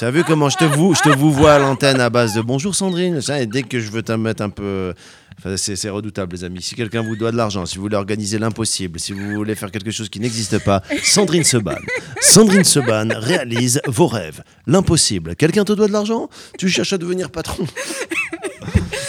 Tu 0.00 0.06
as 0.06 0.10
vu 0.10 0.24
comment 0.24 0.48
je 0.48 0.56
te, 0.56 0.64
vous, 0.64 0.94
je 0.94 1.02
te 1.02 1.14
vous 1.14 1.30
vois 1.30 1.52
à 1.56 1.58
l'antenne 1.58 2.00
à 2.00 2.08
base 2.08 2.32
de 2.32 2.40
bonjour 2.40 2.74
Sandrine? 2.74 3.20
Ça, 3.20 3.38
et 3.38 3.44
dès 3.44 3.62
que 3.64 3.78
je 3.80 3.90
veux 3.90 4.02
te 4.02 4.12
mettre 4.12 4.42
un 4.42 4.48
peu. 4.48 4.94
Enfin, 5.38 5.58
c'est 5.58 5.90
redoutable, 5.90 6.34
les 6.36 6.44
amis. 6.44 6.62
Si 6.62 6.74
quelqu'un 6.74 7.02
vous 7.02 7.16
doit 7.16 7.32
de 7.32 7.36
l'argent, 7.36 7.66
si 7.66 7.76
vous 7.76 7.82
voulez 7.82 7.96
organiser 7.96 8.38
l'impossible, 8.38 8.98
si 8.98 9.12
vous 9.12 9.34
voulez 9.34 9.54
faire 9.54 9.70
quelque 9.70 9.90
chose 9.90 10.08
qui 10.08 10.18
n'existe 10.18 10.58
pas, 10.64 10.82
Sandrine 11.02 11.44
Seban. 11.44 11.76
Sandrine 12.22 12.64
Seban 12.64 13.08
réalise 13.14 13.82
vos 13.88 14.06
rêves. 14.06 14.42
L'impossible. 14.66 15.36
Quelqu'un 15.36 15.64
te 15.66 15.72
doit 15.74 15.86
de 15.86 15.92
l'argent? 15.92 16.30
Tu 16.58 16.70
cherches 16.70 16.94
à 16.94 16.98
devenir 16.98 17.28
patron? 17.30 17.66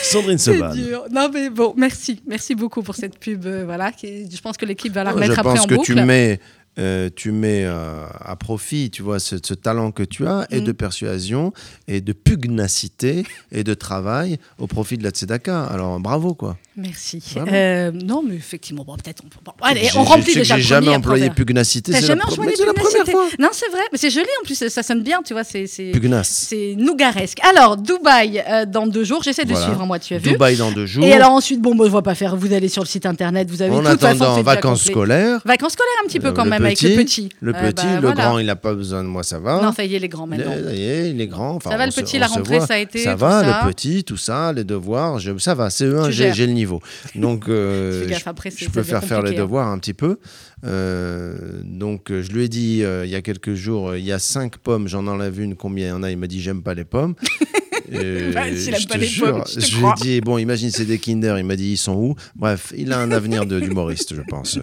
Sandrine 0.03 0.37
C'est 0.39 0.55
Seban. 0.55 0.73
dur. 0.73 1.05
Non 1.09 1.29
mais 1.33 1.49
bon, 1.49 1.73
merci, 1.77 2.21
merci 2.27 2.53
beaucoup 2.53 2.81
pour 2.83 2.95
cette 2.95 3.17
pub. 3.17 3.45
euh, 3.45 3.63
voilà, 3.63 3.93
qui- 3.93 4.29
je 4.29 4.41
pense 4.41 4.57
que 4.57 4.65
l'équipe 4.65 4.91
va 4.91 5.05
la 5.05 5.11
Je 5.11 5.15
remettre 5.15 5.39
après 5.39 5.53
pense 5.53 5.61
en 5.61 5.67
que 5.67 5.75
boucle. 5.75 5.85
tu 5.95 5.95
mets, 6.03 6.41
euh, 6.79 7.09
tu 7.15 7.31
mets 7.31 7.65
euh, 7.65 8.05
à 8.19 8.35
profit, 8.35 8.89
tu 8.91 9.01
vois, 9.01 9.19
ce, 9.19 9.35
ce 9.43 9.53
talent 9.53 9.91
que 9.91 10.03
tu 10.03 10.25
as, 10.25 10.47
et 10.51 10.61
Mm. 10.61 10.63
de 10.63 10.71
persuasion, 10.71 11.53
et 11.87 12.01
de 12.01 12.13
pugnacité, 12.13 13.25
et 13.51 13.63
de 13.63 13.73
travail 13.73 14.37
au 14.57 14.67
profit 14.67 14.97
de 14.97 15.03
la 15.03 15.09
Tzedaka. 15.11 15.63
Alors, 15.65 15.99
bravo, 15.99 16.33
quoi. 16.33 16.57
Merci. 16.77 17.21
Euh, 17.35 17.91
non, 17.91 18.23
mais 18.25 18.35
effectivement, 18.35 18.85
bon, 18.85 18.95
peut-être 18.95 19.21
on 19.25 19.27
peut. 19.27 19.39
bon, 19.43 19.51
allez, 19.61 19.89
on 19.95 20.03
remplit 20.03 20.33
déjà 20.33 20.55
J'ai 20.55 20.61
jamais 20.61 20.95
employé 20.95 21.29
pugnacité. 21.29 21.91
T'as 21.91 21.99
c'est 21.99 22.07
jamais 22.07 22.23
employé 22.23 22.53
c'est 22.55 22.63
pugnacité. 22.65 23.11
Non, 23.39 23.49
c'est 23.51 23.69
vrai, 23.69 23.81
mais 23.91 23.97
c'est 23.97 24.09
joli 24.09 24.25
en 24.41 24.45
plus, 24.45 24.55
ça 24.69 24.81
sonne 24.81 25.03
bien, 25.03 25.21
tu 25.21 25.33
vois, 25.33 25.43
c'est 25.43 25.67
c'est 25.67 25.91
Pugnace. 25.91 26.47
c'est 26.49 26.75
nougaresque. 26.77 27.39
Alors, 27.43 27.75
Dubaï 27.75 28.41
euh, 28.49 28.65
dans 28.65 28.87
deux 28.87 29.03
jours, 29.03 29.21
j'essaie 29.21 29.43
de 29.43 29.49
Voilà. 29.51 29.65
suivre, 29.65 29.85
moi, 29.85 29.99
tu 29.99 30.13
as 30.13 30.17
vu. 30.19 30.29
Dubaï 30.31 30.55
dans 30.55 30.71
deux 30.71 30.85
jours. 30.85 31.03
Et 31.03 31.11
alors 31.11 31.31
ensuite, 31.31 31.59
bon, 31.61 31.75
moi, 31.75 31.87
je 31.87 31.91
vois 31.91 32.03
pas 32.03 32.15
faire. 32.15 32.37
Vous 32.37 32.53
allez 32.53 32.69
sur 32.69 32.83
le 32.83 32.87
site 32.87 33.05
internet, 33.05 33.49
vous 33.49 33.61
avez 33.61 33.71
en 33.75 33.79
toute 33.79 33.87
attendant, 34.03 34.35
c'est 34.37 34.41
vacances 34.41 34.85
scolaires. 34.85 35.41
Vacances 35.43 35.73
scolaires 35.73 35.91
un 36.05 36.07
petit 36.07 36.19
peu 36.21 36.29
Euh, 36.29 36.31
quand 36.31 36.45
même 36.45 36.63
avec 36.63 36.81
le 36.81 36.95
petit. 36.95 37.29
Le 37.41 37.51
petit, 37.51 37.85
bah, 37.85 37.95
le 37.95 37.99
voilà. 37.99 38.23
grand, 38.23 38.39
il 38.39 38.45
n'a 38.45 38.55
pas 38.55 38.73
besoin 38.73 39.03
de 39.03 39.09
moi, 39.09 39.23
ça 39.23 39.39
va. 39.39 39.61
Non, 39.61 39.73
ça 39.73 39.83
y 39.83 39.93
est, 39.95 39.99
les 39.99 40.07
grands 40.07 40.25
maintenant. 40.25 40.53
Ça 40.63 40.73
y 40.73 40.83
est, 40.83 41.09
il 41.09 41.19
est 41.19 41.27
grand. 41.27 41.59
Ça 41.61 41.75
va, 41.75 41.85
le 41.85 41.91
petit, 41.91 42.17
la 42.17 42.27
rentrée, 42.27 42.61
ça 42.61 42.75
a 42.75 42.77
été, 42.77 42.99
Ça 42.99 43.15
va, 43.15 43.43
le 43.65 43.69
petit, 43.69 44.05
tout 44.05 44.15
ça, 44.15 44.53
les 44.53 44.63
devoirs, 44.63 45.19
ça 45.39 45.53
va, 45.53 45.67
CE1, 45.67 46.05
Tu 46.05 46.11
j'ai 46.13 46.23
gères. 46.25 46.33
j'ai 46.33 46.47
le 46.47 46.53
niveau. 46.53 46.61
Donc, 47.15 47.49
euh, 47.49 48.07
je- 48.09 48.29
après, 48.29 48.51
je 48.55 48.69
peux 48.69 48.83
faire 48.83 49.03
faire 49.03 49.21
les 49.21 49.31
hein. 49.31 49.37
devoirs 49.39 49.67
un 49.67 49.79
petit 49.79 49.93
peu. 49.93 50.19
Euh, 50.65 51.61
donc, 51.63 52.11
euh, 52.11 52.21
je 52.21 52.31
lui 52.31 52.43
ai 52.43 52.47
dit 52.49 52.83
il 53.03 53.09
y 53.09 53.15
a 53.15 53.21
quelques 53.21 53.53
jours, 53.55 53.95
il 53.95 54.05
y 54.05 54.11
a 54.11 54.19
cinq 54.19 54.57
pommes, 54.57 54.87
j'en 54.87 55.07
enlève 55.07 55.39
une, 55.39 55.55
combien 55.55 55.87
il 55.87 55.89
y 55.89 55.93
en 55.93 56.03
a? 56.03 56.11
Il 56.11 56.17
m'a 56.17 56.27
dit 56.27 56.41
j'aime 56.41 56.61
pas 56.63 56.73
les 56.73 56.85
pommes. 56.85 57.15
Bah, 57.91 57.97
je 58.49 58.87
pas 58.87 58.93
te 58.93 58.97
les 58.99 59.05
jure, 59.05 59.31
pommes, 59.31 59.43
je 59.49 59.55
te 59.55 59.65
je 59.65 59.77
lui 59.77 59.83
ai 59.85 59.93
dit 60.01 60.21
bon, 60.21 60.37
imagine 60.37 60.71
c'est 60.71 60.85
des 60.85 60.97
Kinder. 60.97 61.37
Il 61.37 61.43
m'a 61.43 61.57
dit 61.57 61.71
ils 61.73 61.77
sont 61.77 61.93
où? 61.95 62.15
Bref, 62.35 62.71
il 62.77 62.93
a 62.93 62.99
un 62.99 63.11
avenir 63.11 63.45
d'humoriste, 63.45 64.15
je 64.15 64.21
pense. 64.21 64.57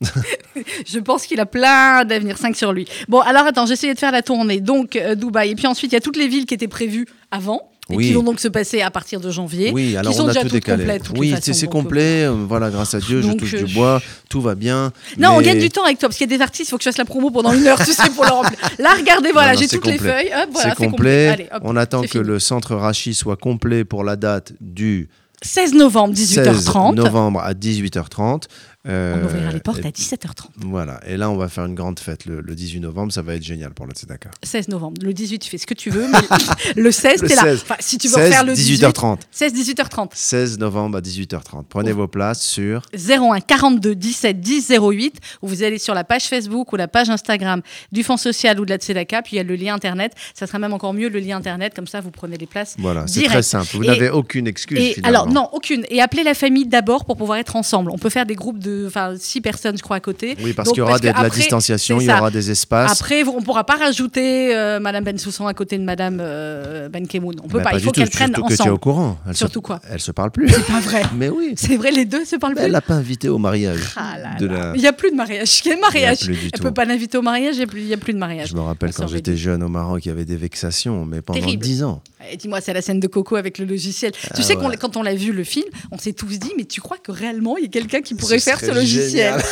Je 0.86 0.98
pense 0.98 1.26
qu'il 1.26 1.40
a 1.40 1.46
plein 1.46 2.04
d'avenir, 2.04 2.38
5 2.38 2.56
sur 2.56 2.72
lui. 2.72 2.86
Bon, 3.08 3.20
alors 3.20 3.46
attends, 3.46 3.66
j'essayais 3.66 3.94
de 3.94 3.98
faire 3.98 4.12
la 4.12 4.22
tournée. 4.22 4.60
Donc, 4.60 4.96
euh, 4.96 5.14
Dubaï. 5.14 5.50
Et 5.50 5.54
puis 5.54 5.66
ensuite, 5.66 5.92
il 5.92 5.94
y 5.94 5.98
a 5.98 6.00
toutes 6.00 6.16
les 6.16 6.28
villes 6.28 6.46
qui 6.46 6.54
étaient 6.54 6.68
prévues 6.68 7.06
avant. 7.30 7.70
Et 7.90 7.96
Oui. 7.96 8.06
qui 8.08 8.12
vont 8.12 8.22
donc 8.22 8.38
se 8.38 8.48
passer 8.48 8.82
à 8.82 8.90
partir 8.90 9.18
de 9.18 9.30
janvier. 9.30 9.70
Oui, 9.72 9.96
alors 9.96 10.12
qui 10.12 10.18
sont 10.18 10.24
on 10.24 10.28
a 10.28 10.32
déjà 10.34 10.42
tout 10.42 10.48
décalé. 10.48 10.82
complètes, 10.84 11.02
oui, 11.16 11.34
c'est 11.40 11.64
euh, 11.64 11.68
complet. 11.68 12.24
euh, 12.26 12.32
Voilà, 12.46 12.68
grâce 12.68 12.92
à 12.94 13.00
Dieu, 13.00 13.22
Donc, 13.22 13.32
je 13.32 13.36
touche 13.38 13.54
euh, 13.54 13.62
du 13.64 13.72
bois, 13.72 14.02
tout 14.28 14.42
va 14.42 14.54
bien. 14.54 14.92
Non, 15.16 15.30
on 15.36 15.40
gagne 15.40 15.58
du 15.58 15.70
temps 15.70 15.84
avec 15.84 15.98
toi 15.98 16.08
parce 16.10 16.18
qu'il 16.18 16.30
y 16.30 16.34
a 16.34 16.36
des 16.36 16.42
artistes, 16.42 16.68
il 16.68 16.70
faut 16.72 16.76
que 16.76 16.84
je 16.84 16.88
fasse 16.90 16.98
la 16.98 17.06
promo 17.06 17.30
pendant 17.30 17.52
une 17.52 17.66
heure, 17.66 17.78
tu 17.82 17.92
sais, 17.94 18.10
pour 18.10 18.24
le 18.26 18.30
remplir. 18.30 18.58
Là, 18.78 18.90
regardez, 18.94 19.32
voilà, 19.32 19.54
j'ai 19.54 19.66
toutes 19.68 19.86
les 19.86 19.96
feuilles. 19.98 20.30
Voilà, 20.52 20.74
c'est 20.78 20.84
complet. 20.86 21.28
Allez, 21.28 21.48
hop, 21.50 21.62
on 21.64 21.76
attend 21.76 22.02
que 22.02 22.08
fini. 22.08 22.24
le 22.24 22.38
centre 22.38 22.74
Rachi 22.74 23.14
soit 23.14 23.36
complet 23.36 23.84
pour 23.84 24.04
la 24.04 24.16
date 24.16 24.52
du 24.60 25.08
16 25.40 25.72
novembre, 25.74 26.14
16 26.16 26.40
18h30. 26.40 26.94
novembre 26.94 27.40
à 27.40 27.52
18h30. 27.54 28.42
Euh, 28.88 29.16
On 29.20 29.24
ouvrira 29.26 29.52
les 29.52 29.60
portes 29.60 29.80
et- 29.84 29.86
à 29.86 29.90
17h30. 29.90 30.48
Voilà, 30.56 31.00
et 31.06 31.16
là 31.16 31.30
on 31.30 31.36
va 31.36 31.48
faire 31.48 31.64
une 31.66 31.74
grande 31.74 31.98
fête 31.98 32.24
le, 32.26 32.40
le 32.40 32.54
18 32.54 32.80
novembre, 32.80 33.12
ça 33.12 33.22
va 33.22 33.34
être 33.34 33.42
génial 33.42 33.72
pour 33.74 33.86
le 33.86 33.92
Tzedaka. 33.92 34.30
16 34.42 34.68
novembre. 34.68 35.02
Le 35.02 35.12
18, 35.12 35.38
tu 35.40 35.50
fais 35.50 35.58
ce 35.58 35.66
que 35.66 35.74
tu 35.74 35.90
veux, 35.90 36.06
mais 36.08 36.18
le 36.82 36.90
16, 36.90 37.22
Le 37.22 37.28
t'es 37.28 37.34
là. 37.34 37.42
16. 37.42 37.60
Enfin, 37.62 37.74
si 37.80 37.98
tu 37.98 38.08
veux 38.08 38.14
16, 38.14 38.24
refaire 38.26 38.44
le 38.44 38.54
18, 38.54 38.82
18h30. 38.82 39.18
16, 39.30 39.52
18h30. 39.54 40.08
16 40.14 40.58
novembre 40.58 40.98
à 40.98 41.00
18h30. 41.00 41.64
Prenez 41.68 41.92
vos 41.92 42.08
places 42.08 42.42
sur 42.42 42.82
01 42.94 43.40
42 43.40 43.94
17 43.94 44.40
10 44.40 44.72
08 44.80 45.16
ou 45.42 45.48
vous 45.48 45.62
allez 45.62 45.78
sur 45.78 45.94
la 45.94 46.04
page 46.04 46.24
Facebook 46.24 46.72
ou 46.72 46.76
la 46.76 46.88
page 46.88 47.10
Instagram 47.10 47.62
du 47.92 48.02
Fonds 48.02 48.16
social 48.16 48.58
ou 48.60 48.64
de 48.64 48.70
la 48.70 48.76
Tzedaka, 48.78 49.22
puis 49.22 49.34
il 49.34 49.36
y 49.36 49.40
a 49.40 49.42
le 49.44 49.54
lien 49.56 49.74
internet. 49.74 50.12
Ça 50.34 50.46
sera 50.46 50.58
même 50.58 50.72
encore 50.72 50.94
mieux 50.94 51.08
le 51.08 51.18
lien 51.18 51.36
internet, 51.36 51.74
comme 51.74 51.86
ça 51.86 52.00
vous 52.00 52.10
prenez 52.10 52.36
les 52.38 52.46
places. 52.46 52.74
voilà, 52.78 53.06
c'est 53.06 53.22
très 53.24 53.42
simple. 53.42 53.68
Vous 53.72 53.84
n'avez 53.84 54.10
aucune 54.10 54.46
excuse 54.46 54.78
Et 54.78 54.92
finalement. 54.94 55.18
alors 55.22 55.32
non, 55.32 55.48
aucune. 55.52 55.84
Et 55.90 56.00
appelez 56.00 56.22
la 56.22 56.34
famille 56.34 56.66
d'abord 56.66 57.04
pour 57.04 57.16
pouvoir 57.16 57.38
être 57.38 57.56
ensemble. 57.56 57.90
On 57.90 57.98
peut 57.98 58.10
faire 58.10 58.26
des 58.26 58.34
groupes 58.34 58.58
de, 58.58 58.77
enfin, 58.86 59.14
six 59.18 59.40
personnes, 59.40 59.76
je 59.76 59.82
crois, 59.82 59.96
à 59.96 60.00
côté. 60.00 60.36
Oui, 60.42 60.52
parce 60.52 60.68
qu'il 60.70 60.78
y 60.78 60.80
aura 60.80 60.98
des- 60.98 61.10
de 61.12 61.22
la 61.22 61.28
distanciation, 61.30 62.00
il 62.00 62.06
y 62.06 62.10
aura 62.10 62.30
des 62.30 62.50
espaces. 62.50 62.92
Après, 62.92 63.22
on 63.24 63.40
ne 63.40 63.44
pourra 63.44 63.64
pas 63.64 63.76
rajouter 63.76 64.54
euh, 64.56 64.80
Madame 64.80 65.04
Ben 65.04 65.18
Soussan 65.18 65.46
à 65.46 65.54
côté 65.54 65.78
de 65.78 65.82
Madame 65.84 66.18
euh, 66.20 66.88
Ben 66.88 67.06
Kemoun. 67.06 67.36
On 67.42 67.48
peut 67.48 67.58
Mais 67.58 67.64
pas. 67.64 67.72
Il 67.74 67.80
faut 67.80 67.90
qu'elles 67.90 68.10
prennent 68.10 68.28
surtout 68.34 68.42
que 68.42 68.48
tu 68.48 68.54
es 68.54 68.60
ensemble. 68.60 68.74
au 68.74 68.78
courant. 68.78 69.18
Surtout 69.32 69.54
se, 69.60 69.64
quoi 69.64 69.80
Elle 69.90 70.00
se 70.00 70.12
parle 70.12 70.30
plus. 70.30 70.48
C'est 70.48 70.66
pas 70.66 70.80
vrai. 70.80 71.02
Mais 71.16 71.28
oui. 71.28 71.54
C'est 71.56 71.76
vrai, 71.76 71.90
les 71.90 72.04
deux 72.04 72.24
se 72.24 72.36
parlent 72.36 72.54
plus. 72.54 72.64
Elle 72.64 72.72
l'a 72.72 72.80
pas 72.80 72.94
invité 72.94 73.28
au 73.28 73.38
mariage. 73.38 73.80
Ah 73.96 74.18
là 74.18 74.28
de 74.38 74.46
là. 74.46 74.58
la- 74.70 74.72
Il 74.76 74.80
n'y 74.80 74.86
a 74.86 74.92
plus 74.92 75.10
de 75.10 75.16
mariage. 75.16 75.60
Quel 75.62 75.80
mariage 75.80 76.20
tout. 76.54 76.62
peut 76.62 76.72
pas 76.72 76.84
l'inviter 76.84 77.18
au 77.18 77.22
mariage, 77.22 77.54
il 77.56 77.58
n'y 77.58 77.64
a, 77.64 77.96
plus- 77.96 78.10
a 78.10 78.12
de 78.12 78.18
mariage. 78.18 78.48
Je 78.50 78.54
me 78.54 78.60
rappelle 78.60 78.90
On 78.98 79.02
quand 79.02 79.08
j'étais 79.08 79.36
jeune 79.36 79.62
au 79.62 79.68
Maroc, 79.68 80.04
il 80.04 80.08
y 80.08 80.12
avait 80.12 80.24
des 80.24 80.36
vexations, 80.36 81.04
mais 81.04 81.20
pendant. 81.22 81.38
10 81.40 81.82
ans. 81.84 82.02
Dis-moi, 82.38 82.60
c'est 82.60 82.72
la 82.72 82.82
scène 82.82 83.00
de 83.00 83.06
Coco 83.06 83.36
avec 83.36 83.58
le 83.58 83.64
logiciel. 83.64 84.12
tu 84.12 84.18
Ah 84.30 84.42
sais, 84.42 84.56
ouais. 84.56 84.76
quand 84.76 84.96
on 84.96 85.02
l'a 85.02 85.14
vu 85.14 85.32
le 85.32 85.44
film, 85.44 85.66
on 85.92 85.98
s'est 85.98 86.12
tous 86.12 86.38
dit, 86.38 86.52
mais 86.56 86.64
tu 86.64 86.80
crois 86.80 86.98
que 86.98 87.12
réellement 87.12 87.56
il 87.56 87.64
y 87.64 87.66
a 87.66 87.70
quelqu'un 87.70 88.00
qui 88.00 88.14
pourrait 88.14 88.38
Ce 88.38 88.44
faire 88.44 88.60
ce 88.60 88.72
logiciel 88.72 89.34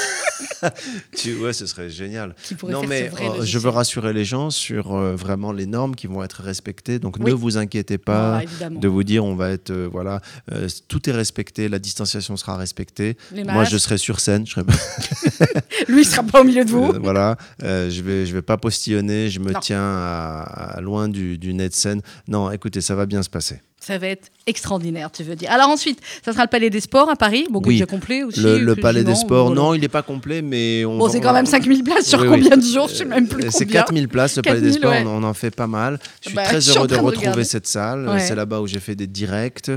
tu, 1.17 1.35
ouais, 1.37 1.53
ce 1.53 1.67
serait 1.67 1.89
génial. 1.91 2.35
Qui 2.43 2.55
pourrait 2.55 2.73
Non, 2.73 2.81
faire 2.81 2.89
mais 2.89 3.11
euh, 3.21 3.43
je 3.45 3.59
veux 3.59 3.69
rassurer 3.71 4.12
les 4.12 4.25
gens 4.25 4.51
sur 4.51 4.95
euh, 4.95 5.14
vraiment 5.14 5.53
les 5.53 5.67
normes 5.67 5.95
qui 5.95 6.07
vont 6.07 6.23
être 6.23 6.43
respectées. 6.43 6.99
Donc 6.99 7.17
Oui. 7.19 7.31
ne 7.31 7.33
vous 7.35 7.57
inquiétez 7.57 7.99
pas 7.99 8.41
Ah, 8.61 8.69
de 8.71 8.89
vous 8.89 9.03
dire 9.05 9.25
on 9.25 9.35
va 9.35 9.51
être 9.51 9.71
euh, 9.71 9.89
voilà 9.91 10.21
euh, 10.53 10.69
tout 10.89 11.09
est 11.09 11.12
respecté, 11.12 11.69
la 11.69 11.79
distanciation 11.79 12.37
sera 12.37 12.57
respectée. 12.57 13.17
Moi, 13.47 13.64
je 13.64 13.77
serai 13.79 13.99
sur 13.99 14.21
scène, 14.21 14.47
je 14.47 14.53
serai 14.53 14.62
Lui, 15.89 16.03
il 16.03 16.07
sera 16.07 16.23
pas 16.23 16.41
au 16.41 16.45
milieu 16.45 16.64
de 16.64 16.71
vous. 16.71 16.93
Voilà, 17.03 17.37
je 17.61 18.01
vais 18.03 18.27
je 18.27 18.33
vais 18.35 18.43
pas 18.43 18.57
postillonner, 18.57 19.29
je 19.31 19.41
me 19.41 19.53
Non. 19.53 19.61
tiens 19.61 19.81
à, 19.83 20.43
à 20.77 20.81
loin 20.81 21.09
du, 21.09 21.39
du 21.39 21.55
nez 21.55 21.69
de 21.69 21.75
scène. 21.75 22.01
Non, 22.29 22.51
écoutez, 22.57 22.80
ça 22.80 22.94
va 22.94 23.07
bien 23.07 23.22
se 23.22 23.30
passer. 23.30 23.61
Ça 23.87 23.99
va 23.99 24.09
être 24.09 24.28
extraordinaire, 24.49 25.11
tu 25.12 25.22
veux 25.22 25.37
dire. 25.37 25.51
Alors 25.53 25.68
ensuite, 25.68 26.01
ça 26.24 26.32
sera 26.32 26.43
le 26.45 26.49
Palais 26.49 26.70
des 26.70 26.80
Sports 26.80 27.09
à 27.09 27.14
Paris, 27.16 27.47
beaucoup 27.51 27.68
Oui. 27.68 27.74
déjà 27.76 27.87
complet 27.87 28.22
aussi. 28.24 28.41
Le, 28.41 28.59
le 28.59 28.74
Palais 28.76 29.05
des 29.05 29.14
Sports, 29.14 29.51
non, 29.51 29.74
il 29.74 29.80
n'est 29.80 29.89
pas 29.89 30.03
complet, 30.03 30.43
mais 30.43 30.84
on 30.84 30.99
Bon, 30.99 31.09
c'est 31.09 31.20
quand 31.20 31.32
même 31.32 31.47
5000 31.47 31.84
places 31.84 32.07
sur 32.07 32.20
Oui, 32.20 32.26
oui. 32.28 32.41
combien 32.43 32.57
de 32.57 32.62
jours 32.64 32.89
Je 32.89 32.95
sais 32.95 33.05
même 33.05 33.28
plus 33.28 33.45
Euh, 33.45 33.49
C'est 33.51 33.64
combien. 33.64 33.82
4000 33.82 34.09
places, 34.09 34.37
le 34.37 34.43
Palais 34.43 34.61
des 34.61 34.70
4000, 34.72 34.78
Sports, 34.80 34.91
ouais. 34.91 35.05
on, 35.07 35.24
on 35.24 35.28
en 35.28 35.34
fait 35.34 35.51
pas 35.55 35.66
mal. 35.68 35.99
Je 36.20 36.28
suis 36.28 36.37
Bah, 36.37 36.43
très 36.45 36.57
je 36.61 36.70
suis 36.70 36.76
heureux 36.78 36.89
de 36.89 36.97
retrouver 36.97 37.45
cette 37.45 37.66
salle. 37.68 38.09
Ouais. 38.09 38.18
C'est 38.20 38.34
là-bas 38.34 38.61
où 38.61 38.66
j'ai 38.66 38.80
fait 38.80 38.95
des 38.97 39.07
directs. 39.07 39.70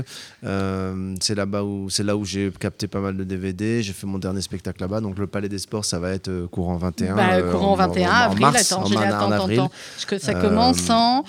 Euh, 0.44 1.14
c'est 1.20 1.34
là-bas 1.34 1.62
où 1.62 1.88
là 2.02 2.16
où 2.16 2.24
j'ai 2.24 2.50
capté 2.58 2.86
pas 2.88 3.00
mal 3.00 3.16
de 3.16 3.24
DVD. 3.24 3.82
J'ai 3.82 3.92
fait 3.92 4.06
mon 4.06 4.18
dernier 4.18 4.40
spectacle 4.40 4.80
là-bas. 4.80 5.00
Donc 5.00 5.18
le 5.18 5.26
Palais 5.26 5.48
des 5.48 5.58
Sports, 5.58 5.84
ça 5.84 5.98
va 5.98 6.10
être 6.12 6.28
euh, 6.28 6.46
courant 6.48 6.76
21. 6.76 7.14
Bah, 7.14 7.22
euh, 7.34 7.52
courant 7.52 7.72
en- 7.72 7.76
21 7.76 8.08
en, 8.08 8.12
avril, 8.12 8.40
mars, 8.40 8.72
attends, 8.72 8.82
en, 8.84 8.90
attends, 8.90 9.00
attends, 9.00 9.30
avril. 9.32 9.60
attends. 9.60 10.18
Ça 10.18 10.34
commence 10.34 10.90
en... 10.90 11.24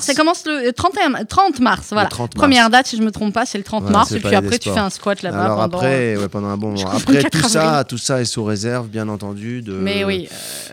Ça 0.00 0.14
commence 0.14 0.44
le 0.46 0.70
31, 0.72 1.24
30 1.24 1.60
mars, 1.60 1.89
voilà. 1.94 2.08
30 2.08 2.34
mars. 2.36 2.42
Première 2.42 2.70
date, 2.70 2.86
si 2.86 2.96
je 2.96 3.02
me 3.02 3.10
trompe 3.10 3.32
pas, 3.34 3.46
c'est 3.46 3.58
le 3.58 3.64
30 3.64 3.82
Voilà, 3.82 3.98
mars. 3.98 4.12
Et 4.12 4.20
puis 4.20 4.34
après, 4.34 4.58
tu 4.58 4.70
fais 4.70 4.78
un 4.78 4.90
squat 4.90 5.22
là-bas 5.22 5.44
Alors 5.44 5.56
pendant... 5.62 5.76
après, 5.78 6.16
ouais, 6.16 6.28
pendant 6.28 6.48
un 6.48 6.56
bon 6.56 6.70
moment. 6.74 6.90
Après 6.90 7.14
le 7.14 7.22
4 7.22 7.30
tout 7.42 7.48
ça, 7.48 7.84
tout 7.84 7.98
ça 7.98 8.20
est 8.20 8.24
sous 8.24 8.44
réserve, 8.44 8.88
bien 8.88 9.08
entendu. 9.08 9.62
De, 9.62 9.72
Mais 9.72 10.04
oui, 10.04 10.28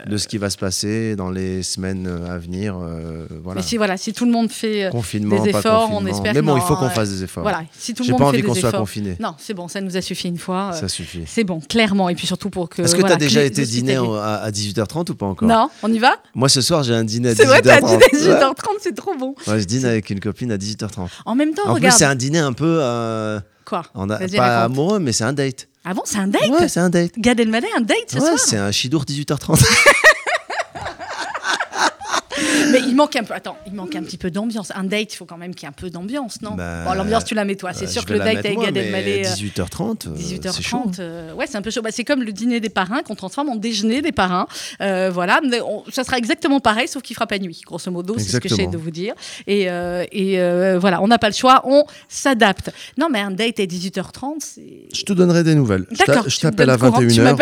euh, 0.05 0.09
de 0.09 0.18
ce 0.18 0.28
qui 0.28 0.38
va 0.38 0.49
se 0.49 0.57
passer 0.57 1.15
dans 1.15 1.30
les 1.30 1.63
semaines 1.63 2.07
à 2.30 2.38
venir. 2.38 2.76
euh, 2.82 3.26
voilà. 3.43 3.61
Mais 3.61 3.68
si 3.68 3.78
voilà, 3.78 3.97
si 3.97 4.13
tout 4.13 4.26
le 4.26 4.32
monde 4.32 4.49
fait 4.51 4.86
euh, 4.86 4.89
Confinement, 4.89 5.41
des 5.43 5.49
efforts, 5.49 5.89
on 5.91 6.05
espère 6.05 6.34
Mais 6.34 6.41
bon, 6.41 6.55
il 6.57 6.61
faut 6.61 6.76
qu'on 6.76 6.86
euh, 6.86 6.89
fasse 6.89 7.09
des 7.09 7.24
efforts. 7.24 7.43
voilà, 7.43 7.63
si 7.78 7.93
tout 7.93 8.03
le 8.03 8.09
monde 8.11 8.20
pas 8.20 8.26
envie 8.28 8.41
qu'on 8.43 8.53
soit 8.55 8.72
confiné. 8.72 9.15
Non, 9.20 9.36
c'est 9.38 9.53
bon, 9.53 9.68
ça 9.68 9.82
nous 9.82 9.95
a 9.97 10.01
suffi 10.01 10.28
une 10.28 10.38
fois. 10.38 10.72
euh, 10.74 10.80
Ça 10.80 10.88
suffit. 10.88 11.24
c'est 11.26 11.43
bon, 11.43 11.59
clairement. 11.59 12.09
Et 12.09 12.15
puis 12.15 12.28
surtout 12.28 12.49
pour 12.49 12.70
que. 12.70 12.82
Est-ce 12.82 12.95
que 12.95 13.01
tu 13.01 13.11
as 13.11 13.15
déjà 13.15 13.43
été 13.43 13.65
dîner 13.65 13.95
à, 13.95 14.36
à 14.43 14.51
18h30 14.51 15.11
ou 15.11 15.15
pas 15.15 15.26
encore? 15.26 15.47
Non, 15.47 15.70
on 15.84 15.91
y 15.91 15.99
va? 15.99 16.13
Moi, 16.36 16.49
ce 16.49 16.61
soir, 16.61 16.84
j'ai 16.84 16.93
un 16.93 17.03
dîner 17.03 17.30
à 17.30 17.34
18h30. 17.34 17.36
C'est 17.38 17.45
vrai, 17.45 17.61
t'as 17.61 17.82
dîné 17.82 17.93
à 17.93 17.97
Ouais. 17.97 18.34
18h30, 18.34 18.53
c'est 18.82 18.95
trop 18.95 19.15
bon. 19.18 19.36
Je 19.45 19.63
dîne 19.63 19.86
avec 19.86 20.09
une 20.09 20.20
copine 20.20 20.51
à 20.51 20.57
18h30. 20.57 21.07
En 21.26 21.36
même 21.36 21.53
temps, 21.53 21.68
En 21.68 21.74
regarde. 21.74 21.97
c'est 21.97 22.05
un 22.05 22.16
dîner 22.16 22.39
un 22.39 22.53
peu. 22.53 22.80
euh, 22.82 23.39
Quoi 23.66 23.84
on 23.95 24.10
a- 24.10 24.18
Vas-y, 24.18 24.38
pas 24.38 24.60
raconte. 24.62 24.72
amoureux, 24.78 24.99
mais 24.99 25.12
c'est 25.12 25.24
un 25.26 25.34
date. 25.34 25.68
Ah 25.84 25.93
bon, 25.93 26.01
c'est 26.05 26.18
un 26.20 26.28
date 26.28 26.47
Ouais, 26.49 26.68
c'est 26.68 26.80
un 26.80 26.89
date. 26.89 27.12
Gad 27.18 27.39
Elmaleh, 27.39 27.68
un 27.78 27.82
date 27.82 27.97
ce 28.10 28.16
Ouais, 28.16 28.22
soir 28.22 28.39
c'est 28.39 28.58
un 28.58 28.72
chidour 28.72 29.03
18h30. 29.05 29.64
Manque 32.97 33.15
un 33.15 33.23
peu. 33.23 33.33
Attends, 33.33 33.57
il 33.67 33.73
manque 33.73 33.95
un 33.95 34.01
petit 34.03 34.17
peu 34.17 34.29
d'ambiance. 34.31 34.71
Un 34.75 34.83
date, 34.83 35.13
il 35.13 35.15
faut 35.15 35.25
quand 35.25 35.37
même 35.37 35.53
qu'il 35.55 35.63
y 35.63 35.65
ait 35.65 35.69
un 35.69 35.71
peu 35.71 35.89
d'ambiance, 35.89 36.41
non? 36.41 36.55
Bah, 36.55 36.83
Bon, 36.85 36.93
l'ambiance, 36.93 37.23
tu 37.25 37.35
la 37.35 37.45
mets 37.45 37.55
toi. 37.55 37.71
C'est 37.73 37.85
Euh, 37.85 37.87
sûr 37.87 38.05
que 38.05 38.13
le 38.13 38.19
date 38.19 38.37
avec 38.45 38.57
Gad 38.59 38.75
Elmaleh. 38.75 39.25
euh, 39.25 39.29
18h30, 39.29 40.07
euh, 40.07 40.15
18h30, 40.15 40.51
c'est 40.51 40.61
chaud. 40.63 40.91
euh, 40.99 41.33
ouais, 41.33 41.45
c'est 41.47 41.57
un 41.57 41.61
peu 41.61 41.69
chaud. 41.71 41.81
Bah, 41.81 41.91
c'est 41.93 42.03
comme 42.03 42.23
le 42.23 42.31
dîner 42.33 42.59
des 42.59 42.69
parrains 42.69 43.03
qu'on 43.03 43.15
transforme 43.15 43.49
en 43.49 43.55
déjeuner 43.55 44.01
des 44.01 44.11
parrains. 44.11 44.47
Euh, 44.81 45.09
voilà, 45.13 45.39
on- 45.65 45.83
ça 45.91 46.03
sera 46.03 46.17
exactement 46.17 46.59
pareil, 46.59 46.87
sauf 46.87 47.03
qu'il 47.03 47.15
fera 47.15 47.27
pas 47.27 47.37
nuit, 47.39 47.61
grosso 47.65 47.89
modo, 47.91 48.15
c'est 48.17 48.25
ce 48.31 48.37
que 48.37 48.49
j'essaie 48.49 48.67
de 48.67 48.77
vous 48.77 48.91
dire. 48.91 49.13
Et, 49.45 49.69
euh, 49.69 50.03
et 50.11 50.39
euh, 50.39 50.77
voilà, 50.79 51.01
on 51.03 51.07
n'a 51.07 51.19
pas 51.19 51.29
le 51.29 51.35
choix, 51.35 51.61
on 51.65 51.85
s'adapte. 52.09 52.71
Non, 52.97 53.07
mais 53.11 53.19
un 53.19 53.31
date 53.31 53.59
à 53.59 53.63
18h30, 53.65 54.35
c'est. 54.39 54.87
Je 54.93 55.03
te 55.03 55.13
donnerai 55.13 55.43
des 55.43 55.53
nouvelles. 55.55 55.85
D'accord. 55.91 56.27
Je 56.27 56.39
t'appelle 56.39 56.69
à 56.71 56.77
donnes 56.77 56.89
courant, 56.91 57.01
tu 57.01 57.07
21h. 57.21 57.35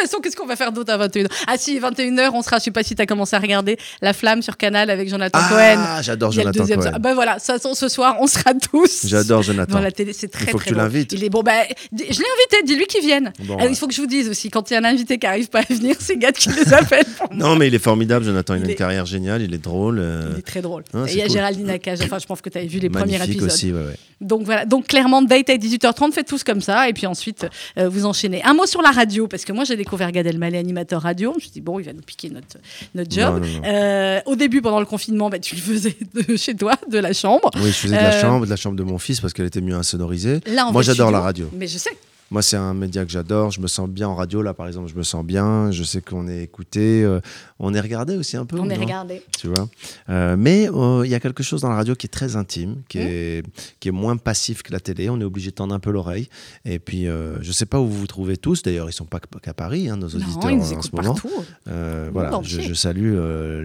M'appelles- 0.00 0.06
De 0.06 0.08
toute 0.08 0.10
façon, 0.10 0.20
qu'est-ce 0.22 0.36
qu'on 0.36 0.46
va 0.46 0.56
faire 0.56 0.72
d'autre 0.72 0.92
à 0.92 0.98
21h 0.98 1.28
Ah 1.46 1.56
si, 1.58 1.78
21h, 1.78 2.30
on 2.34 2.42
sera, 2.42 2.58
je 2.58 2.64
sais 2.64 2.70
pas 2.70 2.82
si 2.82 2.94
tu 2.94 3.02
as 3.02 3.06
commencé 3.06 3.36
à 3.36 3.38
regarder 3.38 3.76
La 4.02 4.12
Flamme 4.12 4.42
sur 4.42 4.56
Canal 4.56 4.90
avec 4.90 5.08
Jonathan 5.08 5.38
Cohen. 5.48 5.76
Ah, 5.78 6.00
j'adore 6.02 6.32
Il 6.32 6.36
Jonathan 6.40 6.60
deuxième. 6.60 6.80
Cohen. 6.80 6.90
Ah 6.94 6.98
ben 6.98 7.14
voilà, 7.14 7.38
ça, 7.38 7.56
ce 7.58 7.88
soir, 7.88 8.16
on 8.20 8.26
sera 8.26 8.54
tous. 8.54 9.06
J'adore 9.06 9.42
Jonathan. 9.42 9.74
Dans 9.74 9.80
la 9.80 9.92
télé, 9.92 10.12
c'est 10.12 10.28
très 10.28 10.46
faut 10.50 10.58
très 10.58 10.64
que 10.64 10.64
tu 10.70 10.74
drôle. 10.74 10.84
l'invites. 10.84 11.12
Il 11.12 11.24
est 11.24 11.28
bon. 11.30 11.42
Di- 11.42 12.04
je 12.10 12.18
l'ai 12.18 12.24
invité. 12.26 12.62
Dis-lui 12.64 12.86
qu'il 12.86 13.00
vienne. 13.02 13.32
Bon, 13.40 13.54
Alors, 13.54 13.66
ouais. 13.66 13.72
Il 13.72 13.76
faut 13.76 13.86
que 13.86 13.94
je 13.94 14.00
vous 14.00 14.06
dise 14.06 14.28
aussi, 14.28 14.50
quand 14.50 14.70
il 14.70 14.74
y 14.74 14.76
a 14.76 14.80
un 14.80 14.84
invité 14.84 15.18
qui 15.18 15.26
arrive 15.26 15.48
pas 15.48 15.60
à 15.60 15.72
venir, 15.72 15.96
c'est 15.98 16.16
Gad 16.16 16.34
qui 16.34 16.48
les 16.50 16.72
appelle. 16.72 17.04
pour 17.16 17.32
moi. 17.32 17.36
Non, 17.50 17.56
mais 17.56 17.68
il 17.68 17.74
est 17.74 17.78
formidable, 17.78 18.24
Jonathan. 18.24 18.54
Il, 18.54 18.60
Il 18.60 18.64
a 18.64 18.68
est- 18.68 18.70
une 18.72 18.76
carrière 18.78 19.06
géniale, 19.06 19.42
il 19.42 19.54
est 19.54 19.58
drôle. 19.58 19.98
euh, 20.00 20.30
Il 20.34 20.38
est 20.38 20.42
très 20.42 20.62
drôle. 20.62 20.84
Ah, 20.94 21.04
Et 21.08 21.12
il 21.12 21.18
y 21.18 21.20
a 21.22 21.24
cool. 21.26 21.32
Géraldine 21.34 21.66
Nakache. 21.66 21.98
Enfin, 22.02 22.18
je 22.18 22.26
pense 22.26 22.40
que 22.40 22.48
tu 22.50 22.58
avais 22.58 22.66
vu 22.66 22.78
les 22.78 22.90
premiers 22.90 23.12
magnifique 23.18 23.30
épisodes. 23.36 23.50
aussi, 23.50 23.72
ouais, 23.72 23.78
ouais. 23.80 23.96
Donc 24.20 24.42
voilà. 24.42 24.64
Donc 24.66 24.86
clairement, 24.86 25.22
date 25.22 25.48
à 25.50 25.54
18h30, 25.56 26.12
faites 26.12 26.26
tous 26.28 26.44
comme 26.44 26.60
ça. 26.60 26.88
Et 26.88 26.92
puis 26.92 27.06
ensuite, 27.06 27.46
euh, 27.78 27.88
vous 27.88 28.04
enchaînez. 28.04 28.42
Un 28.44 28.54
mot 28.54 28.66
sur 28.66 28.82
la 28.82 28.90
radio, 28.90 29.26
parce 29.26 29.44
que 29.44 29.52
moi, 29.52 29.64
j'ai 29.64 29.76
découvert 29.76 30.12
Gad 30.12 30.26
Elmaleh, 30.26 30.58
animateur 30.58 31.02
radio. 31.02 31.30
Je 31.32 31.36
me 31.36 31.40
suis 31.40 31.50
dit, 31.50 31.60
bon, 31.60 31.78
il 31.78 31.84
va 31.84 31.92
nous 31.92 32.02
piquer 32.02 32.28
notre, 32.30 32.58
notre 32.94 33.10
job. 33.10 33.40
Non, 33.42 33.46
non, 33.46 33.60
non. 33.60 33.62
Euh, 33.64 34.20
au 34.26 34.36
début, 34.36 34.60
pendant 34.60 34.80
le 34.80 34.86
confinement, 34.86 35.30
bah, 35.30 35.38
tu 35.38 35.54
le 35.56 35.60
faisais 35.62 35.96
de 36.28 36.36
chez 36.36 36.54
toi, 36.54 36.74
de 36.90 36.98
la 36.98 37.12
chambre. 37.12 37.50
Oui, 37.56 37.68
je 37.68 37.72
faisais 37.72 37.96
de 37.96 38.02
la 38.02 38.14
Euh, 38.14 38.20
chambre, 38.20 38.44
de 38.44 38.50
la 38.50 38.56
chambre 38.56 38.76
de 38.76 38.82
mon 38.82 38.98
fils 38.98 39.20
parce 39.20 39.32
qu'elle 39.32 39.46
était 39.46 39.60
mieux 39.62 39.74
insonorisée. 39.74 40.40
Là, 40.46 40.70
Moi, 40.70 40.82
j'adore 40.82 41.10
la 41.10 41.20
radio. 41.20 41.48
Mais 41.54 41.66
je 41.66 41.78
sais. 41.78 41.96
Moi, 42.30 42.42
c'est 42.42 42.56
un 42.56 42.74
média 42.74 43.04
que 43.04 43.10
j'adore. 43.10 43.50
Je 43.50 43.60
me 43.60 43.66
sens 43.66 43.88
bien 43.88 44.08
en 44.08 44.14
radio. 44.14 44.40
Là, 44.40 44.54
par 44.54 44.68
exemple, 44.68 44.88
je 44.88 44.94
me 44.94 45.02
sens 45.02 45.24
bien. 45.24 45.72
Je 45.72 45.82
sais 45.82 46.00
qu'on 46.00 46.28
est 46.28 46.42
écouté. 46.44 47.02
euh, 47.02 47.20
on 47.58 47.74
est 47.74 47.80
regardé 47.80 48.16
aussi 48.16 48.36
un 48.36 48.46
peu. 48.46 48.56
On 48.60 48.70
est 48.70 48.76
regardé. 48.76 49.22
Tu 49.36 49.48
vois? 49.48 49.68
Euh, 50.08 50.36
mais 50.38 50.68
euh, 50.72 51.02
il 51.04 51.10
y 51.10 51.14
a 51.16 51.20
quelque 51.20 51.42
chose 51.42 51.62
dans 51.62 51.68
la 51.70 51.74
radio 51.74 51.94
qui 51.96 52.06
est 52.06 52.10
très 52.10 52.36
intime, 52.36 52.82
qui, 52.88 52.98
Mmh. 52.98 53.02
est, 53.02 53.42
qui 53.80 53.88
est 53.88 53.92
moins 53.92 54.16
passif 54.16 54.62
que 54.62 54.72
la 54.72 54.78
télé. 54.78 55.10
On 55.10 55.20
est 55.20 55.24
obligé 55.24 55.50
de 55.50 55.56
tendre 55.56 55.74
un 55.74 55.80
peu 55.80 55.90
l'oreille. 55.90 56.28
Et 56.64 56.78
puis, 56.78 57.06
je 57.06 57.52
sais 57.52 57.66
pas 57.66 57.80
où 57.80 57.88
vous 57.88 57.98
vous 57.98 58.06
trouvez 58.06 58.36
tous. 58.36 58.62
D'ailleurs, 58.62 58.88
ils 58.88 58.92
sont 58.92 59.04
pas 59.06 59.18
qu'à 59.42 59.54
Paris, 59.54 59.88
hein, 59.88 59.96
nos 59.96 60.06
auditeurs 60.08 60.44
Non, 60.44 60.48
ils 60.50 60.56
nous 60.58 60.72
en 60.72 60.82
ce 60.82 60.94
moment. 60.94 61.16
voilà, 62.12 62.40
je, 62.44 62.60
je 62.60 62.74
salue 62.74 63.16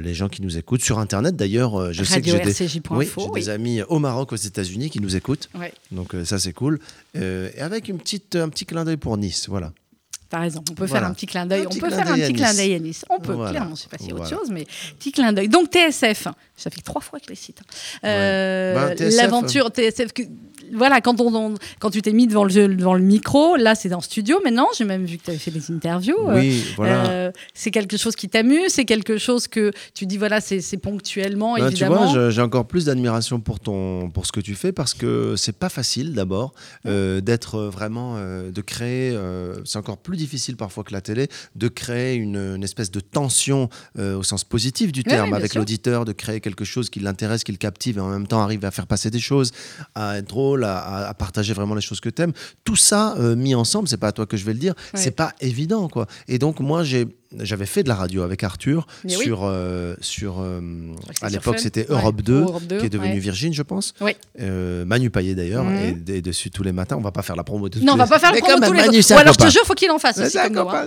les 0.02 0.14
gens 0.16 0.28
qui 0.30 0.42
nous 0.42 0.58
écoutent 0.58 0.84
sur 0.84 0.98
Internet. 0.98 1.36
D'ailleurs, 1.36 1.94
je 1.94 2.04
sais 2.04 2.20
que 2.22 2.28
j'ai 2.28 2.40
des, 2.40 2.46
Radio-RCJ.info, 2.46 2.96
oui, 2.96 3.08
j'ai 3.18 3.30
oui. 3.30 3.42
des 3.42 3.50
amis 3.50 3.82
au 3.84 4.00
Maroc, 4.00 4.32
aux 4.34 4.36
États-Unis 4.36 4.90
qui 4.90 5.00
nous 5.02 5.16
écoutent. 5.16 5.50
Ouais. 5.54 5.72
Donc 5.92 6.16
ça, 6.24 6.40
c'est 6.40 6.54
cool. 6.54 6.80
Et 7.14 7.60
avec 7.60 7.90
une 7.90 8.00
petite, 8.00 8.36
un 8.36 8.50
petit 8.56 8.66
clin 8.66 8.84
d'œil 8.84 8.98
pour 8.98 9.16
Nice. 9.18 9.48
Voilà. 9.50 9.72
T'as 10.28 10.40
raison, 10.40 10.64
on 10.72 10.74
peut 10.74 10.86
Voilà. 10.86 11.02
faire 11.04 11.12
un 11.12 11.14
petit 11.14 11.28
clin 11.28 11.46
d'œil. 11.46 11.68
On 11.68 11.76
peut 11.76 11.90
faire 11.92 12.12
un 12.12 12.16
petit 12.16 12.34
clin 12.34 12.52
d'œil 12.54 12.74
à 12.74 12.80
Nice. 12.80 13.06
On 13.12 13.20
peut, 13.20 13.34
Voilà. 13.34 13.52
clairement, 13.52 13.76
je 13.76 13.82
sais 13.84 13.88
pas 13.90 13.98
si 14.00 14.06
autre 14.12 14.24
Voilà. 14.24 14.36
chose, 14.38 14.50
mais 14.50 14.66
petit 14.98 15.12
clin 15.12 15.32
d'œil. 15.34 15.48
Donc 15.50 15.70
TSF, 15.70 16.28
ça 16.58 16.70
fait 16.72 16.82
trois 16.82 17.02
fois 17.02 17.20
que 17.20 17.26
je 17.26 17.30
les 17.30 17.36
cite. 17.36 17.60
Euh, 18.04 18.74
Bah, 18.96 19.06
L'aventure 19.18 19.68
TSF, 19.70 20.14
voilà, 20.74 21.02
quand, 21.02 21.20
on, 21.22 21.34
on- 21.36 21.56
quand 21.80 21.90
tu 21.90 22.02
t'es 22.02 22.12
mis 22.14 22.28
devant 22.28 22.44
le, 22.44 22.68
devant 22.76 22.94
le 22.94 23.02
micro, 23.04 23.56
là 23.56 23.76
c'est 23.76 23.94
en 23.94 24.02
studio, 24.02 24.40
mais 24.44 24.52
non, 24.52 24.68
j'ai 24.78 24.86
même 24.86 25.06
vu 25.06 25.18
que 25.18 25.24
tu 25.24 25.30
avais 25.32 25.40
fait 25.40 25.52
des 25.52 25.72
interviews. 25.72 26.16
Euh, 26.30 26.40
Oui, 26.40 26.64
voilà. 26.76 27.10
euh, 27.10 27.32
c'est 27.54 27.72
quelque 27.72 27.98
chose 27.98 28.16
qui 28.16 28.30
t'amuse, 28.30 28.70
c'est 28.72 28.86
quelque 28.86 29.18
chose 29.18 29.48
que 29.48 29.72
tu 29.94 30.06
dis, 30.06 30.18
voilà, 30.18 30.42
c'est 30.42 30.62
ponctuellement, 30.78 31.54
Ben, 31.56 31.68
tu 31.68 31.72
évidemment. 31.74 32.06
vois, 32.06 32.14
je- 32.14 32.30
j'ai 32.32 32.42
encore 32.42 32.66
plus 32.66 32.86
d'admiration 32.86 33.40
pour 33.40 33.60
ton, 33.60 34.10
pour 34.10 34.26
ce 34.26 34.32
que 34.32 34.40
tu 34.40 34.56
fais 34.56 34.72
parce 34.72 34.94
que 34.94 35.36
c'est 35.38 35.58
pas 35.58 35.70
facile 35.70 36.14
d'abord 36.14 36.54
euh, 36.86 37.22
d'être 37.22 37.60
vraiment, 37.60 38.16
de 38.18 38.62
créer. 38.62 39.18
c'est 39.66 39.78
encore 39.78 39.98
plus 39.98 40.18
difficile 40.18 40.56
parfois 40.56 40.84
que 40.84 40.94
la 40.94 41.02
télé 41.02 41.28
de 41.56 41.68
créer 41.68 42.16
une, 42.16 42.38
une 42.38 42.64
espèce 42.64 42.92
de 42.92 43.00
tension 43.00 43.70
au 44.00 44.24
sens 44.24 44.44
positif 44.44 44.92
du 44.92 45.04
terme 45.04 45.30
oui, 45.32 45.36
avec 45.36 45.56
l'auditeur, 45.56 46.06
de 46.06 46.12
créer 46.12 46.40
quelque 46.40 46.66
chose 46.66 46.90
qui 46.90 47.00
l'intéresse, 47.00 47.44
qui 47.44 47.52
le 47.52 47.58
captive 47.58 47.98
et 47.98 48.02
en 48.02 48.10
même 48.10 48.28
temps 48.28 48.42
arrive 48.42 48.64
à 48.66 48.72
faire 48.72 48.88
passer 48.88 49.10
des 49.10 49.20
choses, 49.20 49.52
à 49.96 50.18
être 50.18 50.28
drôle, 50.28 50.55
à, 50.64 50.78
à- 50.78 51.08
à 51.10 51.14
partager 51.14 51.54
vraiment 51.54 51.76
les 51.76 51.82
choses 51.82 52.00
que 52.00 52.10
t'aimes. 52.10 52.34
Tout 52.64 52.76
ça 52.78 53.16
euh, 53.20 53.36
mis 53.36 53.56
ensemble, 53.56 53.88
c'est 53.88 53.98
pas 53.98 54.08
à 54.08 54.12
toi 54.12 54.26
que 54.26 54.38
je 54.38 54.46
vais 54.46 54.54
le 54.54 54.60
dire, 54.60 54.74
Ouais. 54.94 55.00
c'est 55.00 55.12
pas 55.16 55.34
évident 55.42 55.88
quoi. 55.90 56.08
Et 56.28 56.38
donc 56.40 56.60
moi 56.60 56.84
j'ai 56.84 57.08
j'avais 57.42 57.66
fait 57.66 57.84
de 57.84 57.90
la 57.90 57.96
radio 57.96 58.24
avec 58.24 58.44
Arthur 58.44 58.88
Mais 59.04 59.16
oui. 59.18 59.24
sur, 59.24 59.42
euh, 59.44 59.96
sur 60.02 60.40
euh, 60.40 60.60
à 61.22 61.30
l'époque 61.30 61.60
c'était 61.60 61.82
Ouais, 61.90 61.96
Europe 61.96 62.22
2, 62.22 62.42
Europe 62.42 62.64
2, 62.64 62.78
qui 62.80 62.86
est 62.86 62.90
devenu 62.90 63.14
ouais. 63.14 63.20
Virgin 63.20 63.54
je 63.54 63.62
pense. 63.64 63.94
Oui. 64.02 64.16
Euh, 64.40 64.86
Manu 64.86 65.10
Payet 65.10 65.36
d'ailleurs 65.36 65.64
Mhm. 65.64 66.04
et 66.08 66.22
dessus 66.22 66.50
tous 66.52 66.64
les 66.64 66.72
matins. 66.72 66.96
On 66.98 67.02
va 67.02 67.12
pas 67.12 67.22
faire 67.22 67.36
la 67.36 67.44
promo 67.44 67.70
de 67.70 67.80
Non, 67.80 67.94
on 67.94 67.98
va 67.98 68.08
pas 68.08 68.20
faire 68.20 68.32
Mais 68.34 68.40
promo 68.40 68.58
tous 68.66 68.74
les 68.74 68.82
Manu, 68.82 69.00
Ou 69.10 69.14
alors 69.14 69.34
je 69.34 69.40
te 69.46 69.50
jure, 69.52 69.62
faut 69.66 69.74
qu'il 69.74 69.92
en 69.92 70.00
fasse 70.00 70.18
Ouais, 70.18 70.26
aussi 70.26 70.38
nous, 70.52 70.60
hein. 70.60 70.86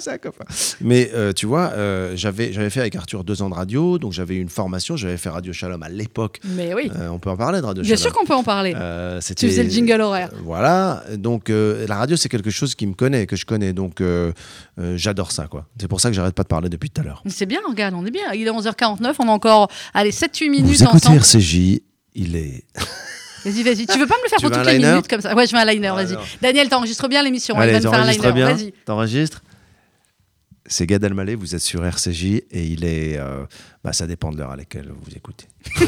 Mais 0.80 1.10
euh, 1.14 1.32
tu 1.32 1.46
vois, 1.46 1.72
euh, 1.74 2.12
j'avais 2.16 2.52
j'avais 2.52 2.70
fait 2.70 2.80
avec 2.80 2.94
Arthur 2.96 3.24
deux 3.24 3.42
ans 3.42 3.50
de 3.50 3.54
radio, 3.54 3.98
donc 3.98 4.12
j'avais 4.12 4.34
eu 4.36 4.40
une 4.40 4.48
formation, 4.48 4.96
j'avais 4.96 5.16
fait 5.16 5.28
Radio 5.28 5.52
Shalom 5.52 5.82
à 5.82 5.88
l'époque. 5.88 6.40
Mais 6.44 6.74
oui, 6.74 6.90
Euh, 6.96 7.08
on 7.08 7.18
peut 7.18 7.30
en 7.30 7.36
parler 7.36 7.60
de 7.60 7.66
Radio 7.66 7.82
bien 7.82 7.96
Shalom. 7.96 8.02
sûr 8.02 8.12
qu'on 8.18 8.26
peut 8.26 8.34
en 8.34 8.42
parler. 8.42 8.72
Euh, 8.76 9.18
Tu 9.18 9.26
c'était- 9.26 9.48
faisais 9.48 9.64
le 9.64 9.70
jingle 9.70 10.00
horaire. 10.00 10.30
Voilà, 10.44 11.02
donc 11.16 11.50
euh, 11.50 11.86
la 11.86 11.96
radio 11.96 12.16
c'est 12.16 12.28
quelque 12.28 12.50
chose 12.50 12.74
qui 12.74 12.86
me 12.86 12.94
connaît, 12.94 13.26
que 13.26 13.36
je 13.36 13.44
connais, 13.46 13.72
donc 13.72 14.02
j'adore 14.96 15.32
ça 15.32 15.46
quoi. 15.48 15.66
C'est 15.80 15.88
pour 15.88 16.00
ça 16.00 16.08
que 16.10 16.14
j'arrête 16.14 16.34
pas 16.38 16.44
de 16.44 16.48
parler 16.48 16.68
depuis 16.68 16.88
tout 16.88 17.00
à 17.00 17.04
l'heure. 17.04 17.22
C'est 17.26 17.46
bien, 17.46 17.60
regarde, 17.68 17.94
on 17.94 18.06
est 18.06 18.10
bien. 18.10 18.32
Il 18.32 18.46
est 18.46 18.50
11h49, 18.50 19.14
on 19.18 19.28
a 19.28 19.32
encore 19.32 19.68
allez, 19.92 20.10
7-8 20.12 20.50
minutes 20.50 20.66
Vous 20.66 20.82
écoutez 20.84 21.08
ensemble. 21.08 21.16
RCJ, 21.18 21.80
il 22.14 22.36
est. 22.36 22.64
Vas-y, 23.44 23.62
vas-y. 23.62 23.86
Tu 23.86 23.98
veux 23.98 24.06
pas 24.06 24.16
me 24.16 24.22
le 24.24 24.28
faire 24.28 24.38
Tu 24.40 24.46
pour 24.48 24.56
toutes 24.56 24.66
les 24.66 24.78
minutes 24.78 25.06
comme 25.08 25.20
ça? 25.20 25.34
Ouais, 25.34 25.46
je 25.46 25.52
veux 25.52 25.58
un 25.58 25.64
liner, 25.64 25.90
vas-y. 25.90 26.10
Alors. 26.12 26.26
Daniel, 26.42 26.68
t'enregistres 26.68 27.08
bien 27.08 27.22
l'émission. 27.22 27.56
hein, 27.56 27.60
Allez, 27.62 27.74
il 27.76 27.80
va 27.82 27.88
me 27.90 27.94
faire 27.96 28.04
un 28.04 28.10
liner. 28.10 28.32
bien 28.32 28.52
Vas-y. 28.52 28.72
T'enregistres 28.84 29.42
C'est 30.66 30.86
Gad 30.86 31.02
Elmaleh, 31.04 31.34
vous 31.36 31.54
êtes 31.54 31.60
sur 31.62 31.84
RCJ 31.84 32.24
et 32.24 32.44
il 32.66 32.84
est. 32.84 33.16
euh, 33.16 33.44
bah, 33.84 33.92
ça 33.92 34.06
dépend 34.06 34.30
de 34.32 34.38
l'heure 34.38 34.50
à 34.50 34.56
laquelle 34.56 34.88
vous 34.90 35.12
écoutez. 35.16 35.46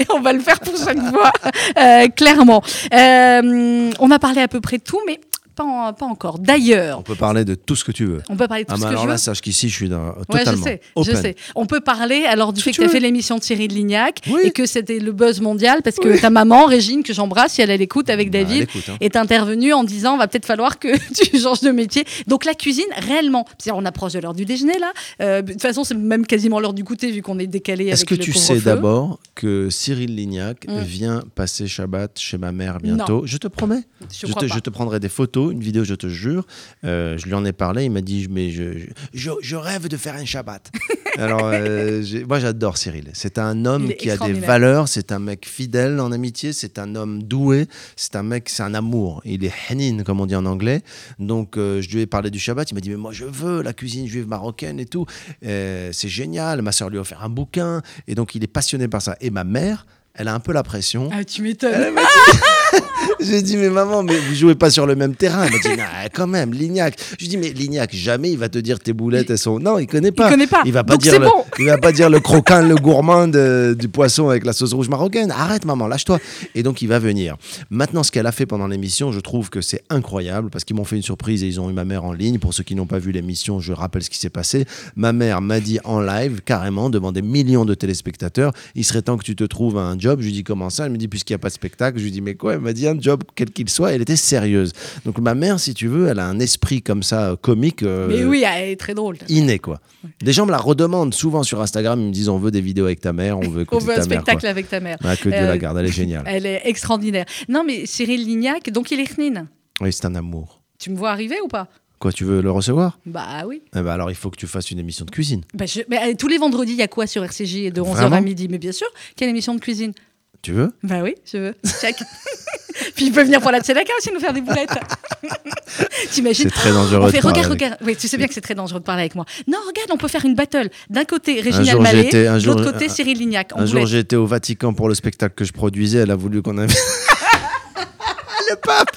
Et 0.00 0.06
on 0.14 0.20
va 0.20 0.32
le 0.32 0.38
faire 0.40 0.60
pour 0.60 0.76
chaque 0.76 1.00
fois, 1.10 1.32
euh, 1.76 2.06
clairement. 2.08 2.62
Euh, 2.92 3.90
on 3.98 4.10
a 4.12 4.18
parlé 4.20 4.40
à 4.40 4.46
peu 4.48 4.60
près 4.60 4.78
de 4.78 4.82
tout, 4.84 5.00
mais 5.08 5.18
pas, 5.58 5.64
en- 5.64 5.92
pas 5.92 6.06
encore. 6.06 6.38
D'ailleurs, 6.38 6.98
On 7.00 7.02
peut 7.02 7.14
parler 7.14 7.44
de 7.44 7.54
tout 7.54 7.76
ce 7.76 7.84
que 7.84 7.92
tu 7.92 8.04
veux. 8.06 8.22
on 8.30 8.36
peut 8.36 8.48
parler 8.48 8.64
de 8.64 8.68
tout 8.68 8.74
Ah, 8.74 8.78
ce 8.78 8.82
que 8.82 8.88
alors 8.88 9.02
je 9.02 9.06
veux. 9.06 9.12
là, 9.12 9.18
sache 9.18 9.40
qu'ici, 9.40 9.68
je 9.68 9.74
suis 9.74 9.88
dans, 9.88 9.98
Ouais, 10.08 10.12
je 10.30 10.38
totalement 10.38 10.64
sais, 10.64 10.80
open. 10.94 11.14
je 11.16 11.20
sais. 11.20 11.36
On 11.54 11.66
peut 11.66 11.80
parler 11.80 12.24
alors 12.26 12.52
du 12.52 12.60
fait 12.62 12.70
que 12.70 12.76
tu 12.76 12.84
as 12.84 12.88
fait 12.88 13.00
l'émission 13.00 13.36
de 13.36 13.42
de 13.48 13.74
Lignac 13.74 14.20
Oui. 14.30 14.40
et 14.44 14.50
que 14.50 14.66
c'était 14.66 14.98
le 14.98 15.12
buzz 15.12 15.40
mondial 15.40 15.80
parce 15.82 15.96
que 15.96 16.20
ta 16.20 16.30
maman, 16.30 16.66
Régine, 16.66 17.02
que 17.02 17.12
j'embrasse, 17.12 17.54
si 17.54 17.62
elle 17.62 17.70
est 17.70 17.76
l'écoute 17.78 18.08
avec 18.10 18.30
Bah, 18.30 18.38
David, 18.44 18.62
écoute, 18.64 18.84
hein. 18.88 18.96
est 19.00 19.16
intervenue 19.16 19.72
en 19.72 19.84
disant 19.84 20.16
va 20.16 20.28
peut-être 20.28 20.46
falloir 20.46 20.78
que 20.78 20.88
tu 21.14 21.38
changes 21.40 21.60
de 21.62 21.70
métier. 21.70 22.04
Donc 22.26 22.44
la 22.44 22.54
cuisine, 22.54 22.84
réellement, 22.96 23.46
on 23.72 23.84
approche 23.84 24.12
de 24.12 24.20
l'heure 24.20 24.34
du 24.34 24.44
déjeuner 24.44 24.78
là. 24.78 24.92
Euh, 25.22 25.42
de 25.42 25.52
toute 25.52 25.62
façon, 25.62 25.82
c'est 25.84 25.94
même 25.94 26.26
quasiment 26.26 26.60
l'heure 26.60 26.74
du 26.74 26.84
goûter 26.84 27.10
vu 27.10 27.22
qu'on 27.22 27.38
est 27.38 27.46
décalé 27.46 27.86
Est-ce 27.86 28.04
que 28.04 28.14
le 28.14 28.20
tu 28.20 28.32
sais 28.32 28.60
d'abord 28.60 29.18
que 29.34 29.68
Cyril 29.70 30.14
Lignac 30.14 30.66
Mm. 30.68 30.80
vient 30.80 31.22
passer 31.34 31.66
Shabbat 31.66 32.18
chez 32.18 32.36
ma 32.38 32.52
mère 32.52 32.78
bientôt? 32.78 33.22
Je 33.24 33.38
te 33.38 33.48
promets. 33.48 33.82
Je, 34.12 34.26
te, 34.32 34.46
je 34.46 34.58
te 34.58 34.70
prendrai 34.70 35.00
des 35.00 35.08
photos, 35.08 35.47
une 35.50 35.60
vidéo, 35.60 35.84
je 35.84 35.94
te 35.94 36.08
jure. 36.08 36.46
Euh, 36.84 37.16
je 37.18 37.26
lui 37.26 37.34
en 37.34 37.44
ai 37.44 37.52
parlé, 37.52 37.84
il 37.84 37.90
m'a 37.90 38.00
dit 38.00 38.26
mais 38.30 38.50
je, 38.50 38.86
je, 39.12 39.30
je 39.40 39.56
rêve 39.56 39.88
de 39.88 39.96
faire 39.96 40.14
un 40.14 40.24
Shabbat. 40.24 40.70
Alors, 41.18 41.50
euh, 41.52 42.02
moi 42.28 42.38
j'adore 42.38 42.76
Cyril. 42.76 43.10
C'est 43.12 43.38
un 43.38 43.64
homme 43.64 43.92
qui 43.94 44.10
a 44.10 44.16
des 44.16 44.32
valeurs, 44.32 44.88
c'est 44.88 45.10
un 45.10 45.18
mec 45.18 45.46
fidèle 45.48 45.98
en 46.00 46.12
amitié, 46.12 46.52
c'est 46.52 46.78
un 46.78 46.94
homme 46.94 47.22
doué, 47.22 47.66
c'est 47.96 48.14
un 48.14 48.22
mec, 48.22 48.48
c'est 48.48 48.62
un 48.62 48.74
amour. 48.74 49.20
Il 49.24 49.44
est 49.44 49.52
hanin, 49.68 50.04
comme 50.04 50.20
on 50.20 50.26
dit 50.26 50.36
en 50.36 50.46
anglais. 50.46 50.82
Donc, 51.18 51.56
euh, 51.56 51.82
je 51.82 51.88
lui 51.90 52.02
ai 52.02 52.06
parlé 52.06 52.30
du 52.30 52.38
Shabbat, 52.38 52.70
il 52.70 52.74
m'a 52.74 52.80
dit 52.80 52.90
mais 52.90 52.96
moi 52.96 53.12
je 53.12 53.24
veux 53.24 53.62
la 53.62 53.72
cuisine 53.72 54.06
juive 54.06 54.28
marocaine 54.28 54.78
et 54.78 54.86
tout. 54.86 55.06
C'est 55.42 56.08
génial. 56.08 56.62
Ma 56.62 56.72
soeur 56.72 56.90
lui 56.90 56.98
a 56.98 57.00
offert 57.00 57.22
un 57.24 57.28
bouquin 57.28 57.82
et 58.06 58.14
donc 58.14 58.34
il 58.34 58.44
est 58.44 58.48
passionné 58.48 58.88
par 58.88 59.02
ça. 59.02 59.16
Et 59.20 59.30
ma 59.30 59.44
mère, 59.44 59.86
elle 60.14 60.28
a 60.28 60.34
un 60.34 60.40
peu 60.40 60.52
la 60.52 60.62
pression. 60.62 61.08
Ah, 61.12 61.24
tu 61.24 61.42
m'étonnes. 61.42 61.94
J'ai 63.20 63.42
dit, 63.42 63.56
mais 63.56 63.68
maman, 63.70 64.02
mais 64.02 64.16
vous 64.16 64.34
jouez 64.34 64.54
pas 64.54 64.70
sur 64.70 64.86
le 64.86 64.94
même 64.94 65.14
terrain. 65.14 65.44
Elle 65.44 65.52
m'a 65.52 65.58
dit, 65.58 65.82
quand 66.14 66.26
même, 66.26 66.52
Lignac. 66.52 66.94
Je 67.18 67.24
lui 67.24 67.28
dis, 67.28 67.36
mais 67.36 67.50
Lignac, 67.50 67.94
jamais 67.94 68.30
il 68.30 68.38
va 68.38 68.48
te 68.48 68.58
dire 68.58 68.78
tes 68.78 68.92
boulettes, 68.92 69.30
elles 69.30 69.38
sont. 69.38 69.58
Non, 69.58 69.78
il 69.78 69.86
connaît 69.86 70.12
pas. 70.12 70.26
Il 70.28 70.30
connaît 70.30 70.46
pas. 70.46 70.62
Il 70.64 70.72
va 70.72 70.84
pas 70.84 70.92
Donc 70.94 71.02
dire 71.02 71.18
le, 71.18 71.26
bon. 71.26 71.44
il 71.58 71.66
va 71.66 71.78
pas 71.78 71.92
dire 71.92 72.10
le 72.10 72.20
croquant, 72.20 72.62
le 72.62 72.74
gourmand 72.76 73.28
de- 73.28 73.76
du 73.78 73.88
poisson 73.88 74.28
avec 74.28 74.44
la 74.44 74.52
sauce 74.52 74.72
rouge 74.72 74.88
marocaine. 74.88 75.30
Arrête, 75.30 75.64
maman, 75.64 75.86
lâche-toi. 75.88 76.18
Et 76.54 76.62
donc, 76.62 76.82
il 76.82 76.88
va 76.88 76.98
venir. 76.98 77.36
Maintenant, 77.70 78.02
ce 78.02 78.10
qu'elle 78.12 78.26
a 78.26 78.32
fait 78.32 78.46
pendant 78.46 78.66
l'émission, 78.66 79.12
je 79.12 79.20
trouve 79.20 79.50
que 79.50 79.60
c'est 79.60 79.82
incroyable 79.90 80.50
parce 80.50 80.64
qu'ils 80.64 80.76
m'ont 80.76 80.84
fait 80.84 80.96
une 80.96 81.02
surprise 81.02 81.42
et 81.42 81.46
ils 81.46 81.60
ont 81.60 81.70
eu 81.70 81.72
ma 81.72 81.84
mère 81.84 82.04
en 82.04 82.12
ligne. 82.12 82.38
Pour 82.38 82.54
ceux 82.54 82.62
qui 82.64 82.74
n'ont 82.74 82.86
pas 82.86 82.98
vu 82.98 83.12
l'émission, 83.12 83.60
je 83.60 83.72
rappelle 83.72 84.02
ce 84.02 84.10
qui 84.10 84.18
s'est 84.18 84.30
passé. 84.30 84.64
Ma 84.96 85.12
mère 85.12 85.40
m'a 85.40 85.60
dit 85.60 85.78
en 85.84 86.00
live, 86.00 86.40
carrément, 86.44 86.90
devant 86.90 87.12
des 87.12 87.22
millions 87.22 87.64
de 87.64 87.74
téléspectateurs, 87.74 88.52
il 88.74 88.84
serait 88.84 89.02
temps 89.02 89.16
que 89.16 89.24
tu 89.24 89.36
te 89.36 89.44
trouves 89.44 89.78
un 89.78 89.98
job. 89.98 90.20
Je 90.20 90.26
lui 90.26 90.32
dis 90.32 90.44
comment 90.44 90.70
ça? 90.70 90.86
Elle 90.86 90.92
me 90.92 90.96
dit 90.98 91.08
puisqu'il 91.08 91.32
n'y 91.32 91.36
a 91.36 91.38
pas 91.38 91.48
de 91.48 91.54
spectacle. 91.54 91.98
Je 91.98 92.04
lui 92.04 92.10
dis 92.10 92.20
mais 92.20 92.34
quoi? 92.34 92.54
Elle 92.54 92.60
m'a 92.60 92.72
dit 92.72 92.86
un 92.86 92.97
job 93.00 93.22
quel 93.34 93.50
qu'il 93.50 93.68
soit. 93.68 93.92
Elle 93.92 94.02
était 94.02 94.16
sérieuse. 94.16 94.72
Donc 95.04 95.18
ma 95.18 95.34
mère, 95.34 95.58
si 95.60 95.74
tu 95.74 95.88
veux, 95.88 96.08
elle 96.08 96.18
a 96.18 96.26
un 96.26 96.38
esprit 96.40 96.82
comme 96.82 97.02
ça 97.02 97.30
euh, 97.30 97.36
comique. 97.36 97.82
euh, 97.82 98.06
Mais 98.08 98.24
oui, 98.24 98.44
elle 98.46 98.70
est 98.70 98.76
très 98.76 98.94
drôle. 98.94 99.16
inné 99.28 99.58
quoi. 99.58 99.80
Des 100.20 100.32
gens 100.32 100.46
me 100.46 100.50
la 100.50 100.58
redemandent 100.58 101.14
souvent 101.14 101.42
sur 101.42 101.60
Instagram, 101.60 102.00
ils 102.00 102.06
me 102.08 102.12
disent 102.12 102.28
on 102.28 102.38
veut 102.38 102.50
des 102.50 102.60
vidéos 102.60 102.84
avec 102.86 103.00
ta 103.00 103.12
mère, 103.12 103.38
on 103.38 103.48
veut 103.48 103.66
On 103.72 103.78
veut 103.78 103.92
un 103.92 103.96
ta 103.96 104.02
spectacle 104.02 104.46
avec 104.46 104.68
ta 104.68 104.80
mère. 104.80 104.96
Ah, 105.04 105.16
que 105.16 105.28
Dieu 105.28 105.38
Euh, 105.38 105.46
la 105.48 105.58
garde, 105.58 105.76
elle 105.78 105.86
est 105.86 105.92
géniale. 105.92 106.22
Elle 106.26 106.46
est 106.46 106.62
extraordinaire. 106.64 107.24
Non, 107.48 107.64
mais 107.64 107.86
Cyril 107.86 108.24
Lignac, 108.24 108.70
donc 108.70 108.90
il 108.90 109.00
est 109.00 109.06
Knin. 109.16 109.46
Oui, 109.80 109.92
c'est 109.92 110.04
un 110.06 110.14
amour. 110.14 110.60
Tu 110.78 110.90
me 110.90 110.96
vois 110.96 111.10
arriver 111.10 111.36
ou 111.44 111.48
pas? 111.48 111.68
Quoi, 111.98 112.12
tu 112.12 112.22
veux 112.24 112.40
le 112.40 112.50
recevoir? 112.52 112.98
Bah 113.06 113.42
oui. 113.44 113.60
eh 113.74 113.80
ben 113.82 113.88
alors 113.90 114.08
il 114.08 114.14
faut 114.14 114.30
que 114.30 114.36
tu 114.36 114.46
fasses 114.46 114.70
une 114.70 114.78
émission 114.78 115.04
de 115.04 115.10
cuisine. 115.10 115.42
Bah, 115.54 115.66
je- 115.66 115.80
mais, 115.88 115.98
euh, 115.98 116.14
tous 116.16 116.28
les 116.28 116.38
vendredis, 116.38 116.70
il 116.72 116.78
y 116.78 116.82
a 116.82 116.86
quoi 116.86 117.08
sur 117.08 117.24
RCJ 117.24 117.72
de 117.72 117.80
11h 117.80 117.92
Vraiment 117.94 118.16
à 118.16 118.20
midi? 118.20 118.46
Mais 118.48 118.58
bien 118.58 118.70
sûr, 118.70 118.86
quelle 119.16 119.28
émission 119.30 119.52
de 119.56 119.60
cuisine? 119.60 119.92
Tu 120.40 120.52
veux? 120.52 120.72
Bah 120.84 121.00
oui, 121.02 121.16
je 121.24 121.38
veux. 121.38 121.54
Check. 121.80 121.96
Puis 122.94 123.06
il 123.06 123.12
peut 123.12 123.22
venir 123.22 123.40
pour 123.40 123.50
la 123.50 123.60
tzedaka 123.60 123.92
aussi 123.98 124.10
nous 124.12 124.20
faire 124.20 124.32
des 124.32 124.40
boulettes. 124.40 124.70
T'imagines 126.10 126.44
C'est 126.48 126.54
très 126.54 126.72
dangereux 126.72 127.06
On 127.06 127.10
fait, 127.10 127.20
regarde, 127.20 127.38
avec- 127.38 127.50
regarde. 127.50 127.76
Oui, 127.84 127.96
tu 127.96 128.08
sais 128.08 128.16
bien 128.16 128.26
que 128.26 128.34
c'est 128.34 128.40
très 128.40 128.54
dangereux 128.54 128.80
de 128.80 128.84
parler 128.84 129.02
avec 129.02 129.14
moi. 129.14 129.24
Non, 129.46 129.58
regarde, 129.66 129.90
on 129.92 129.96
peut 129.96 130.08
faire 130.08 130.24
une 130.24 130.34
battle. 130.34 130.70
D'un 130.90 131.04
côté, 131.04 131.40
Réginald 131.40 131.80
Mallet, 131.80 132.08
de 132.10 132.46
l'autre 132.46 132.72
côté, 132.72 132.86
un- 132.86 132.88
Cyril 132.88 133.18
Lignac. 133.18 133.50
Un 133.56 133.66
jour 133.66 133.86
j'étais 133.86 134.16
au 134.16 134.26
Vatican 134.26 134.72
pour 134.74 134.88
le 134.88 134.94
spectacle 134.94 135.34
que 135.34 135.44
je 135.44 135.52
produisais, 135.52 135.98
elle 135.98 136.10
a 136.10 136.16
voulu 136.16 136.42
qu'on 136.42 136.58
invite. 136.58 136.78
le 138.50 138.56
pape 138.56 138.96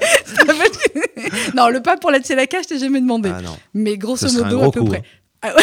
non, 1.54 1.68
le 1.68 1.80
pape 1.82 2.00
pour 2.00 2.10
la 2.10 2.18
tzedaka, 2.20 2.62
je 2.62 2.68
t'ai 2.68 2.78
jamais 2.78 3.00
demandé. 3.00 3.30
Ah. 3.34 3.40
Mais 3.74 3.96
grosso 3.96 4.30
modo, 4.32 4.62
à 4.64 4.70
peu 4.70 4.80
coup, 4.80 4.86
près. 4.86 5.02
Ah 5.42 5.54
ouais. 5.54 5.62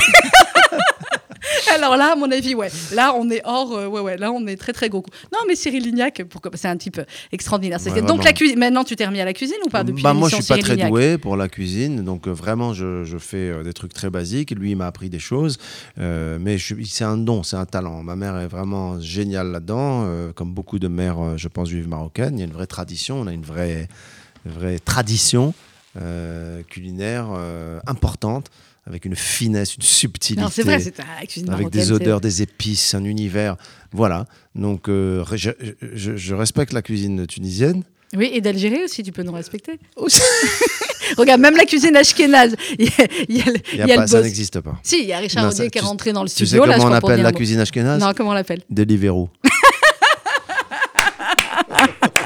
Alors 1.75 1.97
là, 1.97 2.13
à 2.13 2.15
mon 2.15 2.31
avis, 2.31 2.55
ouais. 2.55 2.69
Là, 2.93 3.13
on 3.15 3.29
est 3.29 3.41
hors. 3.43 3.71
euh, 3.73 3.87
ouais, 3.87 4.01
ouais. 4.01 4.17
Là, 4.17 4.31
on 4.31 4.45
est 4.47 4.55
très, 4.55 4.73
très 4.73 4.89
gros. 4.89 5.03
Non, 5.31 5.39
mais 5.47 5.55
Cyril 5.55 5.83
Lignac, 5.83 6.21
C'est 6.55 6.67
un 6.67 6.77
type 6.77 6.99
euh, 6.99 7.05
extraordinaire. 7.31 7.79
Ouais, 7.85 8.01
donc 8.01 8.23
la 8.23 8.33
cuisine. 8.33 8.59
Maintenant, 8.59 8.83
tu 8.83 8.95
t'es 8.95 9.05
remis 9.05 9.21
à 9.21 9.25
la 9.25 9.33
cuisine 9.33 9.57
ou 9.65 9.69
pas 9.69 9.83
depuis 9.83 10.03
bah, 10.03 10.13
moi 10.13 10.29
je 10.29 10.35
suis 10.35 10.43
pas 10.43 10.55
Cyril 10.55 10.63
très 10.63 10.75
Lignac 10.75 10.89
doué 10.89 11.17
pour 11.17 11.37
la 11.37 11.47
cuisine, 11.47 12.03
donc 12.03 12.27
euh, 12.27 12.31
vraiment 12.31 12.73
je, 12.73 13.03
je 13.03 13.17
fais 13.17 13.49
euh, 13.49 13.63
des 13.63 13.73
trucs 13.73 13.93
très 13.93 14.09
basiques. 14.09 14.51
Lui 14.51 14.71
il 14.71 14.75
m'a 14.75 14.87
appris 14.87 15.09
des 15.09 15.19
choses, 15.19 15.57
mais 15.97 16.57
c'est 16.57 17.03
un 17.03 17.17
don, 17.17 17.43
c'est 17.43 17.55
un 17.57 17.65
talent. 17.65 18.03
Ma 18.03 18.15
mère 18.15 18.37
est 18.37 18.47
vraiment 18.47 18.99
géniale 18.99 19.51
là-dedans, 19.51 20.07
comme 20.35 20.53
beaucoup 20.53 20.79
de 20.79 20.87
mères, 20.87 21.37
je 21.37 21.47
pense 21.47 21.69
juives 21.69 21.87
marocaines. 21.87 22.37
Il 22.37 22.39
y 22.39 22.43
a 22.43 22.45
une 22.45 22.53
vraie 22.53 22.67
tradition, 22.67 23.19
on 23.19 23.27
a 23.27 23.33
une 23.33 23.43
vraie, 23.43 23.87
vraie 24.45 24.79
tradition 24.79 25.53
culinaire 26.69 27.27
importante, 27.87 28.49
avec 28.87 29.05
une 29.05 29.15
finesse, 29.15 29.75
une 29.75 29.81
subtilité. 29.81 30.41
Non, 30.43 30.49
c'est 30.51 30.61
vrai, 30.63 30.79
c'est 30.79 30.93
avec 30.99 31.37
marocaine, 31.47 31.69
des 31.69 31.91
odeurs, 31.91 32.21
des 32.21 32.41
épices, 32.41 32.93
un 32.93 33.03
univers. 33.03 33.55
Voilà. 33.91 34.25
Donc, 34.53 34.89
euh, 34.89 35.23
je, 35.33 35.49
je- 35.93 36.15
je 36.17 36.35
respecte 36.35 36.71
la 36.73 36.81
cuisine 36.81 37.25
tunisienne. 37.27 37.83
Oui, 38.15 38.29
et 38.33 38.39
d'Algérie 38.41 38.83
aussi, 38.83 39.01
tu 39.03 39.11
peux 39.11 39.23
nous 39.23 39.31
respecter. 39.33 39.79
Regarde, 41.17 41.39
même 41.41 41.55
la 41.55 41.65
cuisine 41.65 41.95
ashkénaze. 41.95 42.55
Il 42.79 42.85
y 42.85 43.41
a, 43.41 43.85
y 43.87 43.91
y 43.91 43.95
pas- 43.95 44.07
ça 44.07 44.21
n'existe 44.21 44.59
pas. 44.61 44.79
Si, 44.83 44.99
il 45.01 45.05
y 45.07 45.13
a 45.13 45.19
Richard 45.19 45.47
Audier 45.47 45.69
qui 45.69 45.77
est 45.77 45.81
tu- 45.81 45.87
rentré 45.87 46.13
dans 46.13 46.23
le 46.23 46.29
Tu 46.29 46.45
studio. 46.45 46.63
sais 46.63 46.67
là, 46.69 46.75
je 46.75 46.81
comment 46.81 46.91
on 46.91 46.95
appelle 46.95 47.21
la 47.21 47.31
cuisine 47.31 47.59
ashkénaze 47.59 48.01
Non, 48.01 48.11
comment 48.15 48.31
on 48.31 48.33
l'appelle? 48.33 48.61
Deliveroo. 48.69 49.29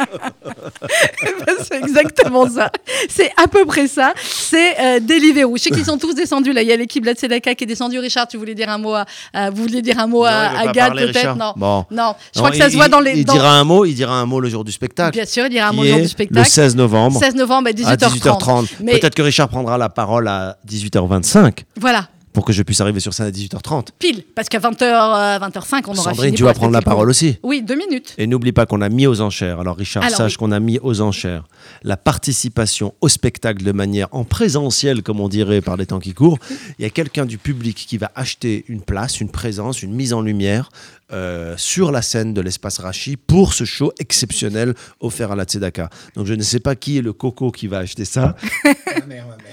c'est 1.63 1.77
exactement 1.83 2.49
ça. 2.49 2.71
C'est 3.09 3.31
à 3.41 3.47
peu 3.47 3.65
près 3.65 3.87
ça. 3.87 4.13
C'est 4.21 4.79
euh, 4.79 4.99
Deliveroo. 4.99 5.57
Je 5.57 5.63
sais 5.63 5.69
qu'ils 5.71 5.85
sont 5.85 5.97
tous 5.97 6.13
descendus 6.13 6.53
là. 6.53 6.61
Il 6.61 6.67
y 6.67 6.71
a 6.71 6.75
l'équipe 6.77 7.03
de 7.03 7.07
la 7.09 7.13
Tzedaka 7.15 7.55
qui 7.55 7.63
est 7.63 7.67
descendue. 7.67 7.99
Richard, 7.99 8.27
tu 8.27 8.37
voulais 8.37 8.55
dire 8.55 8.69
un 8.69 8.77
mot 8.77 8.93
à, 8.93 9.49
vous 9.51 9.63
vouliez 9.63 9.81
dire 9.81 9.99
un 9.99 10.07
mot 10.07 10.23
Non, 10.23 10.29
à, 10.29 10.67
Gad 10.71 10.93
peut-être? 10.93 11.35
Non. 11.35 11.53
Bon. 11.55 11.85
Non. 11.91 12.15
Je 12.33 12.39
Non, 12.39 12.45
crois 12.45 12.51
que 12.51 12.57
ça 12.57 12.67
il- 12.67 12.71
se 12.71 12.75
voit 12.77 12.87
dans 12.87 12.99
les. 12.99 13.17
Il 13.19 13.25
dans- 13.25 13.33
dira 13.33 13.51
un 13.57 13.63
mot, 13.63 13.85
il 13.85 13.93
dira 13.95 14.13
un 14.15 14.25
mot 14.25 14.39
le 14.39 14.49
jour 14.49 14.63
du 14.63 14.71
spectacle. 14.71 15.11
Bien 15.17 15.25
sûr, 15.25 15.45
il 15.45 15.49
dira 15.49 15.69
un 15.69 15.73
mot 15.73 15.83
le 15.83 15.89
jour 15.89 15.99
du 15.99 16.07
spectacle. 16.07 16.39
Le 16.39 16.45
16 16.45 16.75
novembre 16.75 17.19
16 17.19 17.35
novembre 17.35 17.67
à 17.67 17.69
à 17.69 17.95
18h30. 17.95 18.13
18h30. 18.13 18.67
Mais- 18.81 18.99
Peut-être 18.99 19.15
que 19.15 19.21
Richard 19.21 19.49
prendra 19.49 19.77
la 19.77 19.89
parole 19.89 20.27
à 20.27 20.57
18h25 20.67 21.65
Voilà. 21.79 22.07
Pour 22.33 22.45
que 22.45 22.53
je 22.53 22.63
puisse 22.63 22.81
arriver 22.81 22.99
sur 22.99 23.13
scène 23.13 23.27
à 23.27 23.31
18h30. 23.31 23.87
Pile. 23.97 24.23
Parce 24.35 24.49
qu'à 24.49 24.59
20h, 24.59 24.83
euh, 24.83 25.39
20h05, 25.39 25.81
on 25.87 25.93
aura 25.93 25.95
Sandrine, 25.95 26.25
fini 26.25 26.37
tu 26.37 26.43
vas 26.43 26.53
prendre 26.53 26.73
la 26.73 26.81
parole 26.81 27.09
aussi. 27.09 27.37
Oui, 27.43 27.61
deux 27.61 27.75
minutes. 27.75 28.13
Et 28.17 28.27
n'oublie 28.27 28.51
pas 28.51 28.65
qu'on 28.65 28.81
a 28.81 28.89
mis 28.89 29.07
aux 29.07 29.21
enchères. 29.21 29.59
Alors 29.59 29.77
Richard, 29.77 30.03
Alors, 30.03 30.17
sache 30.17 30.33
oui. 30.33 30.37
qu'on 30.37 30.51
a 30.51 30.59
mis 30.59 30.79
aux 30.81 31.01
enchères 31.01 31.43
la 31.83 31.97
participation 31.97 32.93
au 33.01 33.09
spectacle 33.09 33.63
de 33.63 33.71
manière 33.71 34.07
en 34.11 34.23
présentiel, 34.23 35.03
comme 35.03 35.19
on 35.19 35.29
dirait 35.29 35.61
par 35.61 35.77
les 35.77 35.85
temps 35.85 35.99
qui 35.99 36.13
courent. 36.13 36.37
Il 36.77 36.83
y 36.83 36.85
a 36.85 36.89
quelqu'un 36.89 37.25
du 37.25 37.37
public 37.37 37.75
qui 37.87 37.97
va 37.97 38.11
acheter 38.15 38.65
une 38.67 38.81
place, 38.81 39.21
une 39.21 39.29
présence, 39.31 39.81
une 39.81 39.93
mise 39.93 40.13
en 40.13 40.21
lumière 40.21 40.69
euh, 41.11 41.55
sur 41.57 41.91
la 41.91 42.01
scène 42.01 42.33
de 42.33 42.41
l'espace 42.41 42.77
Rachi 42.79 43.17
pour 43.17 43.53
ce 43.53 43.63
show 43.65 43.91
exceptionnel 43.99 44.73
offert 44.99 45.31
à 45.31 45.35
la 45.35 45.43
Tzedaka. 45.45 45.89
Donc 46.15 46.25
je 46.27 46.33
ne 46.33 46.43
sais 46.43 46.59
pas 46.59 46.75
qui 46.75 46.97
est 46.97 47.01
le 47.01 47.13
coco 47.13 47.51
qui 47.51 47.67
va 47.67 47.79
acheter 47.79 48.05
ça. 48.05 48.35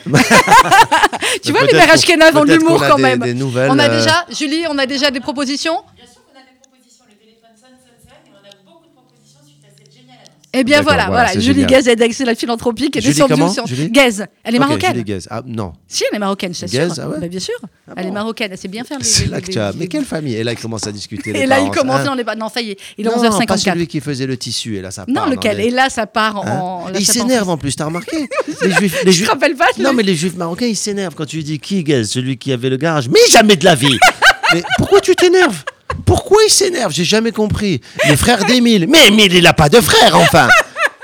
Tu 1.43 1.53
vois, 1.53 1.65
les 1.67 1.73
mères 1.73 1.91
ashkénazes 1.93 2.35
ont 2.37 2.45
de 2.45 2.55
l'humour 2.55 2.81
quand 2.87 2.97
des- 2.97 3.03
même. 3.03 3.21
des 3.21 3.35
nouvelles, 3.35 3.71
on 3.71 3.79
a 3.79 3.89
euh, 3.89 3.99
déjà, 3.99 4.25
Julie, 4.31 4.65
on 4.71 4.79
a 4.79 4.87
déjà 4.87 5.11
des 5.11 5.21
propositions 5.21 5.83
Bien 5.97 6.07
sûr 6.07 6.23
qu'on 6.25 6.39
a 6.39 6.43
des 6.43 6.57
propositions, 6.61 7.05
le 7.09 7.15
téléphone 7.17 7.51
sonne, 7.57 7.77
sonne, 7.79 8.01
sonne, 8.03 8.25
et 8.27 8.31
on 8.33 8.37
a 8.37 8.55
beaucoup 8.65 8.87
de 8.87 8.93
propositions 8.95 9.41
suite 9.47 9.63
à 9.65 9.71
cette 9.77 9.93
géniale 9.93 10.19
annonce. 10.25 10.46
Eh 10.59 10.65
bien 10.65 10.81
voilà, 10.83 11.07
voilà, 11.07 11.11
voilà. 11.25 11.29
c'est 11.33 11.41
Julie. 11.41 11.67
Gaz, 11.67 11.89
c'est 12.13 12.25
la 12.25 12.35
philanthropie 12.35 12.91
qui 12.91 12.99
est 12.99 13.03
Julie 13.03 13.19
comment 13.29 13.51
sur 13.51 13.67
Julie 13.67 13.91
Gaz. 13.91 14.27
Elle 14.43 14.55
est 14.55 14.59
marocaine. 14.59 14.93
Julie 14.93 15.05
Guez. 15.05 15.19
Ah 15.31 15.43
non. 15.47 15.73
Si, 15.87 16.05
elle 16.11 16.17
est 16.17 16.21
marocaine, 16.21 16.55
je 16.55 16.67
Gaz, 16.67 16.89
t'assure. 16.89 17.05
ah 17.05 17.09
ouais 17.11 17.21
Bah, 17.21 17.29
bien 17.29 17.41
sûr. 17.41 17.55
elle 17.97 18.07
est 18.07 18.11
marocaine, 18.11 18.49
elle 18.53 18.59
sait 18.59 18.69
bien 18.69 18.85
faire. 18.85 18.99
C'est 19.03 19.27
là 19.29 19.41
que 19.41 19.51
tu 19.51 19.59
as. 19.59 19.73
Mais 19.75 19.87
quelle 19.87 20.05
famille? 20.05 20.35
Et 20.35 20.45
là, 20.45 20.53
il 20.53 20.59
commence 20.59 20.87
à 20.87 20.93
discuter. 20.93 21.31
Et 21.31 21.47
là, 21.47 21.59
il 21.59 21.65
parents. 21.65 21.71
commence, 21.71 22.01
Hein 22.01 22.05
non, 22.07 22.13
on 22.15 22.19
est 22.19 22.25
pas- 22.25 22.35
non, 22.37 22.49
ça 22.49 22.61
y 22.61 22.71
est, 22.71 22.79
il 22.99 23.07
est 23.07 23.11
Non, 23.11 23.17
11h54. 23.17 23.47
pas 23.47 23.57
celui 23.59 23.87
qui 23.87 24.01
faisait 24.01 24.27
le 24.27 24.37
tissu, 24.37 24.77
et 24.77 24.81
là 24.81 24.91
ça 24.91 25.05
part. 25.07 25.15
Non, 25.27 25.31
lequel? 25.31 25.61
Et 25.61 25.71
là, 25.71 25.89
ça 25.91 26.07
part 26.07 26.37
Hein? 26.47 26.59
en. 26.61 26.87
il 26.99 27.07
s'énerve 27.07 27.49
en 27.49 27.57
plus, 27.59 27.77
t'as 27.77 27.85
remarqué? 27.87 28.29
Les 28.63 28.71
juifs, 28.73 29.05
les 29.05 29.13
Je 29.13 29.25
te 29.25 29.31
rappelle 29.31 29.55
pas 29.55 29.67
Non, 29.79 29.93
mais 29.93 30.03
les 30.03 30.15
juifs 30.15 30.37
marocains, 30.37 30.67
ils 30.67 30.77
s'énervent 30.77 31.15
quand 31.15 31.27
tu 31.27 31.43
dis 31.43 31.59
qui, 31.59 31.83
Gaz, 31.85 32.09
celui 32.11 32.37
qui 32.39 32.53
avait 32.53 32.71
le 32.71 32.77
garage. 32.77 33.09
Mais 33.09 33.21
jamais 33.31 33.57
de 33.57 33.65
la 33.65 33.75
vie 33.75 33.97
Mais 34.55 34.63
pourquoi 34.79 35.01
tu 35.01 35.15
t'énerves? 35.15 35.63
Pourquoi 36.05 36.39
il 36.47 36.51
s'énerve? 36.51 36.93
J'ai 36.93 37.05
jamais 37.05 37.33
compris. 37.33 37.81
Les 38.09 38.17
frères 38.17 38.45
d'Émile. 38.45 38.87
Mais 38.89 39.09
Émile, 39.09 39.35
il 39.35 39.43
n'a 39.43 39.55
pas 39.55 39.69
de 39.69 39.81
frère, 39.81 40.17
enfin 40.17 40.49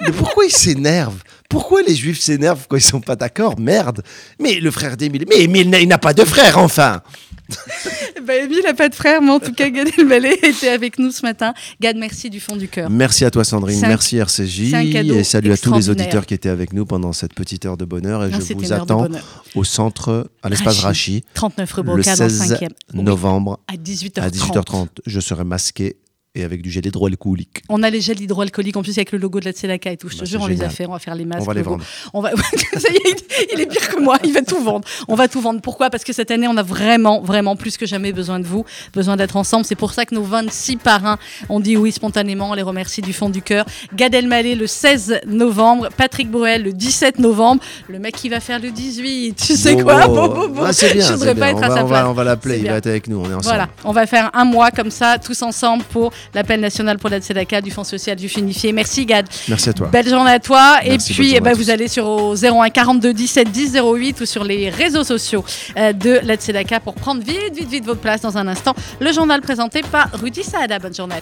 Mais 0.05 0.12
pourquoi 0.12 0.44
il 0.44 0.50
s'énerve 0.53 1.22
Pourquoi 1.48 1.82
les 1.82 1.94
juifs 1.94 2.20
s'énervent 2.20 2.66
quand 2.68 2.76
ils 2.76 2.80
sont 2.82 3.00
pas 3.00 3.16
d'accord? 3.16 3.59
Merde 3.59 4.03
Mais 4.40 4.55
le 4.61 4.70
frère 4.70 4.96
d'Émile. 4.96 5.24
Mais 5.28 5.42
Émile, 5.42 5.70
n'a- 5.70 5.80
il 5.80 5.88
n'a 5.88 5.98
pas 5.98 6.14
de 6.14 6.24
frère, 6.24 6.59
enfin 6.59 7.03
Bah, 8.26 8.36
Émile 8.36 8.62
n'a 8.64 8.72
pas 8.74 8.88
de 8.88 8.94
frère, 8.94 9.20
mais 9.20 9.30
en 9.30 9.40
tout 9.40 9.53
cas, 9.53 9.68
Gad 9.68 9.88
Elmaleh 9.98 10.38
était 10.42 10.68
avec 10.68 10.98
nous 10.98 11.11
ce 11.11 11.22
matin. 11.22 11.53
Gad, 11.80 11.96
merci 11.96 12.30
du 12.30 12.40
fond 12.40 12.57
du 12.57 12.68
cœur. 12.68 12.88
Merci 12.88 13.24
à 13.24 13.30
toi 13.30 13.44
Sandrine, 13.44 13.84
un- 13.84 13.88
merci 13.88 14.16
RCJ 14.16 14.72
et 14.74 15.24
salut 15.24 15.53
à 15.53 15.57
tous 15.57 15.72
les 15.74 15.90
auditeurs 15.90 16.24
qui 16.26 16.34
étaient 16.34 16.48
avec 16.48 16.72
nous 16.72 16.86
pendant 16.86 17.12
cette 17.12 17.34
petite 17.34 17.66
heure 17.66 17.76
de 17.76 17.84
bonheur 17.84 18.24
et 18.24 18.30
je 18.32 18.55
vous 18.55 18.72
attends 18.72 19.09
au 19.55 19.64
centre, 19.64 20.30
à 20.42 20.48
l'espace 20.48 20.80
Rachi, 20.80 21.16
Rachi, 21.20 21.24
39 21.34 21.72
rue 21.72 21.82
le 21.82 21.86
Brocard 21.86 22.16
dans 22.16 22.24
le 22.24 22.30
16 22.30 22.53
5e. 22.61 22.68
novembre 22.94 23.61
À 23.68 23.74
18h30. 23.76 24.20
à 24.20 24.30
18h30. 24.30 24.88
Je 25.07 25.20
serai 25.20 25.44
masqué 25.44 25.96
et 26.35 26.45
avec 26.45 26.62
du 26.62 26.70
gel 26.70 26.87
hydroalcoolique. 26.87 27.62
On 27.68 27.83
a 27.83 27.91
les 27.91 28.01
gels 28.01 28.20
hydroalcooliques 28.22 28.76
en 28.78 28.83
plus 28.83 28.97
avec 28.97 29.12
le 29.12 29.18
logo 29.18 29.39
de 29.39 29.45
la 29.45 29.53
Tzedaka 29.53 29.93
et 29.93 29.97
tout. 29.99 30.09
Je 30.09 30.14
te 30.14 30.20
Bah, 30.20 30.24
jure, 30.24 30.41
on 30.41 30.47
les 30.47 30.62
a 30.62 30.70
fait. 30.70 30.87
On 30.87 30.93
va 30.93 30.99
faire 30.99 31.14
les 31.14 31.26
masques. 31.26 31.43
On 31.43 31.45
va 31.45 31.53
les 31.53 31.61
vendre. 31.61 31.85
On 32.14 32.22
va... 32.22 32.30
Ça 32.78 32.89
y 32.91 32.97
est, 33.11 33.24
il- 33.53 33.61
est 33.61 33.66
pire 33.66 33.87
que 33.91 34.01
moi. 34.01 34.16
Il 34.24 34.33
va 34.33 34.41
tout 34.41 34.62
vendre. 34.62 34.89
On 35.09 35.14
va 35.14 35.28
tout 35.28 35.43
vendre. 35.43 35.61
Pourquoi? 35.61 35.91
Parce 35.91 36.05
que 36.05 36.14
cette 36.14 36.30
année, 36.30 36.49
on 36.49 36.57
a 36.57 36.62
vraiment, 36.62 37.20
vraiment 37.20 37.55
plus 37.55 37.76
que 37.76 37.85
jamais 37.85 38.12
besoin 38.12 38.41
de 38.41 38.47
vous, 38.47 38.64
besoin 38.95 39.16
d'être 39.18 39.37
ensemble. 39.37 39.66
C'est 39.66 39.74
pour 39.74 39.93
ça 39.93 40.07
que 40.07 40.14
nos 40.14 40.22
26 40.22 40.76
parrains 40.76 41.18
ont 41.51 41.61
dit 41.61 41.76
oui 41.76 41.93
spontanément. 41.93 42.51
On 42.51 42.55
les 42.55 42.62
remercie 42.62 43.03
du 43.03 43.12
fond 43.12 43.28
du 43.28 43.43
cœur. 43.43 43.66
Gad 43.95 44.14
Elmaleh 44.14 44.55
le 44.55 44.66
16 44.66 45.20
novembre, 45.26 45.91
Patrick 45.99 46.30
Bruel 46.30 46.62
le 46.62 46.72
17 46.72 47.18
novembre, 47.18 47.62
le 47.89 47.99
mec 47.99 48.14
qui 48.16 48.30
va 48.30 48.41
faire 48.41 48.59
le 48.59 48.70
18. 48.70 49.35
Tu 49.37 49.55
sais 49.55 49.76
quoi? 49.76 50.07
Beau, 50.09 50.49
beau. 50.49 50.62
Ah, 50.64 50.70
bien, 50.95 51.07
Je 51.09 51.12
voudrais 51.12 51.35
pas 51.35 51.53
bien. 51.53 51.59
être 51.59 51.59
on 51.59 51.62
à 51.62 51.68
va, 51.68 51.76
sa 51.76 51.85
place. 51.85 52.05
on 52.07 52.12
va 52.14 52.24
l'appeler, 52.24 52.59
il 52.61 52.68
va 52.68 52.76
être 52.76 52.87
avec 52.87 53.07
nous, 53.09 53.18
on 53.18 53.24
est 53.24 53.35
ensemble. 53.35 53.43
Voilà, 53.45 53.68
on 53.85 53.93
va 53.93 54.07
faire 54.07 54.30
un 54.33 54.47
mois 54.47 54.70
comme 54.70 54.91
ça, 54.91 55.18
tous 55.18 55.43
ensemble, 55.43 55.85
pour 55.85 56.11
l'appel 56.35 56.61
national 56.61 56.99
pour 56.99 57.11
la 57.11 57.20
Tzedaka 57.20 57.61
du 57.61 57.70
Fonds 57.70 57.85
social 57.85 58.16
du 58.16 58.27
Unifié. 58.27 58.73
Merci 58.73 59.07
Gad. 59.07 59.27
Merci 59.49 59.68
à 59.68 59.73
toi. 59.73 59.89
Belle 59.89 60.09
journée 60.09 60.31
à 60.31 60.39
toi. 60.39 60.79
Merci, 60.85 61.12
et 61.12 61.14
puis, 61.14 61.35
eh 61.37 61.41
ben, 61.41 61.55
vous 61.55 61.70
allez 61.70 61.89
sur 61.89 62.07
au 62.07 62.35
01 62.35 62.70
42 62.70 63.12
17 63.12 63.51
10 63.51 63.79
08 63.83 64.20
ou 64.20 64.27
sur 64.27 64.45
les 64.45 64.70
réseaux 64.70 65.05
sociaux 65.05 65.45
euh, 65.77 65.93
de 65.93 66.20
la 66.25 66.37
Tzedaka 66.37 66.81
pour 66.81 66.95
prendre 66.95 67.23
vite, 67.23 67.55
vite, 67.55 67.68
vite 67.68 67.85
votre 67.85 68.01
place 68.01 68.20
dans 68.20 68.37
un 68.39 68.49
instant. 68.49 68.75
Le 69.01 69.12
journal 69.12 69.41
présenté 69.41 69.83
par 69.83 70.09
Rudy 70.12 70.43
Saada. 70.43 70.79
Bonne 70.79 70.95
journée. 70.95 71.16